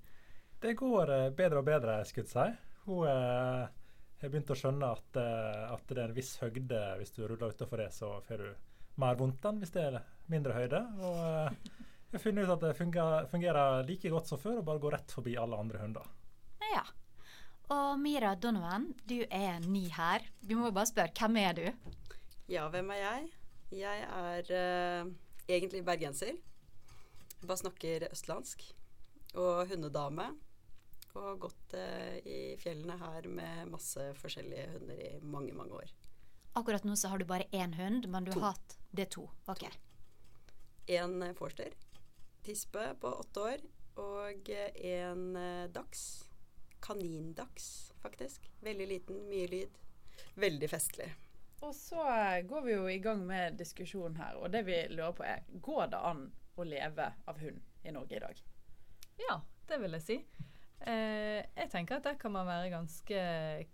Det 0.62 0.76
går 0.78 1.10
eh, 1.10 1.30
bedre 1.34 1.60
og 1.60 1.66
bedre, 1.66 1.98
skulle 2.06 2.28
jeg 2.28 2.32
si. 2.32 2.68
Hun 2.86 3.08
eh, 3.10 3.64
har 4.22 4.30
begynt 4.30 4.52
å 4.54 4.58
skjønne 4.58 4.90
at, 4.94 5.18
eh, 5.18 5.64
at, 5.74 5.88
det 5.90 5.98
er 5.98 6.08
en 6.08 6.16
viss 6.16 6.36
høgde. 6.40 6.82
Hvis 7.00 7.14
du 7.16 7.24
ruller 7.26 7.50
utenfor 7.50 7.82
det, 7.82 7.90
så 7.94 8.14
får 8.28 8.44
du 8.44 8.52
mer 9.02 9.18
vondt 9.18 9.48
enn 9.48 9.58
hvis 9.60 9.74
det 9.74 9.86
er 9.88 9.98
mindre 10.30 10.54
høyde. 10.56 10.82
Og 11.02 11.18
eh, 11.26 11.82
jeg 12.12 12.18
har 12.18 12.24
funnet 12.26 12.44
ut 12.44 12.50
at 12.52 12.64
det 12.66 12.74
fungerer, 12.76 13.26
fungerer 13.30 13.86
like 13.88 14.10
godt 14.12 14.28
som 14.28 14.40
før, 14.40 14.58
og 14.60 14.66
bare 14.66 14.80
går 14.82 14.92
rett 14.98 15.12
forbi 15.16 15.32
alle 15.40 15.56
andre 15.56 15.78
hunder. 15.80 16.08
Ja. 16.60 16.82
Og 17.72 18.00
Mira 18.02 18.34
Donovan, 18.36 18.90
du 19.08 19.22
er 19.32 19.62
ny 19.64 19.86
her. 19.96 20.26
Vi 20.44 20.58
må 20.58 20.68
bare 20.68 20.90
spørre, 20.90 21.14
hvem 21.16 21.38
er 21.40 21.54
du? 21.56 21.94
Ja, 22.52 22.66
hvem 22.68 22.90
er 22.92 23.00
jeg? 23.00 23.30
Jeg 23.78 24.02
er 24.04 24.50
uh, 24.52 25.08
egentlig 25.48 25.80
bergenser. 25.86 26.36
Jeg 26.36 27.48
bare 27.48 27.62
snakker 27.62 28.04
østlandsk. 28.10 28.66
Og 29.32 29.70
hundedame. 29.70 30.26
Og 31.16 31.46
gått 31.46 31.76
uh, 31.78 32.18
i 32.28 32.58
fjellene 32.60 32.98
her 33.00 33.30
med 33.32 33.70
masse 33.72 34.04
forskjellige 34.20 34.66
hunder 34.74 35.00
i 35.00 35.14
mange, 35.24 35.54
mange 35.56 35.80
år. 35.80 35.94
Akkurat 36.60 36.84
nå 36.84 36.92
så 37.00 37.08
har 37.08 37.22
du 37.22 37.24
bare 37.24 37.48
én 37.56 37.72
hund, 37.80 38.04
men 38.04 38.28
du 38.28 38.34
to. 38.34 38.42
har 38.42 38.52
hatt 38.58 38.76
det 38.92 39.08
to. 39.16 39.24
Ok. 39.48 39.64
En 40.92 41.16
uh, 41.24 41.32
forster. 41.40 41.72
Tispe 42.42 42.88
på 43.00 43.14
åtte 43.22 43.40
år. 43.40 43.64
Og 44.02 44.48
en 44.50 45.26
uh, 45.36 45.70
dachs. 45.72 46.28
Kanindachs, 46.82 47.92
faktisk. 48.02 48.48
Veldig 48.60 48.88
liten, 48.90 49.20
mye 49.30 49.50
lyd. 49.50 49.76
Veldig 50.34 50.70
festlig. 50.70 51.12
Og 51.62 51.74
så 51.74 52.02
går 52.48 52.64
vi 52.66 52.72
jo 52.72 52.88
i 52.90 52.98
gang 52.98 53.22
med 53.26 53.54
diskusjonen 53.60 54.16
her, 54.18 54.40
og 54.42 54.50
det 54.50 54.64
vi 54.66 54.80
lurer 54.90 55.12
på 55.14 55.26
er 55.26 55.44
går 55.62 55.92
det 55.92 56.00
an 56.10 56.24
å 56.58 56.66
leve 56.66 57.06
av 57.30 57.38
hund 57.38 57.60
i 57.86 57.92
Norge 57.94 58.16
i 58.18 58.22
dag? 58.22 58.40
Ja, 59.22 59.36
det 59.70 59.78
vil 59.78 59.94
jeg 59.94 60.04
si. 60.08 60.16
Eh, 60.82 61.38
jeg 61.46 61.70
tenker 61.70 62.00
at 62.00 62.08
der 62.08 62.18
kan 62.18 62.34
man 62.34 62.48
være 62.48 62.72
ganske 62.72 63.20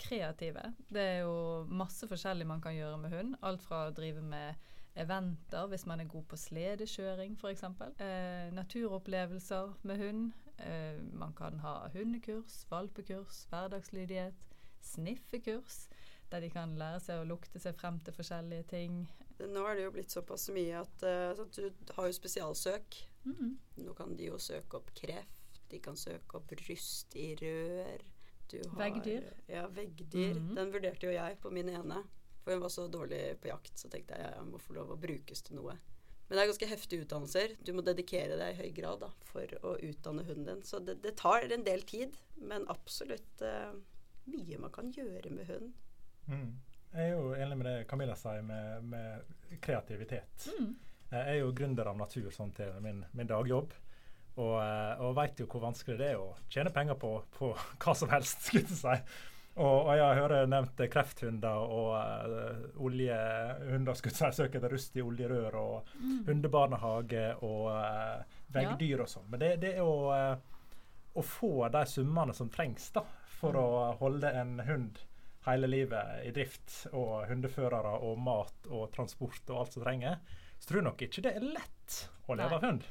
kreative. 0.00 0.74
Det 0.92 1.04
er 1.14 1.18
jo 1.22 1.64
masse 1.72 2.08
forskjellig 2.10 2.46
man 2.48 2.60
kan 2.60 2.76
gjøre 2.76 3.00
med 3.00 3.14
hund. 3.16 3.38
Alt 3.40 3.64
fra 3.64 3.86
å 3.86 3.94
drive 3.96 4.20
med 4.20 4.68
eventer, 4.98 5.66
hvis 5.66 5.86
man 5.86 6.00
er 6.00 6.10
god 6.10 6.24
på 6.28 6.36
sledekjøring 6.36 7.38
f.eks. 7.38 7.64
Eh, 7.64 8.52
naturopplevelser 8.54 9.78
med 9.82 10.02
hund. 10.02 10.32
Eh, 10.58 10.98
man 11.12 11.32
kan 11.38 11.58
ha 11.62 11.88
hundekurs, 11.94 12.66
valpekurs, 12.70 13.46
hverdagslydighet, 13.50 14.34
sniffekurs 14.82 15.88
der 16.32 16.40
de 16.40 16.50
kan 16.52 16.74
lære 16.78 17.00
seg 17.02 17.22
å 17.22 17.28
lukte 17.28 17.60
seg 17.62 17.76
frem 17.78 18.00
til 18.04 18.16
forskjellige 18.16 18.68
ting. 18.72 19.00
Nå 19.38 19.64
er 19.68 19.78
det 19.78 19.86
jo 19.86 19.94
blitt 19.94 20.12
såpass 20.12 20.48
mye 20.54 20.82
at, 20.82 21.04
uh, 21.06 21.44
du 21.54 21.92
har 21.96 22.08
jo 22.08 22.16
spesialsøk. 22.16 22.98
Mm 23.24 23.34
-hmm. 23.34 23.56
Nå 23.84 23.94
kan 23.94 24.16
de 24.16 24.24
jo 24.24 24.38
søke 24.38 24.76
opp 24.76 24.90
kreft, 24.94 25.60
de 25.70 25.78
kan 25.78 25.96
søke 25.96 26.36
opp 26.36 26.52
rust 26.68 27.16
i 27.16 27.34
rør. 27.34 28.04
Har, 28.52 28.78
veggdyr. 28.78 29.22
Ja, 29.48 29.66
veggdyr. 29.66 30.34
Mm 30.34 30.48
-hmm. 30.48 30.56
Den 30.56 30.72
vurderte 30.72 31.06
jo 31.06 31.12
jeg 31.12 31.38
på 31.40 31.50
min 31.50 31.68
ene. 31.68 32.04
For 32.48 32.56
hun 32.56 32.62
var 32.64 32.72
så 32.72 32.86
dårlig 32.88 33.40
på 33.42 33.50
jakt, 33.50 33.74
så 33.76 33.90
tenkte 33.92 34.16
jeg 34.16 34.24
jeg 34.24 34.44
må 34.48 34.56
få 34.56 34.72
lov 34.72 34.94
å 34.94 34.94
brukes 34.96 35.42
til 35.44 35.58
noe. 35.58 35.74
Men 36.28 36.38
det 36.38 36.40
er 36.40 36.48
ganske 36.48 36.68
heftige 36.70 37.04
utdannelser. 37.04 37.52
Du 37.60 37.74
må 37.76 37.84
dedikere 37.84 38.38
deg 38.40 38.54
i 38.54 38.62
høy 38.62 38.70
grad 38.78 39.02
da, 39.02 39.10
for 39.28 39.52
å 39.68 39.74
utdanne 39.84 40.24
hunden 40.24 40.46
din. 40.48 40.62
Så 40.64 40.80
det, 40.80 40.94
det 41.04 41.12
tar 41.20 41.44
en 41.44 41.66
del 41.66 41.84
tid, 41.84 42.16
men 42.40 42.64
absolutt 42.72 43.44
uh, 43.44 43.76
mye 44.32 44.62
man 44.64 44.72
kan 44.72 44.88
gjøre 44.96 45.34
med 45.36 45.52
hund. 45.52 45.76
Mm. 46.32 46.48
Jeg 46.94 47.04
er 47.04 47.12
jo 47.18 47.36
enig 47.36 47.60
med 47.60 47.68
det 47.68 47.76
Camilla 47.92 48.16
sier 48.16 48.48
med, 48.48 48.88
med 48.96 49.60
kreativitet. 49.60 50.48
Mm. 50.56 50.72
Jeg 51.10 51.24
er 51.34 51.40
jo 51.42 51.54
gründer 51.60 51.92
av 51.92 52.00
natur 52.00 52.32
sånn 52.32 52.56
til 52.56 52.80
min, 52.80 53.04
min 53.12 53.28
dagjobb. 53.28 53.76
Og, 54.38 54.54
eh, 54.62 55.04
og 55.04 55.18
veit 55.20 55.36
jo 55.36 55.52
hvor 55.52 55.68
vanskelig 55.68 56.00
det 56.00 56.14
er 56.14 56.24
å 56.24 56.32
tjene 56.48 56.72
penger 56.72 56.96
på, 56.96 57.18
på 57.36 57.52
hva 57.84 57.92
som 57.92 58.08
helst, 58.16 58.48
skulle 58.48 58.64
jeg 58.64 58.80
si. 58.86 59.36
Og, 59.58 59.88
og 59.88 59.94
jeg 59.98 60.18
hører 60.20 60.50
nevnt 60.50 60.80
krefthunder 60.92 61.72
og 61.74 61.88
uh, 61.96 62.82
oljehunder 62.86 63.96
si, 63.98 64.12
søker 64.12 64.60
etter 64.60 64.70
rust 64.70 64.94
i 64.94 65.02
oljerør, 65.02 65.56
og 65.58 65.90
mm. 65.98 66.20
hundebarnehage 66.28 67.24
og 67.42 67.64
uh, 67.72 68.38
veggdyr 68.54 69.02
og 69.02 69.10
sånn. 69.10 69.26
Men 69.32 69.42
det, 69.42 69.50
det 69.64 69.72
er 69.80 69.82
å, 69.82 70.12
uh, 70.14 70.94
å 71.18 71.26
få 71.26 71.52
de 71.74 71.82
summene 71.90 72.36
som 72.38 72.52
trengs 72.54 72.86
da, 72.94 73.02
for 73.40 73.58
mm. 73.58 73.64
å 73.64 73.84
holde 73.98 74.34
en 74.44 74.54
hund 74.68 75.02
hele 75.48 75.70
livet 75.70 76.22
i 76.28 76.32
drift, 76.34 76.70
og 76.92 77.26
hundeførere 77.30 77.98
og 78.04 78.18
mat 78.20 78.70
og 78.70 78.90
transport 78.94 79.50
og 79.50 79.62
alt 79.62 79.74
som 79.74 79.84
trenger, 79.84 80.18
så 80.58 80.70
tror 80.70 80.80
jeg 80.80 80.88
nok 80.90 81.06
ikke 81.06 81.24
det 81.24 81.34
er 81.38 81.46
lett 81.56 82.00
å 82.28 82.36
leve 82.38 82.58
av 82.58 82.66
hund. 82.66 82.86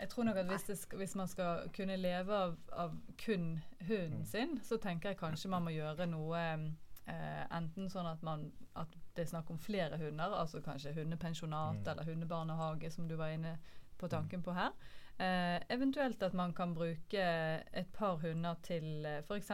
Jeg 0.00 0.08
tror 0.08 0.24
nok 0.24 0.36
at 0.40 0.46
hvis, 0.48 0.78
skal, 0.80 0.98
hvis 0.98 1.14
man 1.18 1.28
skal 1.28 1.66
kunne 1.76 1.96
leve 1.96 2.36
av, 2.36 2.54
av 2.72 2.94
kun 3.20 3.58
hunden 3.80 4.22
mm. 4.22 4.24
sin, 4.24 4.60
så 4.64 4.78
tenker 4.80 5.12
jeg 5.12 5.20
kanskje 5.20 5.50
man 5.52 5.66
må 5.66 5.74
gjøre 5.74 6.06
noe 6.08 6.40
eh, 6.40 7.42
enten 7.56 7.90
sånn 7.92 8.08
at, 8.08 8.22
man, 8.24 8.46
at 8.80 8.94
det 9.16 9.26
er 9.26 9.32
snakk 9.34 9.50
om 9.52 9.60
flere 9.60 9.98
hunder, 10.00 10.32
altså 10.40 10.62
kanskje 10.64 10.94
hundepensjonat 10.96 11.82
mm. 11.82 11.90
eller 11.92 12.08
hundebarnehage, 12.08 12.90
som 12.90 13.08
du 13.08 13.18
var 13.20 13.34
inne 13.36 13.58
på 14.00 14.08
mm. 14.08 14.14
tanken 14.16 14.46
på 14.46 14.56
her. 14.56 14.72
Eh, 15.20 15.60
eventuelt 15.68 16.22
at 16.22 16.32
man 16.32 16.56
kan 16.56 16.72
bruke 16.74 17.26
et 17.60 17.92
par 17.92 18.16
hunder 18.24 18.56
til 18.64 19.04
eh, 19.04 19.20
f.eks 19.20 19.52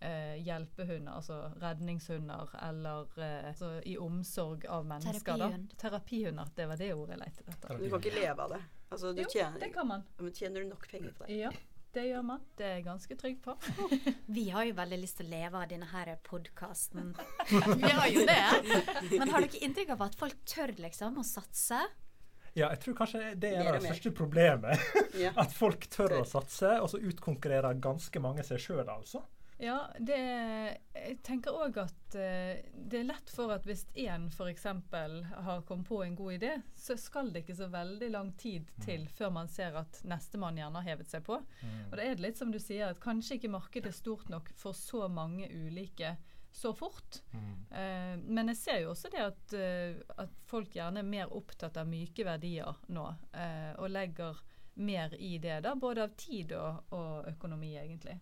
eh, 0.00 0.42
hjelpehunder, 0.44 1.12
altså 1.12 1.40
redningshunder, 1.62 2.54
eller 2.68 3.18
eh, 3.18 3.48
altså 3.48 3.80
i 3.84 3.96
omsorg 3.98 4.66
av 4.66 4.86
mennesker. 4.86 5.34
Terapihund. 5.36 5.70
Da. 5.70 5.80
Terapihunder. 5.82 6.52
Det 6.56 6.66
var 6.66 6.76
det 6.76 6.92
ordet 6.94 7.16
jeg 7.16 7.24
lette 7.24 7.48
etter. 7.48 7.80
Du 7.80 7.88
kan 7.88 8.04
ikke 8.04 8.20
leve 8.20 8.46
av 8.46 8.54
det? 8.54 8.60
Altså, 8.90 9.12
jo, 9.14 9.26
tjener, 9.30 9.58
det 9.62 9.70
kan 9.74 9.86
man. 9.86 10.06
Men 10.18 10.32
tjener 10.34 10.64
du 10.64 10.70
nok 10.72 10.88
penger 10.90 11.12
på 11.14 11.26
det? 11.28 11.36
Ja. 11.44 11.52
Det 11.94 12.04
gjør 12.06 12.22
man. 12.22 12.42
Det 12.58 12.66
er 12.66 12.76
jeg 12.76 12.84
ganske 12.86 13.16
trygg 13.18 13.38
på. 13.42 13.54
Vi 14.36 14.44
har 14.54 14.66
jo 14.68 14.74
veldig 14.78 14.98
lyst 15.02 15.18
til 15.18 15.26
å 15.26 15.30
leve 15.32 15.58
av 15.58 15.70
denne 15.72 15.88
her 15.90 16.12
podkasten. 16.26 17.08
Vi 17.82 17.90
har 17.90 18.06
jo 18.10 18.22
det. 18.28 18.44
Men 19.16 19.32
har 19.32 19.46
dere 19.46 19.62
inntrykk 19.66 19.96
av 19.96 20.04
at 20.06 20.18
folk 20.18 20.38
tør 20.46 20.74
liksom 20.78 21.18
å 21.18 21.26
satse? 21.26 21.80
Ja, 22.54 22.68
jeg 22.72 22.80
tror 22.82 22.96
kanskje 22.98 23.34
det 23.38 23.50
er 23.58 23.74
det 23.74 23.82
største 23.84 24.10
problemet. 24.14 24.78
At 25.42 25.52
folk 25.54 25.84
tør 25.90 26.16
å 26.18 26.24
satse, 26.26 26.72
og 26.82 26.88
så 26.90 26.98
utkonkurrerer 26.98 27.78
ganske 27.82 28.22
mange 28.22 28.42
seg 28.46 28.58
sjøl, 28.62 28.82
altså. 28.90 29.22
Ja, 29.60 29.76
det, 30.00 30.16
jeg 30.96 31.16
tenker 31.26 31.52
òg 31.52 31.76
at 31.82 32.14
uh, 32.16 32.52
det 32.72 33.00
er 33.02 33.08
lett 33.10 33.32
for 33.32 33.52
at 33.52 33.66
hvis 33.68 33.82
én 33.92 34.30
f.eks. 34.32 34.64
har 34.64 35.64
kommet 35.68 35.88
på 35.88 35.98
en 36.00 36.16
god 36.16 36.38
idé, 36.38 36.52
så 36.72 36.96
skal 36.96 37.28
det 37.34 37.42
ikke 37.44 37.58
så 37.58 37.68
veldig 37.72 38.08
lang 38.14 38.32
tid 38.40 38.70
til 38.80 39.04
før 39.12 39.34
man 39.36 39.52
ser 39.52 39.76
at 39.76 40.00
nestemann 40.08 40.56
gjerne 40.56 40.80
har 40.80 40.94
hevet 40.94 41.12
seg 41.12 41.26
på. 41.28 41.36
Mm. 41.60 41.82
Og 41.90 41.96
da 41.98 42.06
er 42.06 42.16
det 42.16 42.24
litt 42.24 42.40
som 42.40 42.54
du 42.54 42.56
sier, 42.62 42.88
at 42.88 43.02
kanskje 43.04 43.36
ikke 43.36 43.52
markedet 43.52 43.92
er 43.92 43.98
stort 43.98 44.32
nok 44.32 44.48
for 44.56 44.76
så 44.76 45.10
mange 45.12 45.50
ulike 45.52 46.14
så 46.56 46.72
fort. 46.74 47.20
Mm. 47.36 47.52
Uh, 47.68 48.16
men 48.32 48.54
jeg 48.54 48.62
ser 48.62 48.80
jo 48.86 48.94
også 48.94 49.12
det 49.12 49.26
at, 49.26 49.58
uh, 49.60 50.24
at, 50.24 50.40
folk 50.48 50.72
gjerne 50.72 51.04
er 51.04 51.12
mer 51.12 51.36
opptatt 51.36 51.76
av 51.76 51.90
myke 51.90 52.24
verdier 52.26 52.80
nå, 52.88 53.04
og 53.76 53.92
legger 53.92 54.40
mer 54.80 55.12
i 55.20 55.36
det, 55.38 55.60
da, 55.68 55.76
både 55.76 56.08
av 56.08 56.16
tid 56.16 56.56
og, 56.56 56.96
og 56.96 57.28
økonomi, 57.28 57.74
egentlig 57.76 58.16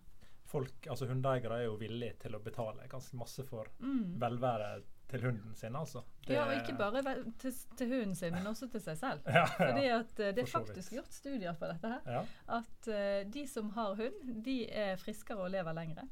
folk, 0.49 0.87
altså 0.89 1.07
hundeeiere 1.09 1.59
er 1.61 1.67
jo 1.67 1.75
villige 1.79 2.17
til 2.23 2.37
å 2.37 2.41
betale 2.43 2.87
ganske 2.89 3.17
masse 3.19 3.45
for 3.47 3.69
mm. 3.83 4.15
velværet 4.21 4.87
til 5.09 5.23
hunden 5.25 5.55
sin, 5.57 5.75
altså. 5.75 6.03
Det, 6.25 6.35
ja, 6.35 6.43
og 6.45 6.53
ikke 6.53 6.75
bare 6.77 7.01
til, 7.41 7.53
til, 7.77 7.89
hunden 7.89 8.15
sin, 8.15 8.33
men 8.35 8.45
også 8.51 8.69
til 8.69 8.83
seg 8.83 8.99
selv. 8.99 9.25
Ja, 9.39 9.41
ja, 9.41 9.55
Fordi 9.57 9.87
at 9.95 10.11
uh, 10.19 10.29
Det 10.37 10.43
er 10.43 10.51
faktisk 10.51 10.93
gjort 10.93 11.13
studier 11.13 11.57
på 11.57 11.69
dette 11.71 11.93
her. 11.95 12.01
Ja. 12.05 12.21
At 12.59 12.89
uh, 12.91 13.31
de 13.33 13.45
som 13.49 13.71
har 13.73 13.97
hund, 13.97 14.19
de 14.45 14.59
er 14.69 15.01
friskere 15.01 15.47
og 15.47 15.53
lever 15.53 15.77
lengre. 15.77 16.05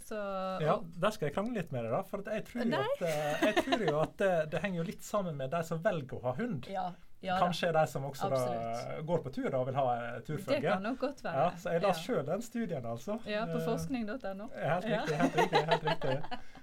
Så, 0.00 0.16
ja, 0.64 0.80
der 1.04 1.12
skal 1.14 1.28
jeg 1.28 1.36
krangle 1.36 1.60
litt 1.60 1.68
med 1.70 1.84
deg, 1.84 1.92
da. 1.92 2.00
For 2.08 2.24
jeg 2.24 2.46
tror, 2.48 2.72
at, 2.80 3.04
jeg 3.44 3.66
tror 3.66 3.84
jo 3.84 4.00
at 4.00 4.16
det, 4.18 4.32
det, 4.54 4.62
henger 4.64 4.80
jo 4.80 4.86
litt 4.88 5.04
sammen 5.06 5.36
med 5.38 5.52
de 5.52 5.60
som 5.68 5.84
velger 5.84 6.16
å 6.16 6.24
ha 6.24 6.32
hund. 6.40 6.66
Ja, 6.72 6.88
ja, 7.20 7.36
Kanskje 7.38 7.72
de 7.72 7.86
som 7.86 8.04
også 8.08 8.28
da, 8.32 8.38
går 9.04 9.18
på 9.24 9.32
tur 9.34 9.54
og 9.54 9.66
vil 9.68 9.76
ha 9.76 9.86
turfølge. 10.24 10.60
Det 10.60 10.62
kan 10.64 10.82
nok 10.82 10.98
godt 10.98 11.24
være. 11.24 11.42
Ja, 11.42 11.50
så 11.60 11.74
jeg 11.74 11.82
la 11.82 11.90
ja. 11.90 11.98
sjøl 11.98 12.22
den 12.26 12.42
studien, 12.42 12.86
altså. 12.86 13.18
Ja, 13.28 13.42
på 13.50 13.60
forskning.no. 13.64 14.46
Helt 14.56 14.86
riktig. 14.88 15.18
helt 15.20 15.36
riktig, 15.36 15.64
helt 15.68 15.84
riktig. 15.90 16.16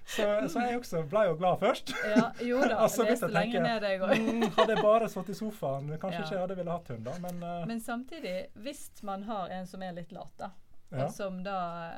Så, 0.08 0.24
så, 0.50 0.60
jeg 0.64 0.80
også 0.80 1.02
ble 1.12 1.26
jo 1.28 1.34
glad 1.36 1.60
først. 1.60 1.92
Ja, 2.16 2.30
jo 2.48 2.62
da, 2.64 2.78
altså, 2.86 3.04
leste 3.06 3.28
lenge 3.28 3.60
ned 3.60 3.84
jeg 3.86 4.00
òg. 4.02 4.14
mm, 4.16 4.46
hadde 4.56 4.78
jeg 4.78 4.86
bare 4.86 5.10
sittet 5.12 5.34
i 5.34 5.40
sofaen, 5.42 5.90
kanskje 6.00 6.22
ikke 6.22 6.34
jeg 6.34 6.44
hadde 6.46 6.58
ville 6.62 6.78
hatt 6.78 6.94
hund, 6.94 7.04
da. 7.06 7.18
Men, 7.26 7.44
uh, 7.44 7.58
men 7.68 7.84
samtidig, 7.84 8.38
hvis 8.64 8.88
man 9.04 9.28
har 9.28 9.52
en 9.60 9.68
som 9.68 9.84
er 9.84 9.94
litt 10.00 10.16
lat, 10.16 10.32
da. 10.40 10.54
Ja. 10.90 11.04
Og 11.04 11.12
som 11.12 11.42
da 11.44 11.58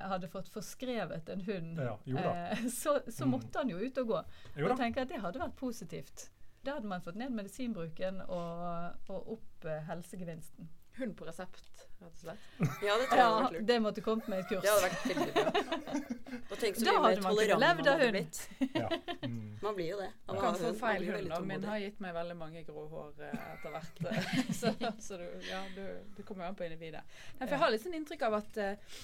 hadde 0.10 0.28
fått 0.32 0.50
forskrevet 0.50 1.30
en 1.30 1.44
hund, 1.46 1.78
ja, 1.78 1.94
eh, 2.10 2.66
så, 2.74 2.98
så, 3.06 3.28
mm. 3.28 3.32
måtte 3.36 3.62
han 3.62 3.70
jo 3.70 3.78
ut 3.78 4.02
og 4.02 4.16
gå. 4.16 4.22
Og 4.58 4.64
jeg 4.66 4.78
tenker 4.82 5.06
at 5.06 5.14
det 5.14 5.22
hadde 5.22 5.44
vært 5.44 5.56
positivt. 5.60 6.32
Da 6.66 6.76
hadde 6.76 6.88
man 6.92 7.02
fått 7.02 7.16
ned 7.20 7.32
medisinbruken 7.32 8.22
og, 8.28 8.64
og 9.08 9.32
opp 9.38 9.66
eh, 9.66 9.84
helsegevinsten. 9.88 10.70
Hund 11.00 11.16
på 11.18 11.28
resept, 11.28 11.86
rett 12.00 12.10
og 12.10 12.22
slett. 12.22 12.48
Ja, 12.60 12.96
det 13.00 13.10
tror 13.10 13.20
jeg 13.20 13.26
hadde 13.26 13.44
vært 13.44 13.58
lurt. 13.58 13.68
Det 13.70 13.80
måtte 13.84 14.04
kommet 14.06 14.32
med 14.32 14.44
et 14.44 14.50
kurs. 14.52 14.64
Det 14.64 14.72
hadde 14.74 14.88
vært 14.88 15.06
veldig 15.10 15.34
bra. 15.36 16.20
Da 16.50 16.58
tenk 16.58 16.80
så 16.80 16.86
mye 16.86 17.02
mer 17.04 17.22
tolerant 17.24 17.62
man 17.62 17.88
hadde 17.90 18.10
blitt. 18.14 18.42
Ja. 18.74 18.90
Mm. 19.24 19.50
Man 19.62 19.76
blir 19.76 19.90
jo 19.92 19.98
det. 20.00 20.10
Man 20.28 20.38
kan 20.40 20.56
få 20.56 20.74
feil 20.80 21.06
hund, 21.12 21.32
og 21.36 21.48
min 21.48 21.64
har 21.68 21.80
gitt 21.84 22.00
meg 22.04 22.14
veldig 22.16 22.36
mange 22.40 22.64
grå 22.64 22.86
hår 22.90 23.24
eh, 23.28 23.48
etter 23.54 23.74
hvert. 23.74 24.00
Så, 24.60 24.72
så 25.00 25.18
du, 25.20 25.26
ja, 25.50 25.60
du, 25.76 25.84
du 26.16 26.22
kommer 26.24 26.46
jo 26.46 26.52
an 26.54 26.58
på 26.60 26.64
individet. 26.64 27.02
Nei, 27.38 27.46
for 27.46 27.56
jeg 27.56 27.62
har 27.64 27.74
litt 27.74 27.84
sånn 27.84 27.98
inntrykk 28.00 28.24
av 28.28 28.38
at 28.40 28.60
uh, 28.64 29.02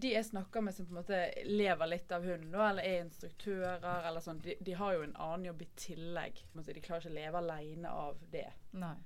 de 0.00 0.12
jeg 0.14 0.26
snakker 0.30 0.64
med 0.64 0.74
som 0.74 0.88
på 0.88 0.94
en 0.94 1.00
måte 1.02 1.20
lever 1.46 1.92
litt 1.92 2.12
av 2.14 2.24
hunden, 2.24 2.54
eller 2.56 2.82
er 2.82 3.04
instruktører, 3.04 4.08
eller 4.08 4.24
sånn, 4.24 4.40
de, 4.44 4.56
de, 4.64 4.74
har 4.80 4.96
jo 4.96 5.04
en 5.06 5.14
annen 5.28 5.50
jobb 5.50 5.62
i 5.64 5.70
tillegg. 5.84 6.42
De 6.56 6.80
klarer 6.80 7.04
ikke 7.04 7.12
å 7.12 7.18
leve 7.18 7.42
alene 7.44 7.92
av 7.92 8.24
det. 8.32 8.48
Nei. 8.80 8.96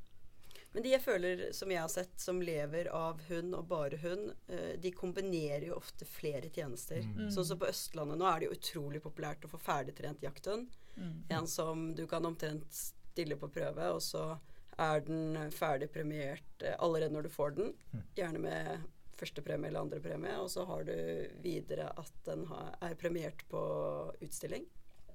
Men 0.73 0.85
de 0.85 0.93
jeg 0.95 1.05
føler, 1.05 1.43
som 1.53 1.70
jeg 1.73 1.83
har 1.83 1.91
sett, 1.93 2.14
som 2.20 2.41
lever 2.43 2.89
av 2.97 3.20
hund 3.29 3.57
og 3.59 3.66
bare 3.68 3.99
hund, 4.01 4.31
eh, 4.49 4.73
de 4.81 4.93
kombinerer 4.97 5.66
jo 5.68 5.77
ofte 5.77 6.09
flere 6.09 6.49
tjenester. 6.49 7.05
Mm. 7.05 7.29
Sånn 7.35 7.49
som 7.51 7.61
på 7.61 7.68
Østlandet 7.68 8.20
nå 8.20 8.29
er 8.29 8.41
det 8.41 8.49
jo 8.49 8.57
utrolig 8.57 9.03
populært 9.05 9.45
å 9.45 9.53
få 9.53 9.61
ferdigtrent 9.61 10.25
jakthund. 10.25 10.73
Mm. 10.97 11.18
En 11.37 11.51
som 11.51 11.91
du 11.97 12.07
kan 12.09 12.25
omtrent 12.25 12.73
stille 12.73 13.37
på 13.37 13.51
prøve, 13.53 13.91
og 13.93 14.01
så 14.05 14.25
er 14.81 15.05
den 15.05 15.53
ferdig 15.53 15.91
premiert 15.93 16.64
eh, 16.64 16.77
allerede 16.79 17.12
når 17.12 17.29
du 17.29 17.35
får 17.37 17.57
den. 17.59 17.73
Mm. 17.93 18.05
Gjerne 18.16 18.45
med 18.47 18.91
førstepremie 19.23 19.68
eller 19.68 19.85
andrepremie, 19.85 20.39
og 20.41 20.49
så 20.51 20.64
har 20.66 20.89
du 20.89 20.95
videre 21.45 21.93
at 22.01 22.14
den 22.27 22.47
er 22.81 22.97
premiert 22.99 23.45
på 23.53 23.61
utstilling. 24.25 24.64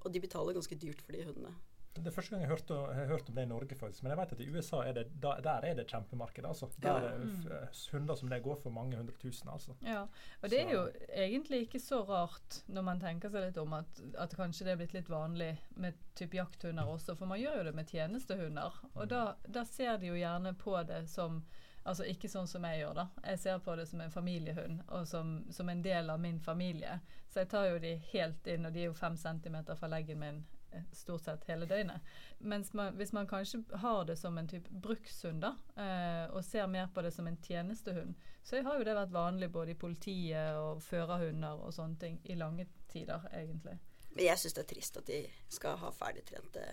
Og 0.04 0.12
de 0.14 0.22
betaler 0.22 0.54
ganske 0.56 0.78
dyrt 0.78 1.02
for 1.02 1.18
de 1.18 1.26
hundene. 1.26 1.50
Det 1.98 2.10
er 2.10 2.14
første 2.14 2.34
gang 2.34 2.42
jeg 2.44 2.50
hørte, 2.50 2.74
hørt, 2.94 3.08
hørt 3.08 3.28
om 3.28 3.34
det 3.34 3.44
i 3.44 3.50
Norge, 3.50 3.76
faktisk. 3.78 4.02
Men 4.02 4.12
jeg 4.12 4.18
vet 4.20 4.32
at 4.32 4.40
i 4.40 4.48
USA 4.50 4.80
er 4.86 4.96
det, 4.96 5.04
der 5.22 5.66
er 5.68 5.74
det 5.74 5.86
kjempemarked. 5.90 6.46
altså. 6.46 6.68
Der 6.82 6.88
ja. 6.88 7.12
er 7.12 7.18
det 7.18 7.90
hunder 7.92 8.14
som 8.14 8.30
det 8.30 8.42
går 8.42 8.58
for 8.62 8.70
mange 8.70 8.96
hundre 8.96 9.14
tusen. 9.20 9.48
altså. 9.52 9.74
Ja, 9.82 10.02
og 10.42 10.50
det 10.50 10.62
så. 10.62 10.66
er 10.66 10.72
jo 10.72 10.88
egentlig 11.08 11.60
ikke 11.66 11.80
så 11.80 12.02
rart 12.08 12.62
når 12.66 12.82
man 12.82 13.00
tenker 13.00 13.32
seg 13.32 13.48
litt 13.48 13.58
om 13.58 13.72
at, 13.72 14.02
at 14.18 14.36
kanskje 14.36 14.66
det 14.66 14.72
er 14.72 14.82
blitt 14.82 14.96
litt 14.96 15.10
vanlig 15.10 15.54
med 15.76 15.98
type 16.14 16.36
jakthunder 16.36 16.88
også. 16.88 17.16
For 17.18 17.26
man 17.26 17.40
gjør 17.40 17.60
jo 17.60 17.64
det 17.70 17.74
med 17.74 17.88
tjenestehunder. 17.90 18.82
Og 18.94 19.02
mm. 19.02 19.08
da, 19.08 19.24
da 19.46 19.64
ser 19.64 19.98
de 19.98 20.12
jo 20.12 20.18
gjerne 20.18 20.54
på 20.58 20.76
det 20.88 21.06
som 21.08 21.42
Altså 21.88 22.04
ikke 22.04 22.28
sånn 22.28 22.48
som 22.50 22.64
jeg 22.68 22.82
gjør, 22.82 22.98
da. 22.98 23.04
Jeg 23.30 23.40
ser 23.40 23.60
på 23.64 23.74
det 23.78 23.86
som 23.88 24.02
en 24.04 24.12
familiehund 24.12 24.82
og 24.92 25.06
som, 25.08 25.38
som, 25.54 25.70
en 25.72 25.80
del 25.80 26.10
av 26.12 26.20
min 26.20 26.40
familie. 26.40 26.98
Så 27.32 27.40
jeg 27.40 27.48
tar 27.48 27.68
jo 27.70 27.78
de 27.80 27.94
helt 28.10 28.50
inn, 28.50 28.66
og 28.68 28.74
de 28.74 28.82
er 28.82 28.90
jo 28.90 28.96
fem 28.98 29.16
centimeter 29.16 29.78
fra 29.78 29.88
leggen 29.88 30.20
min 30.20 30.42
eh, 30.42 30.57
stort 30.92 31.24
sett 31.24 31.46
hele 31.48 31.66
døgnet. 31.68 32.04
Mens 32.38 32.72
man, 32.76 32.96
hvis 32.98 33.12
man 33.16 33.28
kanskje 33.28 33.62
har 33.82 34.04
det 34.08 34.18
som 34.18 34.38
en 34.38 34.48
type 34.48 34.70
brukshund, 34.70 35.42
da, 35.44 35.54
eh, 35.76 36.24
og 36.32 36.44
ser 36.44 36.66
mer 36.66 36.90
på 36.94 37.02
det 37.02 37.12
som 37.14 37.26
en 37.26 37.38
tjenestehund, 37.42 38.14
så 38.42 38.62
har 38.62 38.78
jo 38.78 38.86
det 38.86 38.96
vært 38.96 39.14
vanlig 39.14 39.50
både 39.52 39.74
i 39.74 39.78
politiet 39.78 40.56
og 40.56 40.82
førerhunder 40.82 41.64
og 41.64 41.74
sånne 41.74 41.98
ting 42.00 42.20
i 42.24 42.38
lange 42.38 42.68
tider, 42.88 43.28
egentlig. 43.32 43.78
Men 44.14 44.24
jeg 44.24 44.40
syns 44.40 44.56
det 44.56 44.64
er 44.64 44.70
trist 44.74 44.96
at 45.00 45.10
de 45.10 45.24
skal 45.52 45.76
ha 45.82 45.90
ferdigtrente 45.94 46.64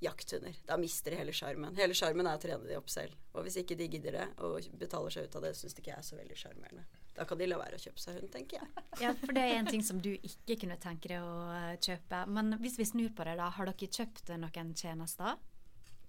jakthunder. 0.00 0.54
Da 0.66 0.76
mister 0.78 1.10
de 1.10 1.18
hele 1.18 1.34
sjarmen. 1.34 1.74
Hele 1.76 1.96
sjarmen 1.96 2.26
er 2.26 2.38
å 2.38 2.42
trene 2.42 2.68
de 2.68 2.76
opp 2.78 2.90
selv. 2.92 3.16
Og 3.34 3.44
hvis 3.46 3.58
ikke 3.62 3.76
de 3.78 3.88
gidder 3.90 4.14
det 4.20 4.26
og 4.46 4.68
betaler 4.78 5.14
seg 5.14 5.26
ut 5.26 5.38
av 5.40 5.48
det, 5.48 5.56
syns 5.58 5.74
de 5.74 5.82
ikke 5.82 5.92
jeg 5.92 6.04
er 6.04 6.06
så 6.06 6.18
veldig 6.20 6.38
sjarmerende. 6.38 6.86
Da 7.18 7.26
kan 7.26 7.40
de 7.40 7.48
la 7.50 7.58
være 7.58 7.78
å 7.78 7.82
kjøpe 7.82 8.02
seg 8.02 8.18
hund, 8.20 8.30
tenker 8.32 8.60
jeg. 8.60 8.84
Ja, 9.02 9.12
for 9.18 9.34
det 9.34 9.42
er 9.42 9.56
en 9.58 9.68
ting 9.70 9.82
som 9.84 10.00
du 10.02 10.12
ikke 10.14 10.56
kunne 10.62 10.78
tenke 10.82 11.10
deg 11.10 11.24
å 11.24 11.36
eh, 11.54 11.74
kjøpe. 11.82 12.24
Men 12.30 12.54
hvis 12.62 12.78
vi 12.78 12.86
snur 12.86 13.10
på 13.16 13.26
det, 13.26 13.36
da. 13.40 13.50
Har 13.56 13.70
dere 13.70 13.90
kjøpt 13.98 14.30
noen 14.38 14.72
tjenester? 14.78 15.36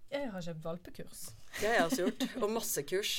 Jeg 0.09 0.29
har 0.33 0.41
kjøpt 0.41 0.63
valpekurs. 0.65 1.25
Det 1.59 1.67
har 1.67 1.75
jeg 1.79 1.87
også 1.87 2.05
gjort. 2.05 2.23
Og 2.41 2.53
masse 2.53 2.85
kurs. 2.89 3.11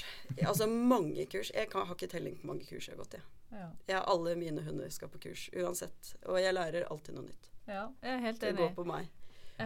Altså 0.43 0.66
mange 0.70 1.26
kurs. 1.30 1.53
Jeg 1.55 1.70
kan, 1.70 1.86
har 1.86 1.99
ikke 1.99 2.11
telling 2.11 2.38
på 2.41 2.51
mange 2.51 2.66
kurs 2.66 2.88
jeg 2.88 2.97
har 2.97 3.03
gått 3.05 3.18
i. 3.18 3.22
Ja. 3.51 3.68
Jeg, 3.86 4.03
alle 4.14 4.34
mine 4.38 4.64
hunder 4.66 4.91
skal 4.95 5.11
på 5.12 5.20
kurs 5.22 5.49
uansett. 5.55 6.14
Og 6.26 6.41
jeg 6.43 6.55
lærer 6.55 6.86
alltid 6.91 7.18
noe 7.18 7.26
nytt. 7.28 7.51
Ja, 7.66 7.86
jeg 8.03 8.16
er 8.16 8.22
helt 8.24 8.43
enig. 8.43 8.59
Det 8.59 8.64
går 8.64 8.76
på 8.78 8.86
meg 8.91 9.16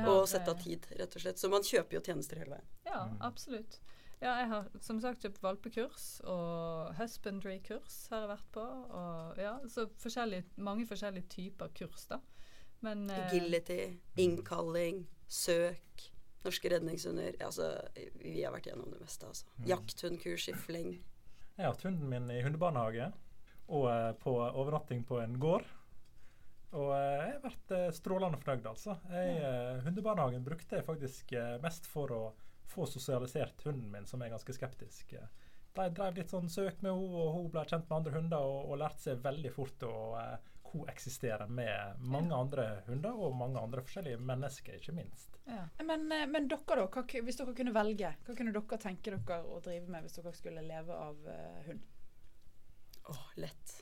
og 0.03 0.25
sette 0.29 0.51
av 0.51 0.59
tid, 0.59 0.87
rett 0.99 1.17
og 1.17 1.23
slett. 1.23 1.39
Så 1.39 1.49
man 1.53 1.65
kjøper 1.65 1.99
jo 1.99 2.01
tjenester 2.05 2.41
hele 2.41 2.57
veien. 2.57 2.71
Ja, 2.89 3.05
absolutt. 3.25 3.79
Ja, 4.23 4.37
jeg 4.41 4.49
har 4.51 4.69
som 4.85 5.01
sagt 5.03 5.25
kjøpt 5.25 5.43
valpekurs 5.45 6.07
og 6.31 6.95
husbandry-kurs 6.99 7.97
har 8.13 8.25
jeg 8.25 8.31
vært 8.31 8.51
på. 8.55 8.65
Og 9.01 9.41
ja, 9.43 9.57
så 9.71 9.87
forskjellige, 10.01 10.47
mange 10.57 10.87
forskjellige 10.89 11.29
typer 11.35 11.73
kurs, 11.77 12.07
da. 12.11 12.21
Men 12.85 13.09
eh, 13.11 13.27
Agility, 13.27 13.81
innkalling, 14.21 15.05
søk, 15.29 16.09
norske 16.45 16.73
redningshunder. 16.73 17.37
Altså, 17.45 17.71
vi 18.21 18.43
har 18.43 18.55
vært 18.55 18.71
gjennom 18.71 18.93
det 18.93 19.01
meste, 19.03 19.29
altså. 19.31 19.49
Mm. 19.59 19.69
Jakthundkurs 19.73 20.49
i 20.53 20.57
fleng. 20.67 20.99
Jeg 21.55 21.63
har 21.65 21.73
hatt 21.73 21.87
hunden 21.87 22.11
min 22.11 22.29
i 22.35 22.43
hundebarnehage 22.45 23.13
og 23.73 23.89
eh, 23.89 24.11
på 24.21 24.37
overnatting 24.45 25.05
på 25.09 25.21
en 25.23 25.39
gård. 25.41 25.67
Og 26.75 26.91
eh, 26.97 27.21
jeg 27.23 27.37
har 27.37 27.45
vært 27.45 27.77
strålende 27.97 28.41
fornøyd, 28.43 28.69
altså. 28.73 28.99
Jeg, 29.13 29.81
hundebarnehagen 29.87 30.45
brukte 30.47 30.81
jeg 30.81 30.89
faktisk 30.89 31.37
mest 31.65 31.89
for 31.89 32.13
å 32.13 32.25
få 32.71 32.87
sosialisert 32.87 33.65
hunden 33.67 33.91
min, 33.93 34.07
som 34.07 34.23
er 34.23 34.33
ganske 34.33 34.57
skeptisk. 34.57 35.15
De 35.75 35.87
drev 35.91 36.19
litt 36.19 36.31
sånn 36.31 36.51
søk 36.51 36.81
med 36.83 36.93
henne, 36.93 37.21
og 37.21 37.37
hun 37.37 37.53
ble 37.53 37.65
kjent 37.67 37.89
med 37.89 37.97
andre 37.99 38.17
hunder 38.19 38.49
og, 38.49 38.59
og 38.71 38.81
lærte 38.83 39.09
seg 39.09 39.23
veldig 39.25 39.53
fort 39.55 39.87
å 39.89 39.95
uh, 40.15 40.53
koeksistere 40.75 41.47
med 41.51 42.03
mange 42.03 42.33
ja. 42.33 42.41
andre 42.41 42.67
hunder 42.89 43.25
og 43.27 43.37
mange 43.39 43.63
andre 43.63 43.83
forskjellige 43.87 44.21
mennesker, 44.23 44.79
ikke 44.79 44.95
minst. 44.97 45.39
Ja. 45.47 45.67
Men, 45.85 46.07
men, 46.09 46.49
dere, 46.49 46.61
da? 46.67 46.87
Hva, 46.89 47.05
hvis 47.05 47.41
dere 47.41 47.57
kunne 47.57 47.75
velge, 47.75 48.13
hva 48.27 48.37
kunne 48.39 48.55
dere 48.55 48.81
tenke 48.83 49.13
dere 49.13 49.41
å 49.45 49.61
drive 49.65 49.91
med 49.93 50.07
hvis 50.07 50.19
dere 50.19 50.35
skulle 50.37 50.65
leve 50.67 50.99
av 51.09 51.27
uh, 51.29 51.59
hund? 51.69 51.91
Åh, 53.05 53.11
oh, 53.15 53.27
lett. 53.43 53.75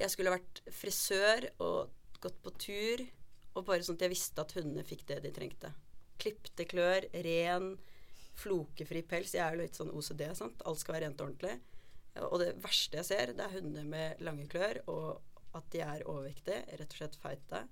Jeg 0.00 0.12
skulle 0.12 0.32
vært 0.32 0.62
frisør 0.72 1.48
og 1.60 2.20
gått 2.22 2.38
på 2.44 2.52
tur, 2.62 3.04
og 3.56 3.66
bare 3.66 3.84
sånn 3.84 3.98
at 3.98 4.06
jeg 4.06 4.14
visste 4.14 4.44
at 4.44 4.54
hundene 4.56 4.86
fikk 4.86 5.06
det 5.08 5.18
de 5.24 5.32
trengte. 5.34 5.72
Klipte 6.20 6.66
klør, 6.68 7.08
ren, 7.26 7.72
flokefri 8.38 9.02
pels. 9.06 9.34
Jeg 9.34 9.42
er 9.44 9.56
jo 9.56 9.64
litt 9.64 9.78
sånn 9.78 9.92
OCD, 9.94 10.24
sant. 10.38 10.62
Alt 10.68 10.82
skal 10.82 10.96
være 10.96 11.08
rent 11.08 11.20
og 11.20 11.30
ordentlig. 11.30 11.56
Og 12.26 12.38
det 12.42 12.52
verste 12.62 13.00
jeg 13.00 13.06
ser, 13.06 13.34
det 13.38 13.44
er 13.44 13.54
hunder 13.54 13.86
med 13.86 14.22
lange 14.24 14.46
klør, 14.50 14.80
og 14.90 15.56
at 15.58 15.66
de 15.74 15.82
er 15.82 16.06
overvektige, 16.06 16.62
rett 16.78 16.94
og 16.94 16.98
slett 17.00 17.18
feite, 17.20 17.64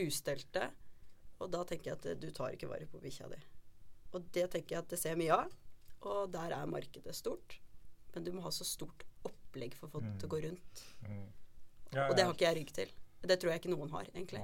ustelte. 0.00 0.66
Og 1.40 1.52
da 1.52 1.62
tenker 1.68 1.92
jeg 1.92 1.98
at 1.98 2.20
du 2.20 2.28
tar 2.34 2.56
ikke 2.56 2.68
vare 2.70 2.88
på 2.88 3.00
bikkja 3.02 3.28
di. 3.32 3.40
Og 4.16 4.28
det 4.32 4.46
tenker 4.52 4.76
jeg 4.76 4.84
at 4.84 4.92
det 4.92 5.00
ser 5.00 5.18
mye 5.20 5.36
av, 5.36 5.56
og 6.06 6.30
der 6.32 6.54
er 6.56 6.70
markedet 6.70 7.16
stort. 7.16 7.58
Men 8.14 8.24
du 8.24 8.32
må 8.32 8.44
ha 8.46 8.52
så 8.54 8.64
stort 8.64 9.04
opplegg 9.26 9.74
for 9.76 9.88
å 9.88 9.96
få 9.96 10.04
det 10.04 10.14
til 10.20 10.28
å 10.28 10.32
gå 10.32 10.42
rundt. 10.46 10.84
Mm. 11.04 11.10
Mm. 11.10 11.26
Ja, 11.92 11.98
ja. 11.98 12.06
Og 12.08 12.16
det 12.16 12.24
har 12.24 12.32
ikke 12.34 12.48
jeg 12.48 12.56
rygg 12.58 12.70
til 12.74 12.90
Det 13.26 13.36
tror 13.38 13.52
jeg 13.52 13.60
ikke 13.60 13.72
noen 13.72 13.92
har, 13.94 14.08
egentlig. 14.14 14.40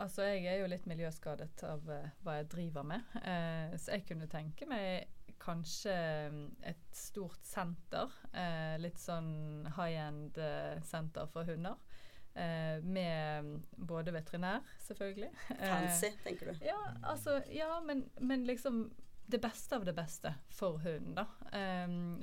Altså, 0.00 0.22
jeg 0.22 0.46
er 0.48 0.62
jo 0.62 0.70
litt 0.70 0.86
miljøskadet 0.88 1.64
av 1.68 1.88
uh, 1.88 2.06
hva 2.24 2.38
jeg 2.38 2.50
driver 2.52 2.86
med. 2.86 3.04
Uh, 3.18 3.74
så 3.76 3.96
jeg 3.96 4.06
kunne 4.08 4.28
tenke 4.30 4.68
meg 4.70 5.10
kanskje 5.42 5.94
mm, 6.32 6.44
et 6.70 6.84
stort 6.96 7.42
senter. 7.46 8.12
Uh, 8.30 8.78
litt 8.80 9.00
sånn 9.02 9.66
high 9.76 9.98
end 10.06 10.38
senter 10.86 11.28
for 11.32 11.48
hunder. 11.48 11.80
med 12.32 13.44
mm, 13.44 13.56
både 13.76 14.12
veterinær, 14.14 14.62
selvfølgelig. 14.80 15.28
Fancy, 15.58 16.08
tenker 16.24 16.48
du. 16.48 16.62
Ja, 16.64 16.78
altså, 17.02 17.42
ja 17.52 17.80
men, 17.84 18.06
men, 18.20 18.46
liksom 18.48 18.86
det 19.26 19.40
beste 19.40 19.76
av 19.76 19.84
det 19.84 19.92
beste 19.92 20.32
for 20.48 20.78
hunden. 20.80 21.14
da. 21.14 21.26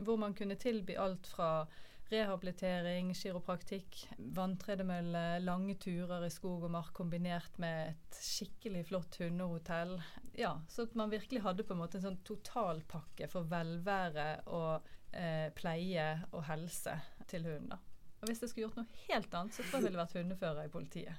hvor 0.01 0.17
man 0.17 0.34
kunne 0.34 0.57
tilby 0.57 0.97
alt 0.97 1.28
fra 1.28 1.67
Rehabilitering, 2.10 3.12
kiropraktikk, 3.14 3.99
vanntredemølle, 4.34 5.39
lange 5.43 5.76
turer 5.78 6.26
i 6.26 6.32
skog 6.34 6.64
og 6.66 6.72
mark 6.74 6.89
kombinert 6.97 7.60
med 7.62 7.91
et 7.91 8.22
skikkelig 8.26 8.88
flott 8.89 9.20
hundehotell. 9.22 9.93
Ja, 10.34 10.55
Så 10.68 10.88
at 10.88 10.95
man 10.97 11.12
virkelig 11.14 11.43
hadde 11.45 11.64
på 11.64 11.76
en 11.76 11.84
måte 11.84 11.99
en 11.99 12.07
sånn 12.07 12.24
totalpakke 12.26 13.30
for 13.30 13.45
velvære 13.51 14.30
og 14.49 14.89
eh, 15.14 15.53
pleie 15.53 16.10
og 16.32 16.47
helse 16.49 16.97
til 17.30 17.45
hunden. 17.45 17.70
da. 17.76 17.80
Og 18.20 18.28
hvis 18.28 18.41
jeg 18.41 18.49
skulle 18.51 18.66
gjort 18.68 18.80
noe 18.82 19.03
helt 19.05 19.36
annet, 19.38 19.53
så 19.55 19.64
tror 19.64 19.78
jeg 19.78 19.86
ville 19.86 20.01
vært 20.01 20.18
hundefører 20.18 20.66
i 20.66 20.74
politiet. 20.74 21.16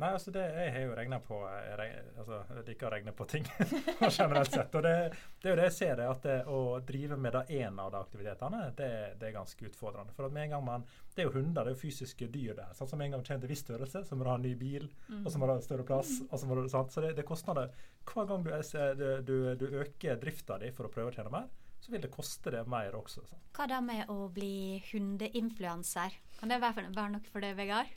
Nei, 0.00 0.08
altså 0.16 0.32
det, 0.32 0.42
jeg 0.56 0.72
har 0.72 0.84
jo 0.86 0.94
regna 0.96 1.18
på 1.20 1.36
jeg, 1.44 1.72
regner, 1.76 2.06
altså, 2.16 2.38
jeg 2.48 2.64
liker 2.70 2.88
å 2.88 2.90
regne 2.94 3.12
på 3.16 3.26
ting 3.28 3.44
generelt 4.18 4.54
sett. 4.54 4.72
Og 4.78 4.86
det, 4.86 4.94
det, 5.42 5.44
er 5.44 5.52
jo 5.52 5.58
det 5.58 5.66
jeg 5.66 5.74
ser, 5.76 5.92
det, 5.98 6.06
at 6.08 6.24
det, 6.24 6.36
å 6.48 6.60
drive 6.88 7.18
med 7.20 7.36
én 7.42 7.80
av 7.82 7.90
de 7.92 8.00
aktivitetene, 8.00 8.62
det, 8.78 8.88
det, 9.20 9.28
er 9.28 9.36
ganske 9.36 9.68
utfordrende. 9.68 10.14
For 10.16 10.26
at 10.26 10.32
med 10.32 10.48
en 10.48 10.54
gang 10.56 10.64
man, 10.64 10.86
Det 11.12 11.26
er 11.26 11.28
jo 11.28 11.34
hunder, 11.36 11.60
det 11.60 11.74
er 11.74 11.76
jo 11.76 11.82
fysiske 11.82 12.30
dyr 12.32 12.54
der. 12.56 12.72
Sånn, 12.78 12.88
som 12.88 13.04
en 13.04 13.12
gang 13.12 13.20
du 13.20 13.28
kommer 13.28 13.44
til 13.44 13.50
en 13.50 13.52
viss 13.52 13.64
størrelse, 13.66 14.04
så 14.08 14.16
må 14.16 14.24
du 14.24 14.32
ha 14.32 14.38
en 14.40 14.46
ny 14.48 14.54
bil, 14.56 14.88
mm. 15.10 15.26
og 15.26 15.28
så 15.34 15.42
må 15.42 15.48
du 15.48 15.52
ha 15.52 15.58
større 15.66 15.86
plass. 15.92 16.14
og 16.30 16.40
Så 16.40 16.48
må 16.48 16.56
du, 16.56 16.64
sant? 16.72 16.94
Så 16.94 17.04
det, 17.04 17.12
det 17.18 17.28
kostnader. 17.28 17.68
det. 17.68 17.90
Hver 18.08 18.30
gang 18.32 18.48
du, 18.48 19.04
du, 19.28 19.36
du 19.60 19.66
øker 19.84 20.16
drifta 20.24 20.56
di 20.62 20.72
for 20.72 20.88
å 20.88 20.94
prøve 20.94 21.12
å 21.12 21.16
tjene 21.18 21.34
mer, 21.36 21.52
så 21.82 21.92
vil 21.92 22.00
det 22.00 22.12
koste 22.14 22.54
det 22.54 22.64
mer 22.70 22.96
også. 22.96 23.26
Sant? 23.28 23.44
Hva 23.58 23.68
da 23.68 23.84
med 23.84 24.08
å 24.12 24.28
bli 24.32 24.80
hundeinfluenser? 24.88 26.16
Kan 26.38 26.52
det 26.52 26.62
være, 26.62 26.88
være 26.94 27.16
noe 27.16 27.28
for 27.28 27.44
deg, 27.44 27.56
Vegard? 27.58 27.90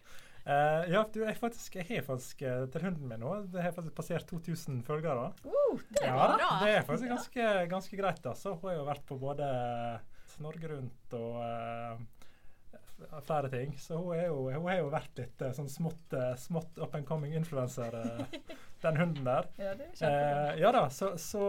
Uh, 0.45 0.83
ja, 0.93 0.99
du, 1.09 1.23
jeg, 1.23 1.39
faktisk, 1.41 1.75
jeg 1.79 1.87
har 1.89 2.03
faktisk 2.05 2.43
uh, 2.45 2.67
til 2.69 2.83
hunden 2.85 3.09
min 3.09 3.23
nå 3.23 3.31
Det 3.49 3.63
har 3.65 3.71
faktisk 3.73 3.95
passert 3.97 4.27
2000 4.29 4.83
følgere. 4.85 5.31
Uh, 5.41 5.79
det 5.89 6.03
er 6.03 6.11
ja, 6.11 6.27
bra! 6.35 6.49
Det 6.61 6.73
er 6.75 6.83
faktisk 6.85 7.09
ganske, 7.09 7.45
ganske 7.71 7.97
greit. 7.97 8.27
altså. 8.29 8.53
Hun 8.53 8.69
har 8.69 8.75
jo 8.77 8.83
vært 8.85 9.07
på 9.09 9.17
både 9.17 9.47
Norge 10.45 10.69
Rundt 10.69 11.15
og 11.17 11.39
uh, 11.41 13.15
flere 13.25 13.49
ting. 13.49 13.73
Så 13.81 13.97
hun, 13.97 14.11
er 14.13 14.27
jo, 14.27 14.43
har 14.53 14.77
jo 14.83 14.91
vært 14.93 15.17
litt 15.17 15.41
sånn 15.57 15.71
smått, 15.71 16.13
smått 16.37 16.77
up 16.77 16.93
and 16.93 17.09
coming 17.09 17.33
influencer, 17.33 17.97
den 18.85 18.99
hunden 19.01 19.25
der. 19.25 19.49
Ja, 19.57 19.73
det 19.79 19.87
er 20.05 20.61
ja 20.61 20.69
da, 20.75 20.83
så, 20.93 21.15
så 21.17 21.47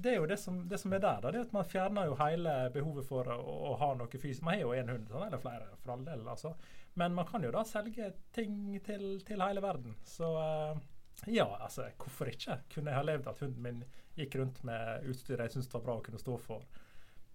det 0.00 0.14
er 0.14 0.16
jo 0.22 0.30
det 0.30 0.38
som, 0.40 0.62
det 0.70 0.80
som, 0.80 0.96
er 0.96 1.04
der. 1.04 1.20
da, 1.20 1.28
det 1.28 1.42
er 1.42 1.44
at 1.44 1.52
Man 1.52 1.68
fjerner 1.68 2.08
jo 2.08 2.16
hele 2.22 2.56
behovet 2.72 3.04
for 3.10 3.28
å, 3.36 3.36
å 3.74 3.76
ha 3.84 3.90
noe 4.00 4.08
fysisk. 4.16 4.46
Man 4.48 4.56
har 4.56 4.64
jo 4.64 4.72
én 4.80 4.94
hund, 4.94 5.12
sånn, 5.12 5.26
eller 5.28 5.44
flere 5.44 5.68
for 5.84 5.98
all 5.98 6.08
del. 6.08 6.24
altså. 6.24 6.54
Men 7.00 7.14
man 7.14 7.26
kan 7.26 7.42
jo 7.42 7.50
da 7.54 7.64
selge 7.66 8.12
ting 8.34 8.56
til, 8.86 9.06
til 9.26 9.42
hele 9.42 9.62
verden. 9.62 9.96
Så 10.06 10.28
uh, 10.30 10.78
ja, 11.26 11.46
altså 11.58 11.88
hvorfor 11.98 12.30
ikke? 12.30 12.60
Kunne 12.74 12.92
jeg 12.92 13.00
ha 13.00 13.06
levd 13.06 13.30
at 13.30 13.40
hunden 13.42 13.62
min 13.62 13.84
gikk 14.18 14.36
rundt 14.38 14.60
med 14.66 15.08
utstyr 15.10 15.42
jeg 15.42 15.54
syntes 15.54 15.72
var 15.74 15.82
bra 15.86 15.96
å 15.98 16.04
kunne 16.04 16.20
stå 16.22 16.36
for? 16.42 16.66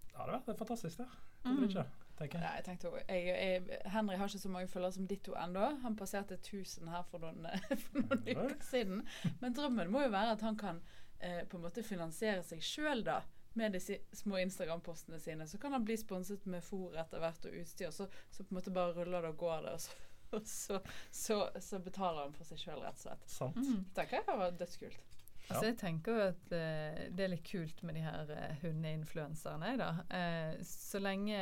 Det 0.09 0.15
hadde 0.15 0.37
vært 0.37 0.61
fantastisk, 0.63 1.01
det. 1.01 1.09
Hvorfor 1.43 1.65
mm. 1.65 1.69
ikke? 1.69 1.87
tenker 2.19 2.39
jeg. 2.39 2.45
Ja, 2.47 2.55
jeg 2.57 2.65
tenkte, 2.65 2.91
jeg, 3.07 3.25
jeg, 3.27 3.81
Henry 3.93 4.17
har 4.19 4.31
ikke 4.31 4.41
så 4.41 4.51
mange 4.51 4.71
følgere 4.71 4.95
som 4.97 5.07
Ditto 5.07 5.35
ennå. 5.39 5.65
Han 5.83 5.95
passerte 5.99 6.39
1000 6.39 6.91
her 6.91 7.05
for 7.07 7.23
noen, 7.23 7.47
for 7.85 8.03
noen 8.03 8.25
uker 8.27 8.55
siden. 8.67 9.03
Men 9.39 9.55
drømmen 9.55 9.91
må 9.91 10.03
jo 10.03 10.13
være 10.15 10.35
at 10.35 10.43
han 10.45 10.59
kan 10.59 10.81
eh, 11.19 11.45
på 11.47 11.59
en 11.59 11.67
måte 11.67 11.85
finansiere 11.85 12.43
seg 12.47 12.63
sjøl, 12.65 13.05
da 13.07 13.21
med 13.59 13.75
de 13.75 13.97
små 14.15 14.39
Instagram-postene 14.39 15.19
sine. 15.19 15.47
Så 15.47 15.59
kan 15.61 15.75
han 15.75 15.85
bli 15.85 15.97
sponset 15.99 16.45
med 16.49 16.63
fôr 16.63 16.95
etter 16.99 17.21
hvert 17.23 17.49
og 17.49 17.57
utstyr. 17.61 17.91
Så, 17.91 18.07
så, 18.31 18.43
på 18.43 18.53
en 18.53 18.59
måte 18.59 18.73
bare 18.75 18.95
ruller 18.95 19.25
det 19.25 19.33
og 19.33 19.43
går 19.43 19.67
det, 19.67 19.75
og 19.75 19.83
så, 19.83 19.99
og 20.37 20.47
så, 20.47 20.81
så, 21.11 21.37
så 21.61 21.81
betaler 21.83 22.27
han 22.27 22.35
for 22.37 22.47
seg 22.47 22.63
sjøl, 22.63 22.81
rett 22.85 22.99
og 23.01 23.05
slett. 23.07 23.29
Sant. 23.31 23.61
Mm. 23.61 23.85
Tenker 23.97 24.21
jeg 24.21 24.41
var 24.43 24.57
dødskult. 24.59 25.05
Ja. 25.49 25.55
Altså, 25.55 25.65
jeg 25.65 25.77
tenker 25.81 26.17
jo 26.17 26.25
at 26.29 26.51
uh, 26.53 27.05
det 27.17 27.25
er 27.25 27.31
litt 27.31 27.47
kult 27.47 27.79
med 27.87 27.97
de 27.97 28.03
her 28.05 28.33
uh, 28.35 28.49
hundeinfluenserne. 28.61 29.71
da. 29.81 29.93
Uh, 30.11 30.59
så 30.67 31.01
lenge 31.01 31.39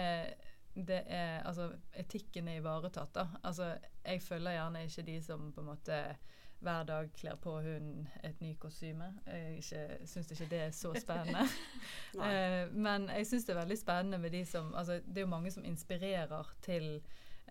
det 0.77 1.01
er 1.09 1.41
Altså, 1.47 1.71
etikken 1.97 2.47
er 2.47 2.61
ivaretatt, 2.61 3.13
da. 3.15 3.27
Altså, 3.43 3.73
jeg 4.05 4.21
følger 4.21 4.57
gjerne 4.59 4.83
ikke 4.85 5.05
de 5.09 5.17
som 5.25 5.51
på 5.53 5.63
en 5.63 5.71
måte 5.71 5.99
hver 6.59 6.83
dag 6.83 7.11
kler 7.13 7.35
på 7.35 7.51
hunden 7.61 8.07
et 8.23 8.41
ny 8.41 8.53
kostyme. 8.59 9.11
Jeg 9.25 9.63
syns 10.05 10.31
ikke 10.31 10.49
det 10.49 10.61
er 10.61 10.71
så 10.75 10.93
spennende. 10.97 11.45
uh, 12.23 12.73
men 12.73 13.09
jeg 13.13 13.27
syns 13.29 13.45
det 13.45 13.55
er 13.55 13.61
veldig 13.61 13.77
spennende 13.77 14.17
med 14.17 14.33
de 14.33 14.45
som 14.45 14.73
altså, 14.75 15.01
Det 15.05 15.17
er 15.17 15.27
jo 15.27 15.33
mange 15.35 15.51
som 15.51 15.65
inspirerer 15.65 16.53
til 16.61 17.01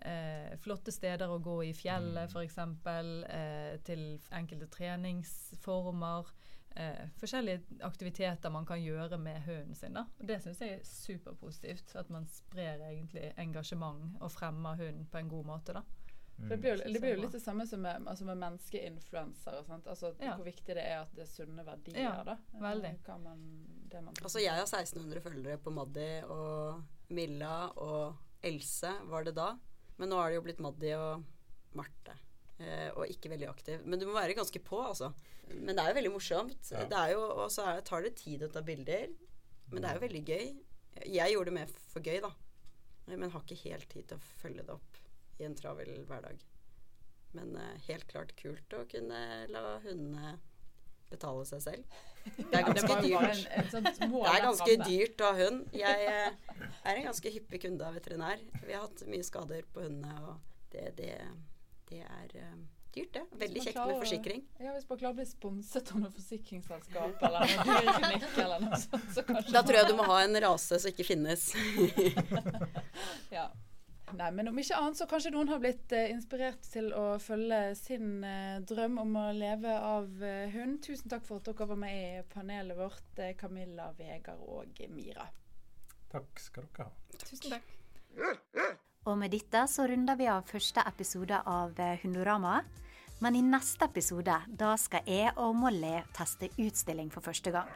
uh, 0.05 0.57
flotte 0.61 0.91
steder 0.91 1.31
å 1.31 1.39
gå 1.43 1.61
i 1.69 1.73
fjellet, 1.73 2.27
mm. 2.27 2.35
f.eks. 2.35 2.59
Uh, 2.59 3.79
til 3.87 4.05
enkelte 4.35 4.69
treningsformer. 4.75 6.33
Uh, 6.77 7.07
forskjellige 7.17 7.79
aktiviteter 7.87 8.53
man 8.53 8.65
kan 8.65 8.81
gjøre 8.81 9.17
med 9.17 9.41
hunden 9.47 9.75
sin. 9.75 9.95
Da. 9.97 10.05
Og 10.19 10.27
det 10.29 10.41
syns 10.43 10.61
jeg 10.61 10.77
er 10.77 10.83
superpositivt. 10.85 11.95
At 11.95 12.11
man 12.13 12.27
sprer 12.29 12.83
egentlig 12.89 13.31
engasjement 13.37 14.19
og 14.21 14.31
fremmer 14.31 14.77
hunden 14.77 15.07
på 15.11 15.23
en 15.23 15.31
god 15.31 15.49
måte. 15.55 15.79
da. 15.79 15.96
Mm. 16.37 16.49
Det 16.49 16.57
blir, 16.57 16.69
jo, 16.69 16.93
det 16.93 16.99
blir 17.01 17.15
jo 17.15 17.21
litt 17.23 17.33
det 17.33 17.41
samme 17.41 17.65
som 17.65 17.81
med, 17.81 18.03
altså 18.05 18.25
med 18.27 18.37
menneskeinfluensere. 18.37 19.63
Altså, 19.79 20.11
ja. 20.21 20.35
Hvor 20.37 20.45
viktig 20.45 20.75
det 20.77 20.83
er 20.83 20.99
at 20.99 21.15
det 21.17 21.23
er 21.25 21.31
sunne 21.31 21.65
verdier. 21.65 21.97
Ja, 22.03 22.19
da. 22.27 22.35
Veldig. 22.61 22.91
Man, 23.23 23.39
man 23.95 24.11
altså, 24.13 24.43
jeg 24.43 24.53
har 24.53 24.67
1600 24.67 25.23
følgere 25.25 25.57
på 25.63 25.73
Maddi 25.73 26.11
og 26.29 26.83
Milla 27.17 27.71
og 27.81 28.45
Else, 28.45 28.91
var 29.09 29.25
det 29.25 29.33
da. 29.39 29.55
Men 29.97 30.13
nå 30.13 30.19
er 30.21 30.29
det 30.29 30.37
jo 30.37 30.45
blitt 30.45 30.61
Maddi 30.61 30.93
og 30.93 31.25
Marte. 31.77 32.13
Eh, 32.61 32.91
og 32.93 33.09
ikke 33.09 33.33
veldig 33.33 33.49
aktiv. 33.49 33.81
Men 33.89 34.01
du 34.01 34.05
må 34.05 34.13
være 34.17 34.37
ganske 34.37 34.61
på, 34.61 34.83
altså. 34.91 35.09
Men 35.49 35.73
det 35.73 35.81
er 35.81 35.89
jo 35.89 35.97
veldig 35.97 36.13
morsomt. 36.13 36.69
Ja. 36.69 36.85
Det 36.85 37.01
er 37.01 37.15
jo, 37.15 37.25
og 37.33 37.49
så 37.53 37.65
tar 37.87 38.05
det 38.05 38.13
tid 38.21 38.45
å 38.45 38.51
ta 38.53 38.61
bilder. 38.65 39.09
Men 39.71 39.81
det 39.81 39.89
er 39.89 39.97
jo 39.97 40.05
veldig 40.05 40.23
gøy. 40.27 40.47
Jeg 41.17 41.33
gjorde 41.33 41.49
det 41.49 41.57
mer 41.57 41.75
for 41.89 42.05
gøy, 42.05 42.21
da. 42.21 42.31
Men 43.09 43.31
har 43.33 43.41
ikke 43.41 43.71
helt 43.71 43.89
tid 43.89 44.05
til 44.09 44.19
å 44.19 44.31
følge 44.37 44.65
det 44.67 44.77
opp 44.77 45.03
i 45.37 45.47
en 45.47 45.55
travel 45.57 45.91
hverdag. 46.09 46.43
Men 47.37 47.55
uh, 47.55 47.73
helt 47.87 48.07
klart 48.09 48.35
kult 48.39 48.73
å 48.73 48.83
kunne 48.89 49.21
la 49.51 49.63
hundene 49.83 50.37
betale 51.07 51.43
seg 51.47 51.63
selv. 51.63 51.97
Det 52.37 52.59
er 52.59 52.65
ganske 52.67 52.95
dyrt. 53.03 53.43
Det 53.71 54.31
er 54.31 54.41
ganske 54.43 54.77
dyrt 54.83 55.21
å 55.23 55.29
ha 55.31 55.43
hund. 55.45 55.67
Jeg 55.75 56.07
uh, 56.07 56.63
er 56.83 56.95
en 56.95 57.05
ganske 57.07 57.35
hyppig 57.37 57.61
kunde 57.63 57.87
av 57.87 57.95
veterinær. 57.99 58.41
Vi 58.63 58.73
har 58.73 58.87
hatt 58.87 59.05
mye 59.07 59.27
skader 59.27 59.67
på 59.73 59.85
hundene, 59.85 60.17
og 60.27 60.73
det, 60.73 60.89
det, 60.97 61.13
det 61.91 62.01
er 62.03 62.33
uh, 62.41 62.57
dyrt, 62.97 63.13
det. 63.13 63.23
Veldig 63.43 63.63
kjekt 63.63 63.79
med 63.79 64.01
forsikring. 64.01 64.43
Ja, 64.59 64.73
Hvis 64.75 64.89
man 64.89 64.99
klarer 64.99 65.15
å 65.15 65.19
bli 65.21 65.27
sponset 65.29 65.93
av 65.93 66.01
noe 66.03 66.11
forsikringsselskap 66.17 67.23
eller 67.29 67.53
noe 67.53 67.79
dyrklinikk 67.85 68.41
eller 68.43 68.65
noe 68.65 68.81
sånt, 68.81 69.07
så 69.15 69.23
kanskje 69.27 69.55
Da 69.55 69.63
tror 69.67 69.79
jeg 69.81 69.91
du 69.91 69.95
må 69.99 70.09
ha 70.11 70.19
en 70.25 70.41
rase 70.47 70.81
som 70.81 70.91
ikke 70.91 71.07
finnes. 71.07 71.49
ja. 73.37 73.47
Nei, 74.15 74.29
men 74.31 74.47
om 74.47 74.59
ikke 74.59 74.77
annet 74.79 74.95
så 74.95 75.05
kanskje 75.09 75.33
noen 75.33 75.49
har 75.51 75.59
blitt 75.59 75.91
eh, 75.91 76.13
inspirert 76.13 76.63
til 76.71 76.93
å 76.95 77.17
følge 77.19 77.73
sin 77.75 78.23
eh, 78.23 78.61
drøm 78.63 78.95
om 79.03 79.17
å 79.19 79.25
leve 79.35 79.73
av 79.75 80.23
eh, 80.23 80.47
hund. 80.53 80.79
Tusen 80.85 81.11
takk 81.11 81.25
for 81.27 81.41
at 81.41 81.49
dere 81.49 81.67
var 81.73 81.81
med 81.81 81.97
i 81.97 82.23
panelet 82.31 82.79
vårt, 82.79 83.09
eh, 83.19 83.35
Camilla, 83.39 83.89
Vegard 83.97 84.45
og 84.47 84.79
Mira. 84.95 85.27
Takk 86.07 86.39
skal 86.39 86.69
dere 86.71 86.87
ha. 86.87 87.19
Tusen 87.25 87.57
takk. 87.57 87.73
Og 89.07 89.15
med 89.19 89.31
dette 89.31 89.61
så 89.71 89.85
runder 89.87 90.17
vi 90.19 90.27
av 90.31 90.47
første 90.47 90.83
episode 90.87 91.43
av 91.47 91.75
eh, 91.79 91.99
Hundorama. 92.01 92.61
Men 93.23 93.35
i 93.35 93.43
neste 93.43 93.87
episode 93.87 94.33
da 94.47 94.73
skal 94.77 95.07
jeg 95.09 95.31
og 95.41 95.55
Molly 95.57 95.95
teste 96.15 96.51
utstilling 96.61 97.09
for 97.11 97.25
første 97.25 97.53
gang. 97.55 97.69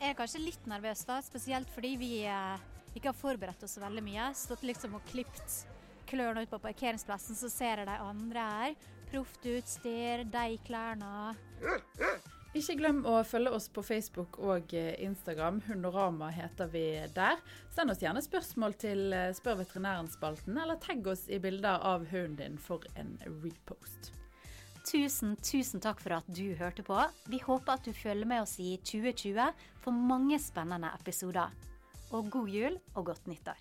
Jeg 0.00 0.12
er 0.12 0.18
kanskje 0.18 0.42
litt 0.44 0.68
nervøs, 0.68 1.04
da, 1.08 1.20
spesielt 1.24 1.70
fordi 1.72 1.94
vi 2.00 2.10
eh, 2.28 2.60
ikke 2.94 3.10
har 3.10 3.18
forberedt 3.18 3.64
oss 3.66 3.78
veldig 3.82 4.02
mye. 4.06 4.28
Stått 4.38 4.64
liksom 4.66 4.98
og 4.98 5.06
klipt 5.10 5.64
klørne 6.08 6.44
ut 6.44 6.52
på 6.52 6.60
parkeringsplassen, 6.62 7.36
så 7.36 7.50
ser 7.50 7.82
jeg 7.82 7.88
de 7.88 7.98
andre 7.98 8.46
her. 8.50 8.78
Proft 9.10 9.46
utstyr, 9.46 10.24
de 10.30 10.46
klærne. 10.66 11.10
Ikke 12.54 12.76
glem 12.78 13.00
å 13.10 13.16
følge 13.26 13.50
oss 13.56 13.66
på 13.74 13.82
Facebook 13.82 14.38
og 14.38 14.70
eh, 14.78 14.92
Instagram. 15.02 15.58
Hundorama 15.66 16.28
heter 16.34 16.70
vi 16.70 16.84
der. 17.16 17.40
Send 17.74 17.90
oss 17.90 18.02
gjerne 18.02 18.22
spørsmål 18.22 18.76
til 18.78 19.08
eh, 19.10 19.32
Spør 19.34 19.58
veterinæren-spalten, 19.64 20.60
eller 20.62 20.78
tagg 20.82 21.06
oss 21.10 21.26
i 21.26 21.40
bilder 21.42 21.82
av 21.82 22.06
hunden 22.12 22.38
din 22.38 22.60
for 22.62 22.86
en 22.94 23.16
repost. 23.42 24.12
Tusen, 24.86 25.34
tusen 25.42 25.82
takk 25.82 26.02
for 26.04 26.20
at 26.20 26.30
du 26.30 26.54
hørte 26.60 26.84
på. 26.86 27.00
Vi 27.32 27.42
håper 27.42 27.74
at 27.74 27.86
du 27.88 27.94
følger 27.96 28.28
med 28.28 28.44
oss 28.44 28.58
i 28.62 28.76
2020 28.86 29.50
for 29.82 30.04
mange 30.12 30.38
spennende 30.38 30.92
episoder 30.94 31.50
og 32.14 32.30
god 32.30 32.48
jul 32.48 32.78
og 32.94 33.06
godt 33.10 33.26
nyttår. 33.30 33.58